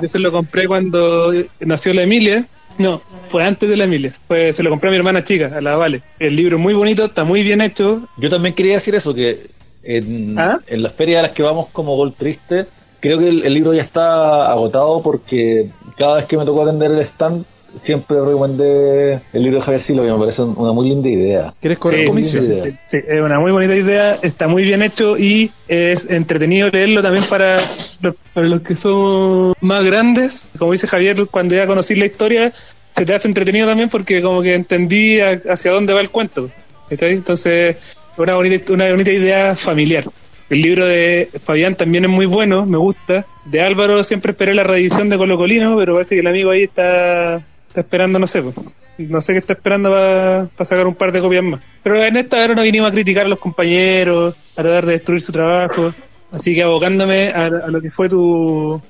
Yo 0.00 0.08
se 0.08 0.18
lo 0.18 0.32
compré 0.32 0.66
cuando 0.66 1.32
nació 1.60 1.92
la 1.92 2.02
Emilia. 2.02 2.46
No, 2.78 3.02
fue 3.30 3.44
antes 3.44 3.68
de 3.68 3.76
la 3.76 3.84
Emilia. 3.84 4.14
Fue, 4.26 4.52
se 4.54 4.62
lo 4.62 4.70
compré 4.70 4.88
a 4.88 4.92
mi 4.92 4.96
hermana 4.96 5.22
chica, 5.22 5.52
a 5.54 5.60
la 5.60 5.76
Vale. 5.76 6.00
El 6.18 6.34
libro 6.34 6.56
es 6.56 6.62
muy 6.62 6.72
bonito, 6.72 7.04
está 7.04 7.24
muy 7.24 7.42
bien 7.42 7.60
hecho. 7.60 8.08
Yo 8.16 8.30
también 8.30 8.54
quería 8.54 8.76
decir 8.76 8.94
eso, 8.94 9.12
que 9.12 9.50
en, 9.82 10.38
¿Ah? 10.38 10.60
en 10.66 10.82
las 10.82 10.94
ferias 10.94 11.18
a 11.18 11.22
las 11.26 11.34
que 11.34 11.42
vamos 11.42 11.68
como 11.72 11.94
Gol 11.96 12.14
Triste, 12.14 12.66
creo 13.00 13.18
que 13.18 13.28
el, 13.28 13.44
el 13.44 13.52
libro 13.52 13.74
ya 13.74 13.82
está 13.82 14.50
agotado 14.50 15.02
porque 15.02 15.68
cada 15.98 16.16
vez 16.16 16.26
que 16.26 16.38
me 16.38 16.46
tocó 16.46 16.62
atender 16.62 16.90
el 16.92 17.00
stand, 17.00 17.44
siempre 17.84 18.16
recomendé 18.20 19.20
el 19.32 19.42
libro 19.42 19.58
de 19.58 19.64
Javier 19.64 19.82
Silva, 19.84 20.04
que 20.04 20.12
me 20.12 20.18
parece 20.18 20.42
un- 20.42 20.54
una 20.56 20.72
muy 20.72 20.88
linda 20.88 21.08
idea. 21.08 21.52
¿Quieres 21.60 21.78
correr 21.78 22.00
Sí, 22.00 22.06
comisión? 22.06 22.46
Sí, 22.86 22.96
es 23.06 23.20
una 23.20 23.38
muy 23.40 23.52
bonita 23.52 23.74
idea, 23.74 24.18
está 24.22 24.48
muy 24.48 24.62
bien 24.64 24.82
hecho 24.82 25.16
y 25.18 25.50
es 25.68 26.08
entretenido 26.10 26.68
leerlo 26.70 27.02
también 27.02 27.24
para 27.24 27.56
los, 28.02 28.14
para 28.34 28.46
los 28.46 28.62
que 28.62 28.76
son 28.76 29.52
más 29.60 29.84
grandes. 29.84 30.48
Como 30.58 30.72
dice 30.72 30.86
Javier, 30.86 31.16
cuando 31.30 31.54
ya 31.54 31.66
conocí 31.66 31.94
la 31.94 32.06
historia, 32.06 32.52
se 32.92 33.04
te 33.06 33.14
hace 33.14 33.28
entretenido 33.28 33.66
también 33.66 33.88
porque 33.88 34.20
como 34.22 34.42
que 34.42 34.54
entendí 34.54 35.20
a- 35.20 35.40
hacia 35.50 35.70
dónde 35.72 35.92
va 35.92 36.00
el 36.00 36.10
cuento. 36.10 36.48
Entonces, 36.90 37.76
una 38.16 38.34
bonita, 38.34 38.72
una 38.72 38.90
bonita 38.90 39.10
idea 39.10 39.56
familiar. 39.56 40.04
El 40.50 40.62
libro 40.62 40.86
de 40.86 41.28
Fabián 41.44 41.74
también 41.74 42.04
es 42.06 42.10
muy 42.10 42.24
bueno, 42.24 42.64
me 42.64 42.78
gusta. 42.78 43.26
De 43.44 43.60
Álvaro 43.60 44.02
siempre 44.02 44.32
esperé 44.32 44.54
la 44.54 44.64
reedición 44.64 45.10
de 45.10 45.18
Colo 45.18 45.36
Colino, 45.36 45.76
pero 45.76 45.92
parece 45.92 46.14
que 46.14 46.20
el 46.22 46.26
amigo 46.26 46.50
ahí 46.50 46.62
está, 46.64 47.42
está 47.68 47.80
esperando, 47.82 48.18
no 48.18 48.26
sé, 48.26 48.42
pues. 48.42 48.56
no 48.98 49.20
sé 49.20 49.32
qué 49.32 49.38
está 49.38 49.52
esperando 49.52 49.90
para 49.90 50.48
sacar 50.64 50.86
un 50.86 50.94
par 50.94 51.12
de 51.12 51.20
copias 51.20 51.44
más. 51.44 51.60
Pero 51.82 52.02
en 52.02 52.16
esta 52.16 52.42
hora 52.42 52.54
no 52.54 52.62
vinimos 52.62 52.88
a 52.88 52.92
criticar 52.92 53.26
a 53.26 53.28
los 53.28 53.38
compañeros, 53.38 54.34
a 54.56 54.62
tratar 54.62 54.86
de 54.86 54.92
destruir 54.92 55.20
su 55.20 55.32
trabajo. 55.32 55.92
Así 56.32 56.54
que 56.54 56.62
abocándome 56.62 57.28
a, 57.28 57.48
lo 57.48 57.80
que 57.80 57.90
fue 57.90 58.08
tu, 58.08 58.80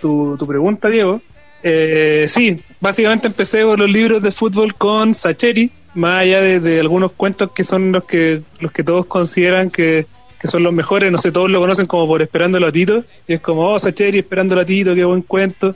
tu, 0.00 0.36
tu 0.36 0.46
pregunta, 0.46 0.88
Diego. 0.88 1.20
Eh, 1.66 2.26
sí, 2.28 2.60
básicamente 2.78 3.26
empecé 3.26 3.62
con 3.62 3.78
los 3.78 3.90
libros 3.90 4.22
de 4.22 4.30
fútbol 4.30 4.74
con 4.74 5.14
Sacheri, 5.14 5.70
más 5.94 6.22
allá 6.22 6.42
de, 6.42 6.78
algunos 6.78 7.12
cuentos 7.12 7.52
que 7.52 7.64
son 7.64 7.90
los 7.90 8.04
que 8.04 8.42
los 8.60 8.70
que 8.70 8.84
todos 8.84 9.06
consideran 9.06 9.70
que, 9.70 10.06
que 10.38 10.46
son 10.46 10.62
los 10.62 10.74
mejores, 10.74 11.10
no 11.10 11.16
sé, 11.16 11.32
todos 11.32 11.50
lo 11.50 11.60
conocen 11.60 11.86
como 11.86 12.06
por 12.06 12.20
Esperándolo 12.20 12.66
a 12.66 12.72
Tito, 12.72 13.04
y 13.26 13.32
es 13.32 13.40
como, 13.40 13.70
oh, 13.70 13.78
Sacheri, 13.78 14.18
Esperándolo 14.18 14.60
a 14.60 14.66
Tito, 14.66 14.94
qué 14.94 15.04
buen 15.04 15.22
cuento, 15.22 15.74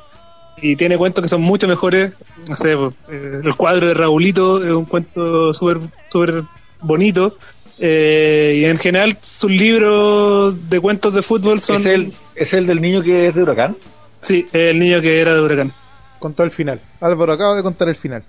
y 0.63 0.77
tiene 0.77 0.97
cuentos 0.97 1.23
que 1.23 1.29
son 1.29 1.43
mucho 1.43 1.67
mejores, 1.67 2.13
no 2.47 2.57
sé, 2.57 2.77
pues, 2.77 2.95
eh, 3.11 3.41
el 3.45 3.55
cuadro 3.55 3.89
de 3.89 3.95
Raulito 3.95 4.65
es 4.65 4.73
un 4.73 4.85
cuento 4.85 5.53
súper 5.53 5.79
súper 6.11 6.45
bonito, 6.81 7.37
eh, 7.79 8.61
y 8.61 8.65
en 8.65 8.79
general 8.79 9.17
sus 9.23 9.51
libros 9.51 10.69
de 10.69 10.81
cuentos 10.81 11.15
de 11.15 11.23
fútbol 11.23 11.61
son... 11.61 11.81
¿Es 11.83 11.87
el, 11.87 12.13
¿Es 12.35 12.53
el 12.53 12.67
del 12.67 12.81
niño 12.81 13.03
que 13.03 13.29
es 13.29 13.35
de 13.35 13.43
Huracán? 13.43 13.77
Sí, 14.21 14.47
el 14.53 14.79
niño 14.79 15.01
que 15.01 15.21
era 15.21 15.35
de 15.35 15.41
Huracán. 15.41 15.73
Contó 16.19 16.43
el 16.43 16.51
final. 16.51 16.81
Álvaro 17.01 17.33
acaba 17.33 17.55
de 17.55 17.63
contar 17.63 17.89
el 17.89 17.97
final. 17.97 18.25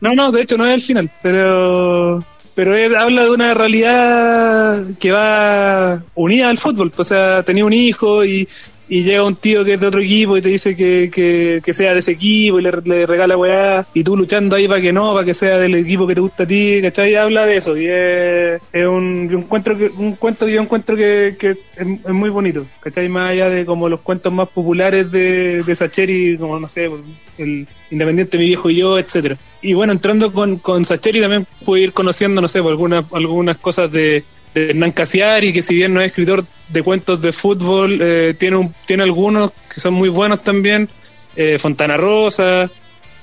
No, 0.00 0.14
no, 0.14 0.30
de 0.30 0.42
hecho 0.42 0.56
no 0.56 0.66
es 0.66 0.74
el 0.74 0.82
final, 0.82 1.10
pero 1.22 2.22
pero 2.54 2.74
él 2.74 2.96
habla 2.96 3.24
de 3.24 3.30
una 3.30 3.52
realidad 3.52 4.82
que 4.98 5.12
va 5.12 6.02
unida 6.14 6.48
al 6.48 6.56
fútbol. 6.56 6.90
O 6.96 7.04
sea, 7.04 7.42
tenía 7.42 7.66
un 7.66 7.72
hijo 7.74 8.24
y, 8.24 8.48
y 8.88 9.02
llega 9.02 9.24
un 9.24 9.34
tío 9.34 9.64
que 9.64 9.74
es 9.74 9.80
de 9.80 9.86
otro 9.86 10.00
equipo 10.00 10.36
y 10.36 10.42
te 10.42 10.48
dice 10.48 10.76
que, 10.76 11.10
que, 11.12 11.60
que 11.64 11.72
sea 11.72 11.92
de 11.92 11.98
ese 11.98 12.12
equipo 12.12 12.58
y 12.58 12.62
le, 12.62 12.72
le 12.84 13.06
regala 13.06 13.36
weá 13.36 13.86
y 13.94 14.04
tú 14.04 14.16
luchando 14.16 14.56
ahí 14.56 14.68
para 14.68 14.80
que 14.80 14.92
no, 14.92 15.12
para 15.12 15.24
que 15.24 15.34
sea 15.34 15.58
del 15.58 15.74
equipo 15.74 16.06
que 16.06 16.14
te 16.14 16.20
gusta 16.20 16.44
a 16.44 16.46
ti, 16.46 16.80
¿cachai? 16.82 17.14
Habla 17.16 17.46
de 17.46 17.56
eso 17.56 17.76
y 17.76 17.86
es, 17.86 18.62
es 18.72 18.86
un, 18.86 19.28
un, 19.32 19.42
encuentro 19.42 19.76
que, 19.76 19.88
un 19.88 20.12
cuento 20.16 20.46
que 20.46 20.52
yo 20.52 20.60
encuentro 20.60 20.96
que, 20.96 21.36
que 21.38 21.50
es, 21.76 21.86
muy 22.08 22.30
bonito, 22.30 22.66
¿cachai? 22.80 23.08
Más 23.08 23.30
allá 23.30 23.50
de 23.50 23.66
como 23.66 23.88
los 23.88 24.00
cuentos 24.00 24.32
más 24.32 24.48
populares 24.48 25.10
de, 25.10 25.62
de 25.62 25.74
Sacheri, 25.74 26.36
como 26.38 26.58
no 26.58 26.68
sé, 26.68 26.90
el 27.38 27.66
Independiente, 27.90 28.38
mi 28.38 28.46
viejo 28.46 28.68
y 28.70 28.80
yo, 28.80 28.98
etcétera. 28.98 29.36
Y 29.62 29.74
bueno, 29.74 29.92
entrando 29.92 30.32
con, 30.32 30.58
con 30.58 30.84
Sacheri 30.84 31.20
también 31.20 31.46
pude 31.64 31.82
ir 31.82 31.92
conociendo, 31.92 32.40
no 32.40 32.48
sé, 32.48 32.60
por 32.62 32.70
algunas, 32.72 33.04
algunas 33.12 33.58
cosas 33.58 33.90
de 33.92 34.24
Hernán 34.56 34.92
Casiari, 34.92 35.52
que 35.52 35.62
si 35.62 35.74
bien 35.74 35.92
no 35.92 36.00
es 36.00 36.08
escritor 36.08 36.44
de 36.68 36.82
cuentos 36.82 37.20
de 37.20 37.32
fútbol, 37.32 38.00
eh, 38.00 38.34
tiene, 38.38 38.56
un, 38.56 38.74
tiene 38.86 39.02
algunos 39.02 39.52
que 39.72 39.80
son 39.80 39.94
muy 39.94 40.08
buenos 40.08 40.42
también, 40.42 40.88
eh, 41.36 41.58
Fontana 41.58 41.96
Rosa, 41.96 42.70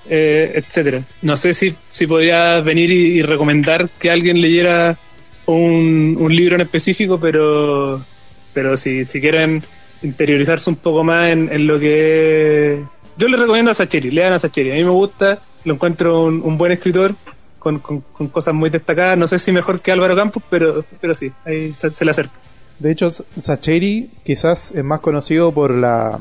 eh, 0.09 0.53
etcétera. 0.55 1.03
No 1.21 1.35
sé 1.35 1.53
si, 1.53 1.73
si 1.91 2.05
venir 2.05 2.91
y, 2.91 3.21
recomendar 3.21 3.89
que 3.99 4.11
alguien 4.11 4.41
leyera 4.41 4.97
un, 5.45 6.27
libro 6.29 6.55
en 6.55 6.61
específico, 6.61 7.19
pero, 7.19 8.01
pero 8.53 8.77
si, 8.77 9.03
si 9.03 9.19
quieren 9.19 9.63
interiorizarse 10.01 10.69
un 10.69 10.75
poco 10.75 11.03
más 11.03 11.31
en, 11.31 11.67
lo 11.67 11.79
que 11.79 12.73
es... 12.73 12.79
Yo 13.17 13.27
les 13.27 13.39
recomiendo 13.39 13.71
a 13.71 13.73
Sacheri, 13.73 14.11
lean 14.11 14.33
a 14.33 14.39
Sacheri. 14.39 14.71
A 14.71 14.75
mí 14.75 14.83
me 14.83 14.89
gusta, 14.89 15.39
lo 15.65 15.73
encuentro 15.75 16.25
un 16.25 16.57
buen 16.57 16.71
escritor 16.71 17.15
con, 17.63 17.79
con, 17.79 18.01
con 18.01 18.27
cosas 18.27 18.53
muy 18.53 18.69
destacadas. 18.69 19.17
No 19.17 19.25
sé 19.25 19.39
si 19.39 19.51
mejor 19.51 19.81
que 19.81 19.91
Álvaro 19.91 20.15
Campos, 20.15 20.43
pero, 20.49 20.83
pero 21.01 21.15
sí, 21.15 21.31
ahí 21.45 21.73
se, 21.73 21.91
se 21.91 22.05
le 22.05 22.11
acerca. 22.11 22.33
De 22.79 22.91
hecho, 22.91 23.09
Sacheri 23.09 24.09
quizás 24.25 24.71
es 24.71 24.83
más 24.83 24.99
conocido 24.99 25.51
por 25.51 25.71
la 25.71 26.19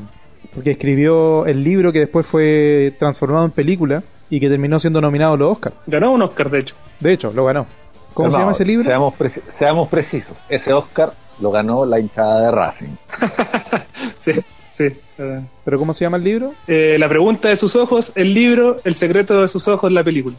porque 0.55 0.71
escribió 0.71 1.45
el 1.45 1.63
libro 1.63 1.91
que 1.91 1.99
después 1.99 2.25
fue 2.25 2.93
transformado 2.99 3.43
en 3.45 3.51
película 3.51 4.03
y 4.29 4.39
que 4.39 4.47
terminó 4.49 4.79
siendo 4.79 5.01
nominado 5.01 5.33
a 5.33 5.37
los 5.37 5.51
Oscars. 5.53 5.75
Ganó 5.87 6.13
un 6.13 6.21
Oscar, 6.21 6.49
de 6.49 6.59
hecho. 6.59 6.75
De 6.99 7.13
hecho, 7.13 7.31
lo 7.33 7.45
ganó. 7.45 7.65
¿Cómo 8.13 8.27
No, 8.27 8.31
se 8.33 8.39
llama 8.39 8.51
ese 8.51 8.65
libro? 8.65 8.85
Seamos, 8.87 9.13
preci- 9.15 9.41
seamos 9.57 9.89
precisos. 9.89 10.37
Ese 10.47 10.71
Oscar 10.71 11.13
lo 11.41 11.49
ganó 11.51 11.85
la 11.85 11.99
hinchada 11.99 12.41
de 12.45 12.51
Racing. 12.51 12.95
Sí, 14.19 14.31
sí. 14.71 14.85
¿Pero 15.65 15.77
cómo 15.79 15.93
se 15.93 16.05
llama 16.05 16.17
el 16.17 16.23
libro? 16.23 16.53
eh, 16.67 16.95
la 16.99 17.09
pregunta 17.09 17.49
de 17.49 17.55
sus 17.55 17.75
ojos, 17.75 18.11
el 18.15 18.33
libro, 18.33 18.77
el 18.85 18.95
secreto 18.95 19.41
de 19.41 19.47
sus 19.47 19.67
ojos, 19.67 19.91
la 19.91 20.03
película. 20.03 20.35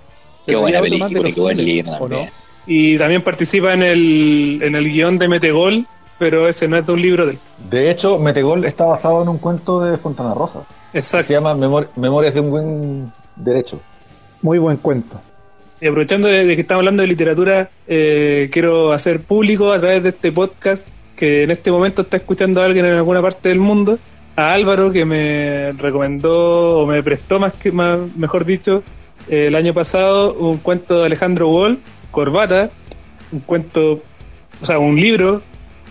Qué 0.47 0.53
El 0.53 0.59
buena 0.59 0.81
película, 0.81 1.33
qué 1.33 1.41
buen 1.41 1.57
libro 1.65 1.93
¿o 1.93 1.99
también. 2.09 2.25
no? 2.27 2.31
Y 2.67 2.97
también 2.99 3.23
participa 3.23 3.75
en 3.75 3.83
el, 3.83 4.59
en 4.63 4.75
el 4.75 4.91
guion 4.91 5.19
de 5.19 5.29
Metegol, 5.29 5.87
pero 6.19 6.49
ese 6.49 6.67
no 6.69 6.77
es 6.77 6.87
de 6.87 6.93
un 6.93 7.03
libro 7.03 7.27
de 7.27 7.33
él. 7.33 7.39
De 7.71 7.91
hecho, 7.91 8.19
Metegol 8.19 8.65
está 8.65 8.85
basado 8.85 9.23
en 9.23 9.29
un 9.29 9.39
cuento 9.39 9.81
de 9.81 9.99
Fontana 9.99 10.33
Rosa. 10.35 10.65
Se 10.93 10.99
Exacto. 10.99 11.33
llama 11.35 11.55
Memor- 11.55 11.89
Memorias 11.97 12.35
de 12.35 12.41
un 12.41 12.51
buen 12.51 13.13
derecho. 13.37 13.81
Muy 14.43 14.59
buen 14.59 14.77
cuento. 14.79 15.21
Y 15.81 15.89
aprovechando 15.89 16.29
de, 16.29 16.45
de 16.47 16.55
que 16.55 16.63
estamos 16.63 16.81
hablando 16.81 17.03
de 17.03 17.09
literatura, 17.09 17.69
eh, 17.87 18.49
quiero 18.53 18.93
hacer 18.93 19.21
público 19.21 19.73
a 19.73 19.79
través 19.81 20.03
de 20.03 20.11
este 20.11 20.33
podcast 20.33 20.89
que 21.17 21.43
en 21.43 21.51
este 21.51 21.71
momento 21.71 22.03
está 22.03 22.17
escuchando 22.17 22.63
a 22.63 22.65
alguien 22.65 22.87
en 22.87 22.95
alguna 22.95 23.21
parte 23.21 23.49
del 23.51 23.59
mundo, 23.59 23.99
a 24.37 24.53
Álvaro 24.53 24.91
que 24.91 25.05
me 25.05 25.73
recomendó 25.73 26.81
o 26.81 26.87
me 26.87 27.03
prestó 27.03 27.39
más 27.39 27.53
que 27.55 27.71
más, 27.73 27.99
mejor 28.17 28.45
dicho, 28.45 28.83
el 29.29 29.55
año 29.55 29.75
pasado 29.75 30.35
un 30.35 30.59
cuento 30.59 31.01
de 31.01 31.07
Alejandro 31.07 31.49
Wall, 31.49 31.79
Corbata, 32.11 32.71
un 33.33 33.41
cuento, 33.41 34.03
o 34.61 34.67
sea, 34.67 34.79
un 34.79 35.01
libro 35.01 35.43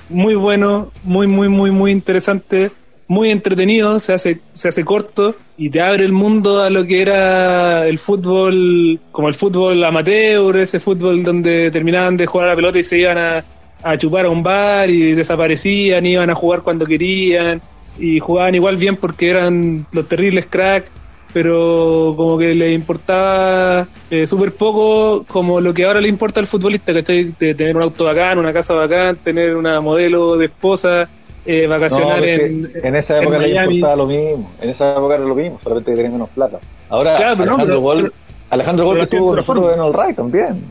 muy 0.10 0.36
bueno, 0.36 0.91
muy 1.04 1.28
muy 1.28 1.50
muy 1.50 1.72
muy 1.72 1.91
interesante 1.91 2.72
muy 3.08 3.30
entretenido, 3.30 4.00
se 4.00 4.13
hace, 4.13 4.39
se 4.54 4.69
hace 4.69 4.86
corto 4.86 5.36
y 5.58 5.69
te 5.69 5.82
abre 5.82 6.04
el 6.04 6.13
mundo 6.13 6.62
a 6.62 6.69
lo 6.69 6.86
que 6.86 7.02
era 7.02 7.88
el 7.88 8.00
fútbol, 8.00 9.00
como 9.12 9.28
el 9.28 9.36
fútbol 9.36 9.84
amateur, 9.84 10.58
ese 10.58 10.80
fútbol 10.80 11.24
donde 11.24 11.69
terminaban 11.72 12.17
de 12.17 12.26
jugar 12.26 12.48
a 12.48 12.52
la 12.52 12.56
pelota 12.56 12.80
y 12.80 12.84
se 12.84 13.00
iban 13.00 13.17
a, 13.17 13.43
a 13.84 13.98
chupar 13.98 14.26
a 14.26 14.30
un 14.30 14.41
bar 14.41 14.89
y 14.89 15.13
desaparecían, 15.13 16.06
iban 16.06 16.30
a 16.30 16.36
jugar 16.36 16.62
cuando 16.62 16.86
querían 16.86 17.62
y 18.00 18.19
jugaban 18.19 18.56
igual 18.56 18.78
bien 18.78 18.98
porque 18.98 19.30
eran 19.30 19.86
los 19.91 20.08
terribles 20.08 20.48
cracks 20.50 20.89
pero 21.34 22.13
como 22.15 22.38
que 22.38 22.54
le 22.54 22.72
importaba 22.72 23.88
eh, 24.12 24.26
súper 24.28 24.54
poco 24.54 25.26
como 25.28 25.60
lo 25.60 25.74
que 25.74 25.86
ahora 25.86 26.00
le 26.00 26.08
importa 26.08 26.39
al 26.39 26.48
futbolista, 26.48 26.93
¿cachai? 26.93 27.34
De 27.39 27.56
tener 27.56 27.76
un 27.76 27.82
auto 27.82 28.06
bacán, 28.06 28.38
una 28.38 28.54
casa 28.54 28.74
bacán, 28.76 29.17
tener 29.17 29.56
una 29.56 29.82
modelo 29.82 30.38
de 30.38 30.46
esposa, 30.46 31.10
eh, 31.46 31.67
vacacionar 31.67 32.19
No, 32.19 32.26
en, 32.26 32.72
en 32.84 32.96
esa 32.96 33.17
época 33.19 33.36
en 33.38 33.41
le 33.41 33.48
Miami. 33.50 33.76
importaba 33.78 33.96
lo 33.98 34.06
mismo. 34.08 34.52
En 34.62 34.69
esa 34.69 34.91
época 34.93 35.15
era 35.15 35.24
lo 35.26 35.36
mismo, 35.36 35.60
solamente 35.63 35.91
que 35.91 35.96
tenía 35.98 36.12
menos 36.12 36.30
plata. 36.30 36.60
Ahora, 36.89 37.15
Claro, 37.15 37.36
no, 37.38 37.41
Alejandro 37.43 37.65
pero- 37.65 37.82
Gol, 37.82 38.13
Alejandro 38.52 38.86
Gol 38.86 39.02
estuvo 39.02 39.36
nosotros 39.36 39.74
en 39.74 39.80
All 39.80 39.93
Right 39.93 40.15
también. 40.15 40.62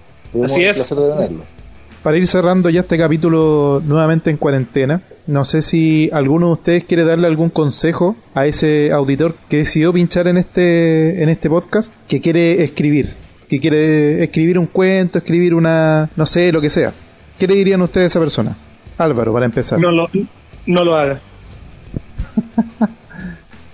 Así 0.44 0.64
es. 0.64 0.88
de 0.88 0.94
tenerlo. 0.96 1.42
Para 2.02 2.16
ir 2.16 2.26
cerrando 2.26 2.68
ya 2.68 2.80
este 2.80 2.98
capítulo 2.98 3.80
nuevamente 3.86 4.28
en 4.30 4.36
cuarentena, 4.36 5.02
no 5.28 5.44
sé 5.44 5.62
si 5.62 6.10
alguno 6.12 6.46
de 6.48 6.52
ustedes 6.54 6.84
quiere 6.84 7.04
darle 7.04 7.28
algún 7.28 7.48
consejo 7.48 8.16
a 8.34 8.44
ese 8.44 8.90
auditor 8.90 9.36
que 9.48 9.58
decidió 9.58 9.92
pinchar 9.92 10.26
en 10.26 10.38
este, 10.38 11.22
en 11.22 11.28
este 11.28 11.48
podcast, 11.48 11.94
que 12.08 12.20
quiere 12.20 12.64
escribir, 12.64 13.10
que 13.48 13.60
quiere 13.60 14.24
escribir 14.24 14.58
un 14.58 14.66
cuento, 14.66 15.18
escribir 15.18 15.54
una, 15.54 16.10
no 16.16 16.26
sé, 16.26 16.50
lo 16.50 16.60
que 16.60 16.70
sea. 16.70 16.92
¿Qué 17.38 17.46
le 17.46 17.54
dirían 17.54 17.80
ustedes 17.82 18.06
a 18.06 18.08
esa 18.08 18.20
persona? 18.20 18.56
Álvaro, 18.98 19.32
para 19.32 19.46
empezar. 19.46 19.78
No 19.78 19.92
lo, 19.92 20.10
no 20.66 20.84
lo 20.84 20.96
haga. 20.96 21.20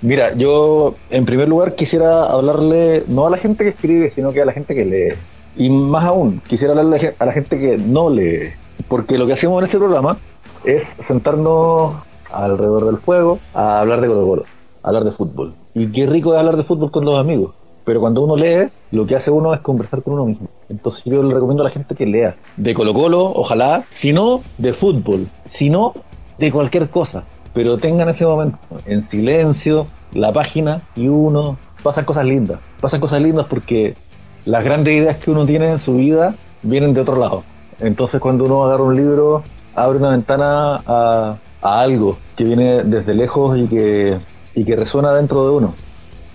Mira, 0.02 0.34
yo 0.34 0.96
en 1.08 1.24
primer 1.24 1.48
lugar 1.48 1.74
quisiera 1.74 2.26
hablarle 2.26 3.04
no 3.08 3.26
a 3.26 3.30
la 3.30 3.38
gente 3.38 3.64
que 3.64 3.70
escribe, 3.70 4.12
sino 4.14 4.32
que 4.32 4.42
a 4.42 4.44
la 4.44 4.52
gente 4.52 4.74
que 4.74 4.84
lee. 4.84 5.14
Y 5.58 5.68
más 5.70 6.04
aún, 6.04 6.40
quisiera 6.46 6.72
hablarle 6.72 7.16
a 7.18 7.24
la 7.26 7.32
gente 7.32 7.58
que 7.58 7.76
no 7.78 8.08
lee. 8.08 8.50
Porque 8.86 9.18
lo 9.18 9.26
que 9.26 9.32
hacemos 9.32 9.58
en 9.58 9.66
este 9.66 9.76
programa 9.76 10.16
es 10.64 10.84
sentarnos 11.08 11.94
alrededor 12.32 12.86
del 12.86 12.98
fuego 12.98 13.40
a 13.54 13.80
hablar 13.80 14.00
de 14.00 14.06
Colo 14.06 14.24
Colo, 14.24 14.44
hablar 14.84 15.02
de 15.02 15.10
fútbol. 15.10 15.54
Y 15.74 15.90
qué 15.90 16.06
rico 16.06 16.32
es 16.32 16.38
hablar 16.38 16.56
de 16.56 16.62
fútbol 16.62 16.92
con 16.92 17.04
los 17.04 17.16
amigos. 17.16 17.54
Pero 17.84 18.00
cuando 18.00 18.22
uno 18.22 18.36
lee, 18.36 18.68
lo 18.92 19.04
que 19.04 19.16
hace 19.16 19.32
uno 19.32 19.52
es 19.52 19.60
conversar 19.60 20.00
con 20.02 20.14
uno 20.14 20.26
mismo. 20.26 20.48
Entonces 20.68 21.02
yo 21.04 21.24
le 21.24 21.34
recomiendo 21.34 21.64
a 21.64 21.66
la 21.68 21.72
gente 21.72 21.96
que 21.96 22.06
lea. 22.06 22.36
De 22.56 22.72
Colo 22.72 22.94
Colo, 22.94 23.24
ojalá, 23.24 23.82
si 23.98 24.12
no, 24.12 24.42
de 24.58 24.74
fútbol. 24.74 25.26
Si 25.54 25.70
no, 25.70 25.92
de 26.38 26.52
cualquier 26.52 26.88
cosa. 26.88 27.24
Pero 27.52 27.78
tengan 27.78 28.08
ese 28.10 28.24
momento 28.24 28.58
en 28.86 29.08
silencio, 29.10 29.88
la 30.12 30.32
página 30.32 30.82
y 30.94 31.08
uno. 31.08 31.56
Pasan 31.82 32.04
cosas 32.04 32.26
lindas. 32.26 32.60
Pasan 32.80 33.00
cosas 33.00 33.20
lindas 33.20 33.46
porque 33.50 33.96
las 34.44 34.64
grandes 34.64 34.94
ideas 34.94 35.16
que 35.16 35.30
uno 35.30 35.44
tiene 35.46 35.70
en 35.72 35.78
su 35.80 35.96
vida 35.96 36.34
vienen 36.62 36.94
de 36.94 37.00
otro 37.00 37.18
lado. 37.18 37.42
Entonces 37.80 38.20
cuando 38.20 38.44
uno 38.44 38.64
agarra 38.64 38.84
un 38.84 38.96
libro, 38.96 39.42
abre 39.74 39.98
una 39.98 40.10
ventana 40.10 40.76
a, 40.86 41.36
a 41.62 41.80
algo 41.80 42.16
que 42.36 42.44
viene 42.44 42.82
desde 42.84 43.14
lejos 43.14 43.58
y 43.58 43.66
que, 43.66 44.16
y 44.54 44.64
que 44.64 44.76
resuena 44.76 45.14
dentro 45.14 45.44
de 45.48 45.56
uno. 45.56 45.74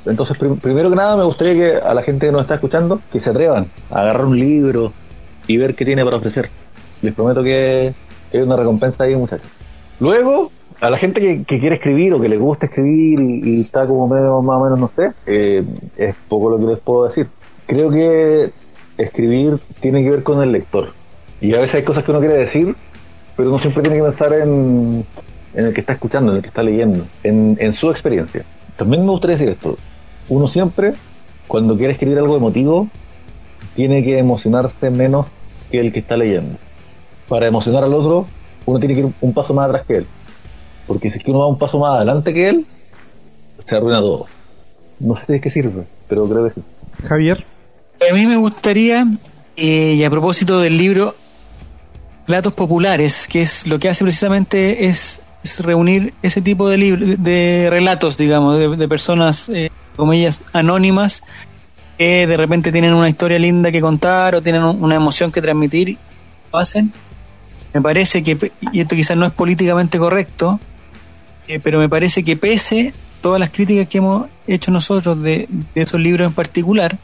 Entonces, 0.05 0.37
prim- 0.37 0.57
primero 0.57 0.89
que 0.89 0.97
nada, 0.97 1.15
me 1.15 1.23
gustaría 1.23 1.53
que 1.53 1.77
a 1.77 1.93
la 1.93 2.03
gente 2.03 2.25
que 2.25 2.31
nos 2.33 2.41
está 2.41 2.55
escuchando, 2.55 2.99
que 3.11 3.21
se 3.21 3.29
atrevan 3.29 3.67
a 3.89 4.01
agarrar 4.01 4.25
un 4.25 4.37
libro 4.37 4.91
y 5.47 5.55
ver 5.55 5.75
qué 5.75 5.85
tiene 5.85 6.03
para 6.03 6.17
ofrecer. 6.17 6.49
Les 7.01 7.13
prometo 7.13 7.41
que 7.41 7.93
hay 8.33 8.39
una 8.41 8.57
recompensa 8.57 9.05
ahí, 9.05 9.15
muchachos. 9.15 9.47
Luego, 10.01 10.51
a 10.81 10.91
la 10.91 10.97
gente 10.97 11.21
que, 11.21 11.43
que 11.45 11.57
quiere 11.57 11.75
escribir 11.75 12.13
o 12.13 12.19
que 12.19 12.27
le 12.27 12.37
gusta 12.37 12.65
escribir 12.65 13.19
y, 13.21 13.41
y 13.43 13.61
está 13.61 13.87
como 13.87 14.05
medio 14.09 14.41
más 14.41 14.57
o 14.59 14.63
menos, 14.65 14.79
no 14.79 14.91
sé, 14.93 15.11
eh, 15.25 15.63
es 15.95 16.15
poco 16.27 16.49
lo 16.49 16.57
que 16.57 16.65
les 16.65 16.79
puedo 16.79 17.05
decir. 17.07 17.27
Creo 17.65 17.89
que 17.89 18.51
escribir 18.97 19.59
tiene 19.79 20.03
que 20.03 20.09
ver 20.09 20.23
con 20.23 20.41
el 20.43 20.51
lector. 20.51 20.93
Y 21.41 21.53
a 21.55 21.59
veces 21.59 21.75
hay 21.75 21.83
cosas 21.83 22.03
que 22.03 22.11
uno 22.11 22.19
quiere 22.19 22.35
decir, 22.35 22.75
pero 23.35 23.49
uno 23.49 23.59
siempre 23.59 23.81
tiene 23.81 23.97
que 23.97 24.03
pensar 24.03 24.33
en, 24.33 25.05
en 25.53 25.65
el 25.65 25.73
que 25.73 25.81
está 25.81 25.93
escuchando, 25.93 26.31
en 26.31 26.37
el 26.37 26.41
que 26.41 26.49
está 26.49 26.63
leyendo, 26.63 27.05
en, 27.23 27.73
su 27.73 27.91
experiencia. 27.91 28.43
También 28.75 29.05
me 29.05 29.11
gustaría 29.11 29.37
decir 29.37 29.49
esto. 29.49 29.77
Uno 30.29 30.47
siempre, 30.47 30.93
cuando 31.47 31.77
quiere 31.77 31.93
escribir 31.93 32.17
algo 32.17 32.37
emotivo, 32.37 32.87
tiene 33.75 34.03
que 34.03 34.17
emocionarse 34.17 34.89
menos 34.89 35.27
que 35.71 35.79
el 35.79 35.91
que 35.91 35.99
está 35.99 36.17
leyendo. 36.17 36.57
Para 37.27 37.47
emocionar 37.47 37.83
al 37.83 37.93
otro, 37.93 38.25
uno 38.65 38.79
tiene 38.79 38.93
que 38.93 39.01
ir 39.01 39.09
un 39.19 39.33
paso 39.33 39.53
más 39.53 39.67
atrás 39.67 39.83
que 39.87 39.97
él. 39.97 40.07
Porque 40.87 41.09
si 41.11 41.17
es 41.17 41.23
que 41.23 41.31
uno 41.31 41.41
va 41.41 41.47
un 41.47 41.57
paso 41.57 41.79
más 41.79 41.95
adelante 41.95 42.33
que 42.33 42.49
él, 42.49 42.65
se 43.67 43.75
arruina 43.75 43.99
todo. 43.99 44.25
No 44.99 45.15
sé 45.15 45.33
de 45.33 45.41
qué 45.41 45.49
sirve, 45.49 45.83
pero 46.07 46.27
creo 46.27 46.45
que 46.45 46.51
sí. 46.51 46.61
Javier, 47.03 47.45
A 48.09 48.13
mí 48.13 48.25
me 48.25 48.37
gustaría, 48.37 49.05
eh, 49.55 49.95
y 49.97 50.03
a 50.03 50.09
propósito 50.09 50.59
del 50.59 50.77
libro 50.77 51.15
Relatos 52.27 52.53
Populares, 52.53 53.27
que 53.29 53.41
es 53.41 53.65
lo 53.67 53.79
que 53.79 53.89
hace 53.89 54.03
precisamente 54.03 54.85
es, 54.85 55.21
reunir 55.59 56.13
ese 56.21 56.41
tipo 56.41 56.69
de 56.69 56.77
libros, 56.77 57.09
de 57.21 57.67
relatos, 57.69 58.15
digamos, 58.17 58.77
de, 58.77 58.87
personas, 58.87 59.49
eh, 59.49 59.69
comillas, 59.95 60.41
anónimas, 60.53 61.21
que 61.97 62.25
de 62.27 62.37
repente 62.37 62.71
tienen 62.71 62.93
una 62.93 63.09
historia 63.09 63.37
linda 63.39 63.71
que 63.71 63.81
contar 63.81 64.35
o 64.35 64.41
tienen 64.41 64.63
un- 64.63 64.81
una 64.83 64.95
emoción 64.95 65.31
que 65.31 65.41
transmitir, 65.41 65.97
lo 66.51 66.59
hacen. 66.59 66.93
Me 67.73 67.81
parece 67.81 68.23
que, 68.23 68.51
y 68.71 68.79
esto 68.79 68.95
quizás 68.95 69.17
no 69.17 69.25
es 69.25 69.33
políticamente 69.33 69.97
correcto, 69.99 70.59
eh, 71.47 71.59
pero 71.61 71.77
me 71.79 71.89
parece 71.89 72.23
que 72.23 72.37
pese 72.37 72.93
todas 73.21 73.39
las 73.39 73.49
críticas 73.49 73.87
que 73.87 73.97
hemos 73.97 74.27
hecho 74.47 74.71
nosotros 74.71 75.21
de, 75.21 75.47
de 75.75 75.81
esos 75.81 75.99
libros 75.99 76.25
en 76.27 76.33
particular, 76.33 76.97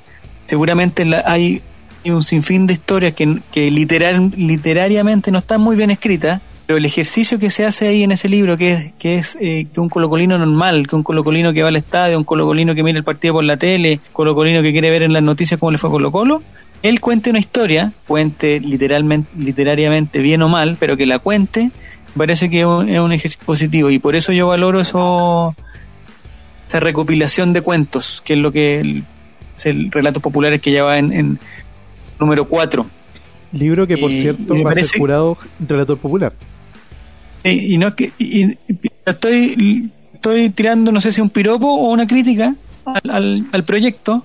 seguramente 0.49 1.05
la- 1.05 1.23
hay, 1.27 1.61
un 2.05 2.23
sinfín 2.23 2.65
de 2.65 2.73
historias 2.73 3.13
que, 3.13 3.39
que 3.51 3.69
literal, 3.69 4.31
literariamente 4.35 5.31
no 5.31 5.37
están 5.37 5.61
muy 5.61 5.75
bien 5.75 5.91
escritas, 5.91 6.41
pero 6.65 6.77
el 6.77 6.85
ejercicio 6.85 7.37
que 7.37 7.51
se 7.51 7.65
hace 7.65 7.87
ahí 7.87 8.01
en 8.01 8.11
ese 8.11 8.27
libro, 8.29 8.57
que 8.57 8.71
es, 8.71 8.93
que 8.97 9.17
es 9.19 9.37
eh, 9.39 9.67
que 9.71 9.79
un 9.79 9.89
colocolino 9.89 10.35
normal, 10.39 10.87
que 10.87 10.95
un 10.95 11.03
colocolino 11.03 11.53
que 11.53 11.61
va 11.61 11.67
al 11.67 11.75
estadio, 11.75 12.17
un 12.17 12.23
colocolino 12.23 12.73
que 12.73 12.81
mira 12.81 12.97
el 12.97 13.03
partido 13.03 13.35
por 13.35 13.43
la 13.43 13.57
tele, 13.57 13.99
colocolino 14.11 14.63
que 14.63 14.71
quiere 14.71 14.89
ver 14.89 15.03
en 15.03 15.13
las 15.13 15.21
noticias 15.21 15.59
cómo 15.59 15.69
le 15.71 15.77
fue 15.77 15.89
a 15.89 15.91
Colo 15.91 16.11
Colo, 16.11 16.41
él 16.81 16.99
cuente 16.99 17.29
una 17.29 17.39
historia, 17.39 17.93
cuente 18.07 18.59
literalmente, 18.59 19.29
literariamente 19.37 20.19
bien 20.19 20.41
o 20.41 20.49
mal, 20.49 20.77
pero 20.79 20.97
que 20.97 21.05
la 21.05 21.19
cuente, 21.19 21.69
parece 22.17 22.49
que 22.49 22.61
es 22.61 22.65
un, 22.65 22.89
es 22.89 22.99
un 22.99 23.11
ejercicio 23.11 23.45
positivo. 23.45 23.91
Y 23.91 23.99
por 23.99 24.15
eso 24.15 24.31
yo 24.31 24.47
valoro 24.47 24.79
eso 24.81 25.55
esa 26.67 26.79
recopilación 26.79 27.53
de 27.53 27.61
cuentos, 27.61 28.23
que 28.25 28.33
es 28.33 28.39
lo 28.39 28.51
que 28.51 29.03
es 29.59 29.65
el 29.67 29.91
relatos 29.91 30.21
populares 30.23 30.61
que 30.61 30.71
ya 30.71 30.83
va 30.83 30.97
en, 30.97 31.11
en 31.11 31.39
número 32.19 32.45
4. 32.45 32.85
libro 33.53 33.87
que 33.87 33.97
por 33.97 34.11
Y- 34.11 34.21
cierto 34.21 34.53
va 34.53 34.53
a 34.53 34.57
ser 34.57 34.63
parece- 34.83 34.97
jurado 34.99 35.37
relator 35.67 35.97
popular. 35.97 36.33
Y, 37.43 37.73
y 37.73 37.77
no 37.77 37.87
es 37.87 37.93
que 37.95 38.11
y- 38.19 38.57
estoy 39.05 39.89
estoy 40.13 40.49
tirando 40.49 40.91
no 40.91 40.99
sé 41.01 41.11
si 41.11 41.21
un 41.21 41.29
piropo 41.29 41.67
o 41.67 41.89
una 41.91 42.05
crítica 42.05 42.55
al, 42.85 43.09
al, 43.09 43.45
al 43.51 43.63
proyecto, 43.63 44.23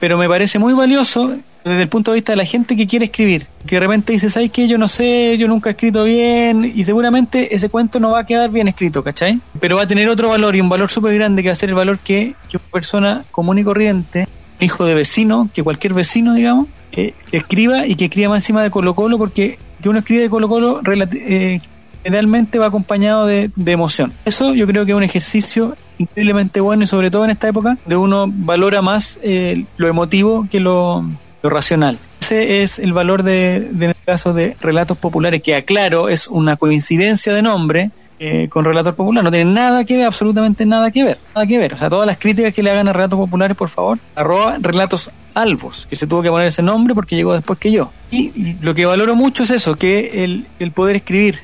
pero 0.00 0.18
me 0.18 0.28
parece 0.28 0.58
muy 0.58 0.74
valioso 0.74 1.32
desde 1.64 1.82
el 1.82 1.88
punto 1.88 2.10
de 2.12 2.16
vista 2.16 2.32
de 2.32 2.36
la 2.36 2.44
gente 2.44 2.76
que 2.76 2.86
quiere 2.86 3.06
escribir, 3.06 3.46
que 3.66 3.76
de 3.76 3.80
repente 3.80 4.12
dice, 4.12 4.30
¿sabes 4.30 4.50
qué? 4.50 4.66
Yo 4.68 4.78
no 4.78 4.88
sé, 4.88 5.36
yo 5.38 5.48
nunca 5.48 5.68
he 5.70 5.72
escrito 5.72 6.04
bien, 6.04 6.72
y 6.74 6.84
seguramente 6.84 7.54
ese 7.54 7.68
cuento 7.68 8.00
no 8.00 8.12
va 8.12 8.20
a 8.20 8.26
quedar 8.26 8.50
bien 8.50 8.68
escrito, 8.68 9.02
¿cachai? 9.04 9.38
Pero 9.60 9.76
va 9.76 9.82
a 9.82 9.86
tener 9.88 10.08
otro 10.08 10.30
valor 10.30 10.56
y 10.56 10.60
un 10.62 10.68
valor 10.68 10.90
súper 10.90 11.14
grande 11.14 11.42
que 11.42 11.48
va 11.50 11.52
a 11.52 11.56
ser 11.56 11.68
el 11.68 11.74
valor 11.74 11.98
que, 11.98 12.34
que 12.48 12.56
una 12.56 12.66
persona 12.72 13.24
común 13.30 13.58
y 13.58 13.64
corriente, 13.64 14.26
hijo 14.60 14.84
de 14.84 14.94
vecino, 14.94 15.48
que 15.54 15.62
cualquier 15.62 15.94
vecino, 15.94 16.34
digamos, 16.34 16.66
que, 16.90 17.14
que 17.30 17.36
escriba 17.36 17.86
y 17.86 17.94
que 17.96 18.06
escriba 18.06 18.30
más 18.30 18.38
encima 18.38 18.62
de 18.62 18.70
Colo 18.70 18.94
Colo, 18.94 19.18
porque 19.18 19.58
que 19.82 19.88
uno 19.88 19.98
escribe 20.00 20.22
de 20.22 20.30
Colo 20.30 20.48
Colo 20.48 20.80
eh, 20.86 21.60
generalmente 22.02 22.58
va 22.58 22.66
acompañado 22.66 23.26
de, 23.26 23.50
de 23.54 23.72
emoción. 23.72 24.12
Eso 24.24 24.54
yo 24.54 24.66
creo 24.66 24.84
que 24.84 24.92
es 24.92 24.96
un 24.96 25.02
ejercicio 25.02 25.76
increíblemente 25.98 26.60
bueno 26.60 26.84
y 26.84 26.86
sobre 26.86 27.10
todo 27.10 27.24
en 27.24 27.30
esta 27.30 27.48
época 27.48 27.76
de 27.84 27.96
uno 27.96 28.26
valora 28.28 28.82
más 28.82 29.18
eh, 29.22 29.64
lo 29.76 29.88
emotivo 29.88 30.46
que 30.50 30.60
lo, 30.60 31.04
lo 31.42 31.50
racional. 31.50 31.98
Ese 32.20 32.62
es 32.62 32.78
el 32.78 32.92
valor 32.92 33.22
de, 33.22 33.68
de, 33.72 33.84
en 33.86 33.90
el 33.90 33.96
caso 34.04 34.32
de 34.32 34.56
relatos 34.60 34.98
populares, 34.98 35.42
que 35.42 35.54
aclaro, 35.54 36.08
es 36.08 36.28
una 36.28 36.56
coincidencia 36.56 37.32
de 37.32 37.42
nombre 37.42 37.90
eh, 38.18 38.48
con 38.48 38.64
relator 38.64 38.94
popular. 38.94 39.22
No 39.24 39.30
tiene 39.30 39.50
nada 39.52 39.84
que 39.84 39.96
ver, 39.96 40.06
absolutamente 40.06 40.66
nada 40.66 40.90
que 40.90 41.04
ver. 41.04 41.18
Nada 41.34 41.46
que 41.46 41.58
ver. 41.58 41.74
O 41.74 41.76
sea, 41.78 41.88
todas 41.88 42.06
las 42.06 42.18
críticas 42.18 42.52
que 42.54 42.62
le 42.62 42.70
hagan 42.70 42.88
a 42.88 42.92
relatos 42.92 43.18
populares, 43.18 43.56
por 43.56 43.68
favor, 43.68 43.98
arroba 44.14 44.56
relatos 44.60 45.10
albos, 45.34 45.86
que 45.88 45.96
se 45.96 46.06
tuvo 46.06 46.22
que 46.22 46.30
poner 46.30 46.48
ese 46.48 46.62
nombre 46.62 46.94
porque 46.94 47.16
llegó 47.16 47.32
después 47.32 47.58
que 47.58 47.70
yo. 47.70 47.90
Y 48.10 48.56
lo 48.60 48.74
que 48.74 48.86
valoro 48.86 49.14
mucho 49.14 49.42
es 49.44 49.50
eso, 49.50 49.76
que 49.76 50.24
el, 50.24 50.46
el 50.58 50.72
poder 50.72 50.96
escribir. 50.96 51.40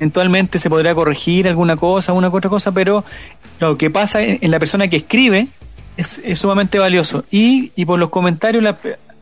Eventualmente 0.00 0.60
se 0.60 0.70
podrá 0.70 0.94
corregir 0.94 1.48
alguna 1.48 1.76
cosa, 1.76 2.12
una 2.12 2.30
que 2.30 2.36
otra 2.36 2.50
cosa, 2.50 2.70
pero 2.70 3.04
lo 3.58 3.76
que 3.76 3.90
pasa 3.90 4.22
en, 4.22 4.38
en 4.40 4.50
la 4.52 4.60
persona 4.60 4.86
que 4.86 4.98
escribe 4.98 5.48
es, 5.96 6.20
es 6.24 6.38
sumamente 6.38 6.78
valioso. 6.78 7.24
Y, 7.30 7.72
y 7.74 7.84
por 7.84 7.98
los 7.98 8.08
comentarios, 8.08 8.62
la, 8.62 8.76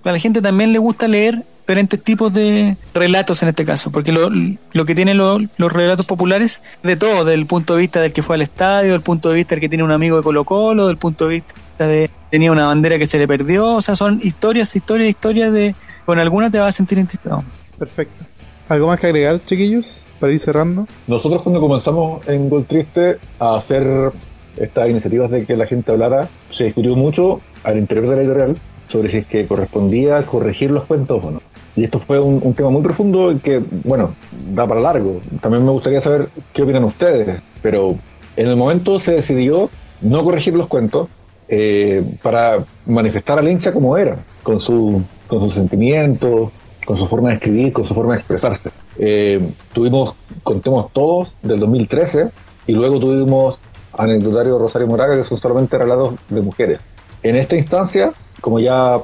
a 0.05 0.13
la 0.13 0.19
gente 0.19 0.43
también 0.43 0.73
le 0.73 0.79
gusta 0.79 1.09
leer 1.09 1.45
diferentes 1.67 2.01
tipos 2.01 2.33
de 2.33 2.77
relatos 2.95 3.43
en 3.43 3.49
este 3.49 3.65
caso, 3.65 3.91
porque 3.91 4.13
lo, 4.13 4.31
lo 4.73 4.85
que 4.85 4.95
tienen 4.95 5.19
los 5.19 5.73
relatos 5.73 6.07
populares, 6.07 6.63
de 6.85 6.97
todo, 6.97 7.25
del 7.25 7.45
punto 7.47 7.75
de 7.75 7.81
vista 7.81 8.01
del 8.01 8.13
que 8.13 8.23
fue 8.23 8.37
al 8.37 8.43
estadio, 8.43 8.93
del 8.93 9.01
punto 9.01 9.31
de 9.31 9.35
vista 9.35 9.57
del 9.57 9.61
que 9.61 9.69
tiene 9.69 9.83
un 9.83 9.91
amigo 9.91 10.17
de 10.17 10.23
Colo 10.23 10.45
Colo, 10.45 10.87
del 10.87 10.97
punto 10.97 11.27
de 11.27 11.35
vista 11.35 11.87
de 11.89 12.09
tenía 12.31 12.53
una 12.53 12.67
bandera 12.67 12.99
que 12.99 13.07
se 13.07 13.19
le 13.19 13.27
perdió, 13.27 13.75
o 13.75 13.83
sea, 13.83 13.97
son 13.97 14.21
historias, 14.23 14.75
historias, 14.77 15.09
historias 15.09 15.53
de... 15.53 15.75
Con 16.05 16.21
alguna 16.21 16.53
te 16.53 16.59
vas 16.59 16.69
a 16.69 16.73
sentir 16.73 16.99
identificado. 16.99 17.43
Perfecto. 17.77 18.25
¿Algo 18.69 18.87
más 18.87 19.01
que 19.01 19.09
agregar, 19.09 19.41
chiquillos, 19.45 20.05
para 20.21 20.33
ir 20.33 20.39
cerrando? 20.39 20.87
Nosotros 21.09 21.43
cuando 21.43 21.61
comenzamos 21.61 22.29
en 22.29 22.49
Gol 22.49 22.65
Triste 22.65 23.19
a 23.41 23.55
hacer 23.55 24.13
estas 24.57 24.89
iniciativas 24.89 25.33
de 25.33 25.45
que 25.45 25.57
la 25.57 25.67
gente 25.67 25.91
hablara, 25.91 26.29
se 26.57 26.65
discutió 26.65 26.95
mucho 26.95 27.41
al 27.65 27.77
interior 27.77 28.09
de 28.09 28.17
la 28.17 28.23
editorial 28.23 28.57
sobre 28.89 29.11
si 29.11 29.17
es 29.19 29.27
que 29.27 29.47
correspondía 29.47 30.23
corregir 30.23 30.71
los 30.71 30.85
cuentos 30.85 31.23
o 31.23 31.31
no. 31.33 31.43
Y 31.77 31.85
esto 31.85 31.99
fue 31.99 32.19
un, 32.19 32.55
tema 32.55 32.71
muy 32.71 32.83
profundo 32.83 33.35
que, 33.43 33.63
bueno, 33.85 34.15
da 34.53 34.67
para 34.67 34.81
largo. 34.81 35.21
También 35.43 35.65
me 35.65 35.73
gustaría 35.73 36.01
saber 36.01 36.29
qué 36.53 36.63
opinan 36.63 36.85
ustedes, 36.85 37.41
pero 37.63 37.97
en 38.37 38.49
el 38.49 38.57
momento 38.57 38.99
se 39.01 39.13
decidió 39.13 39.69
no 40.01 40.25
corregir 40.25 40.55
los 40.55 40.69
cuentos 40.69 41.09
eh, 41.49 42.03
para 42.23 42.65
manifestar 42.87 43.39
al 43.39 43.49
hincha 43.49 43.73
como 43.73 43.97
era, 43.97 44.17
con, 44.43 44.59
su, 44.59 45.03
con 45.27 45.41
sus 45.41 45.55
sentimientos, 45.55 46.51
con 46.87 46.97
su 46.97 47.07
forma 47.07 47.29
de 47.29 47.35
escribir, 47.35 47.73
con 47.73 47.85
su 47.85 47.95
forma 47.95 48.15
de 48.15 48.21
expresarse. 48.21 48.71
Eh, 48.99 49.47
tuvimos, 49.73 50.15
contemos 50.43 50.91
todos, 50.93 51.33
del 51.43 51.61
2013, 51.61 52.31
y 52.67 52.73
luego 52.73 52.99
tuvimos 52.99 53.59
anecdotario 53.93 54.59
Rosario 54.59 54.87
Moraga, 54.87 55.17
que 55.17 55.25
son 55.25 55.39
solamente 55.39 55.77
relatos 55.77 56.15
de 56.29 56.41
mujeres. 56.41 56.79
En 57.23 57.37
esta 57.37 57.57
instancia, 57.57 58.13
como 58.41 58.61
ya 58.61 58.99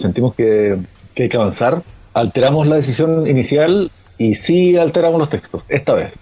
sentimos 0.00 0.34
que, 0.34 0.78
hay 1.16 1.28
que 1.28 1.36
avanzar, 1.36 1.82
alteramos 2.14 2.66
la 2.66 2.76
decisión 2.76 3.26
inicial 3.26 3.90
y 4.16 4.34
sí 4.36 4.76
alteramos 4.76 5.18
los 5.18 5.28
textos, 5.28 5.62
esta 5.68 5.94
vez, 5.94 6.12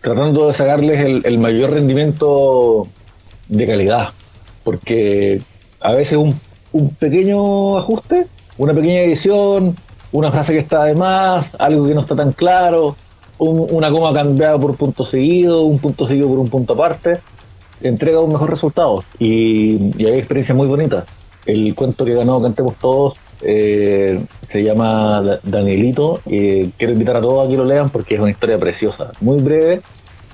tratando 0.00 0.48
de 0.48 0.54
sacarles 0.54 1.24
el, 1.24 1.38
mayor 1.38 1.72
rendimiento 1.72 2.88
de 3.48 3.66
calidad, 3.66 4.08
porque 4.64 5.40
a 5.80 5.92
veces 5.92 6.18
un, 6.18 6.34
un 6.72 6.94
pequeño 6.94 7.76
ajuste, 7.76 8.26
una 8.58 8.72
pequeña 8.72 9.02
edición, 9.02 9.76
una 10.12 10.30
frase 10.30 10.52
que 10.52 10.58
está 10.58 10.84
de 10.84 10.94
más, 10.94 11.46
algo 11.58 11.86
que 11.86 11.94
no 11.94 12.00
está 12.00 12.16
tan 12.16 12.32
claro, 12.32 12.96
una 13.38 13.90
coma 13.90 14.12
cambiada 14.12 14.58
por 14.58 14.76
punto 14.76 15.04
seguido, 15.04 15.62
un 15.62 15.78
punto 15.78 16.06
seguido 16.06 16.28
por 16.28 16.38
un 16.38 16.48
punto 16.48 16.74
aparte, 16.74 17.18
entrega 17.82 18.20
un 18.20 18.32
mejor 18.32 18.50
resultado 18.50 19.04
y, 19.18 19.76
hay 20.04 20.18
experiencias 20.18 20.56
muy 20.56 20.66
bonitas. 20.66 21.04
El 21.44 21.74
cuento 21.74 22.04
que 22.04 22.14
ganó 22.14 22.40
Cantemos 22.40 22.76
Todos 22.76 23.14
eh, 23.42 24.20
se 24.50 24.62
llama 24.62 25.22
Danielito 25.42 26.20
y 26.26 26.66
quiero 26.70 26.92
invitar 26.92 27.16
a 27.16 27.20
todos 27.20 27.46
a 27.46 27.50
que 27.50 27.56
lo 27.56 27.64
lean 27.64 27.90
porque 27.90 28.14
es 28.14 28.20
una 28.20 28.30
historia 28.30 28.58
preciosa, 28.58 29.12
muy 29.20 29.40
breve 29.40 29.80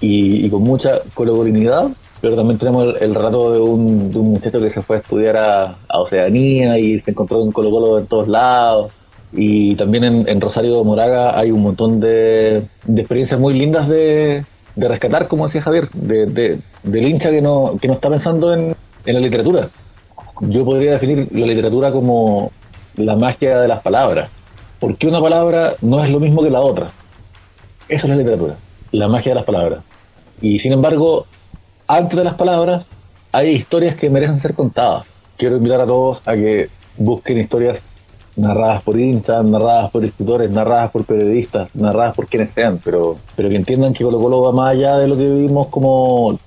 y, 0.00 0.48
con 0.50 0.62
mucha 0.62 1.00
colaborinidad, 1.14 1.88
pero 2.20 2.36
también 2.36 2.58
tenemos 2.58 3.00
el, 3.00 3.14
relato 3.14 3.52
de 3.52 3.60
un, 3.60 4.10
muchacho 4.12 4.60
que 4.60 4.70
se 4.70 4.80
fue 4.80 4.96
a 4.96 4.98
estudiar 5.00 5.36
a, 5.36 5.76
Oceanía 5.88 6.78
y 6.78 7.00
se 7.00 7.10
encontró 7.10 7.38
con 7.38 7.52
Colo 7.52 7.98
en 7.98 8.06
todos 8.06 8.28
lados. 8.28 8.92
Y 9.32 9.76
también 9.76 10.04
en, 10.04 10.40
Rosario 10.40 10.82
Moraga 10.84 11.38
hay 11.38 11.50
un 11.50 11.62
montón 11.62 12.00
de 12.00 12.62
experiencias 12.88 13.38
muy 13.38 13.54
lindas 13.54 13.88
de, 13.88 14.44
de 14.78 14.88
rescatar, 14.88 15.26
como 15.26 15.46
decía 15.46 15.60
Javier, 15.60 15.88
de, 15.90 16.26
de, 16.26 16.58
del 16.84 17.08
hincha 17.08 17.30
que 17.30 17.42
no, 17.42 17.76
que 17.80 17.88
no 17.88 17.94
está 17.94 18.08
pensando 18.08 18.54
en, 18.54 18.76
en 19.04 19.14
la 19.14 19.20
literatura. 19.20 19.68
Yo 20.40 20.64
podría 20.64 20.92
definir 20.92 21.28
la 21.32 21.46
literatura 21.46 21.90
como 21.90 22.52
la 22.98 23.16
magia 23.16 23.58
de 23.60 23.68
las 23.68 23.80
palabras, 23.80 24.28
porque 24.78 25.06
una 25.06 25.20
palabra 25.20 25.72
no 25.80 26.04
es 26.04 26.10
lo 26.10 26.20
mismo 26.20 26.42
que 26.42 26.50
la 26.50 26.60
otra. 26.60 26.86
Eso 27.88 28.06
es 28.06 28.10
la 28.10 28.16
literatura, 28.16 28.56
la 28.92 29.08
magia 29.08 29.30
de 29.30 29.36
las 29.36 29.44
palabras. 29.44 29.80
Y 30.40 30.58
sin 30.58 30.72
embargo, 30.72 31.26
antes 31.86 32.16
de 32.16 32.24
las 32.24 32.34
palabras, 32.34 32.84
hay 33.32 33.56
historias 33.56 33.96
que 33.96 34.10
merecen 34.10 34.40
ser 34.40 34.54
contadas. 34.54 35.06
Quiero 35.36 35.56
invitar 35.56 35.80
a 35.80 35.86
todos 35.86 36.26
a 36.26 36.34
que 36.34 36.68
busquen 36.96 37.38
historias 37.38 37.78
narradas 38.36 38.82
por 38.82 38.98
hinchas, 38.98 39.44
narradas 39.44 39.90
por 39.90 40.04
escritores, 40.04 40.50
narradas 40.50 40.90
por 40.90 41.04
periodistas, 41.04 41.74
narradas 41.74 42.14
por 42.14 42.26
quienes 42.26 42.50
sean, 42.54 42.80
pero, 42.84 43.16
pero 43.36 43.48
que 43.48 43.56
entiendan 43.56 43.92
que 43.92 44.04
Colo 44.04 44.20
Colo 44.20 44.42
va 44.42 44.52
más 44.52 44.70
allá 44.70 44.96
de 44.96 45.08
lo 45.08 45.16
que 45.16 45.24
vivimos 45.24 45.66
como, 45.68 46.38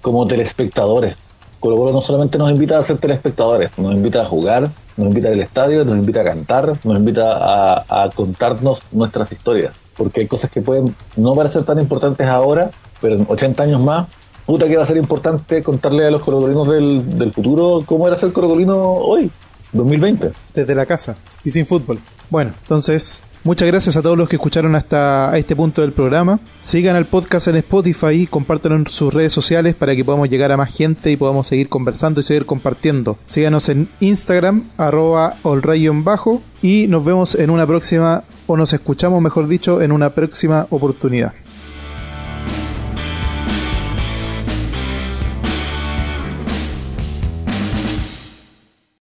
como 0.00 0.26
telespectadores. 0.26 1.16
Colo 1.64 1.76
Colo 1.78 1.92
no 1.92 2.02
solamente 2.02 2.36
nos 2.36 2.50
invita 2.50 2.76
a 2.76 2.86
ser 2.86 2.98
telespectadores, 2.98 3.70
nos 3.78 3.94
invita 3.94 4.20
a 4.20 4.26
jugar, 4.26 4.70
nos 4.98 5.08
invita 5.08 5.28
al 5.28 5.40
estadio, 5.40 5.82
nos 5.82 5.96
invita 5.96 6.20
a 6.20 6.24
cantar, 6.24 6.74
nos 6.84 6.98
invita 6.98 7.24
a, 7.24 8.10
contarnos 8.14 8.80
nuestras 8.92 9.32
historias, 9.32 9.72
porque 9.96 10.20
hay 10.20 10.26
cosas 10.26 10.50
que 10.50 10.60
pueden 10.60 10.94
no 11.16 11.32
parecer 11.32 11.64
tan 11.64 11.80
importantes 11.80 12.28
ahora, 12.28 12.68
pero 13.00 13.16
en 13.16 13.26
80 13.26 13.62
años 13.62 13.82
más 13.82 14.08
puta 14.44 14.66
que 14.66 14.76
va 14.76 14.84
a 14.84 14.86
ser 14.86 14.98
importante 14.98 15.62
contarle 15.62 16.06
a 16.06 16.10
los 16.10 16.22
colocolinos 16.22 16.68
del, 16.68 17.18
del 17.18 17.32
futuro 17.32 17.78
cómo 17.86 18.08
era 18.08 18.18
ser 18.18 18.30
colocolino 18.30 18.76
hoy. 18.76 19.30
2020. 19.72 20.32
Desde 20.54 20.74
la 20.74 20.84
casa 20.84 21.16
y 21.44 21.50
sin 21.50 21.64
fútbol. 21.64 21.98
Bueno, 22.28 22.50
entonces, 22.60 23.22
muchas 23.44 23.68
gracias 23.68 23.96
a 23.96 24.02
todos 24.02 24.18
los 24.18 24.28
que 24.28 24.36
escucharon 24.36 24.74
hasta 24.74 25.36
este 25.38 25.54
punto 25.54 25.82
del 25.82 25.92
programa. 25.92 26.40
Sigan 26.58 26.96
al 26.96 27.04
podcast 27.04 27.48
en 27.48 27.56
Spotify 27.56 28.26
compártanlo 28.26 28.78
en 28.78 28.86
sus 28.86 29.12
redes 29.12 29.32
sociales 29.32 29.74
para 29.74 29.94
que 29.94 30.04
podamos 30.04 30.28
llegar 30.28 30.50
a 30.50 30.56
más 30.56 30.74
gente 30.74 31.10
y 31.10 31.16
podamos 31.16 31.46
seguir 31.46 31.68
conversando 31.68 32.20
y 32.20 32.24
seguir 32.24 32.46
compartiendo. 32.46 33.18
Síganos 33.26 33.68
en 33.68 33.88
Instagram, 34.00 34.70
arroba 34.76 35.36
bajo 35.42 36.42
y 36.62 36.86
nos 36.88 37.04
vemos 37.04 37.34
en 37.34 37.50
una 37.50 37.66
próxima, 37.66 38.24
o 38.46 38.56
nos 38.56 38.72
escuchamos 38.72 39.22
mejor 39.22 39.46
dicho, 39.46 39.82
en 39.82 39.92
una 39.92 40.10
próxima 40.10 40.66
oportunidad. 40.70 41.32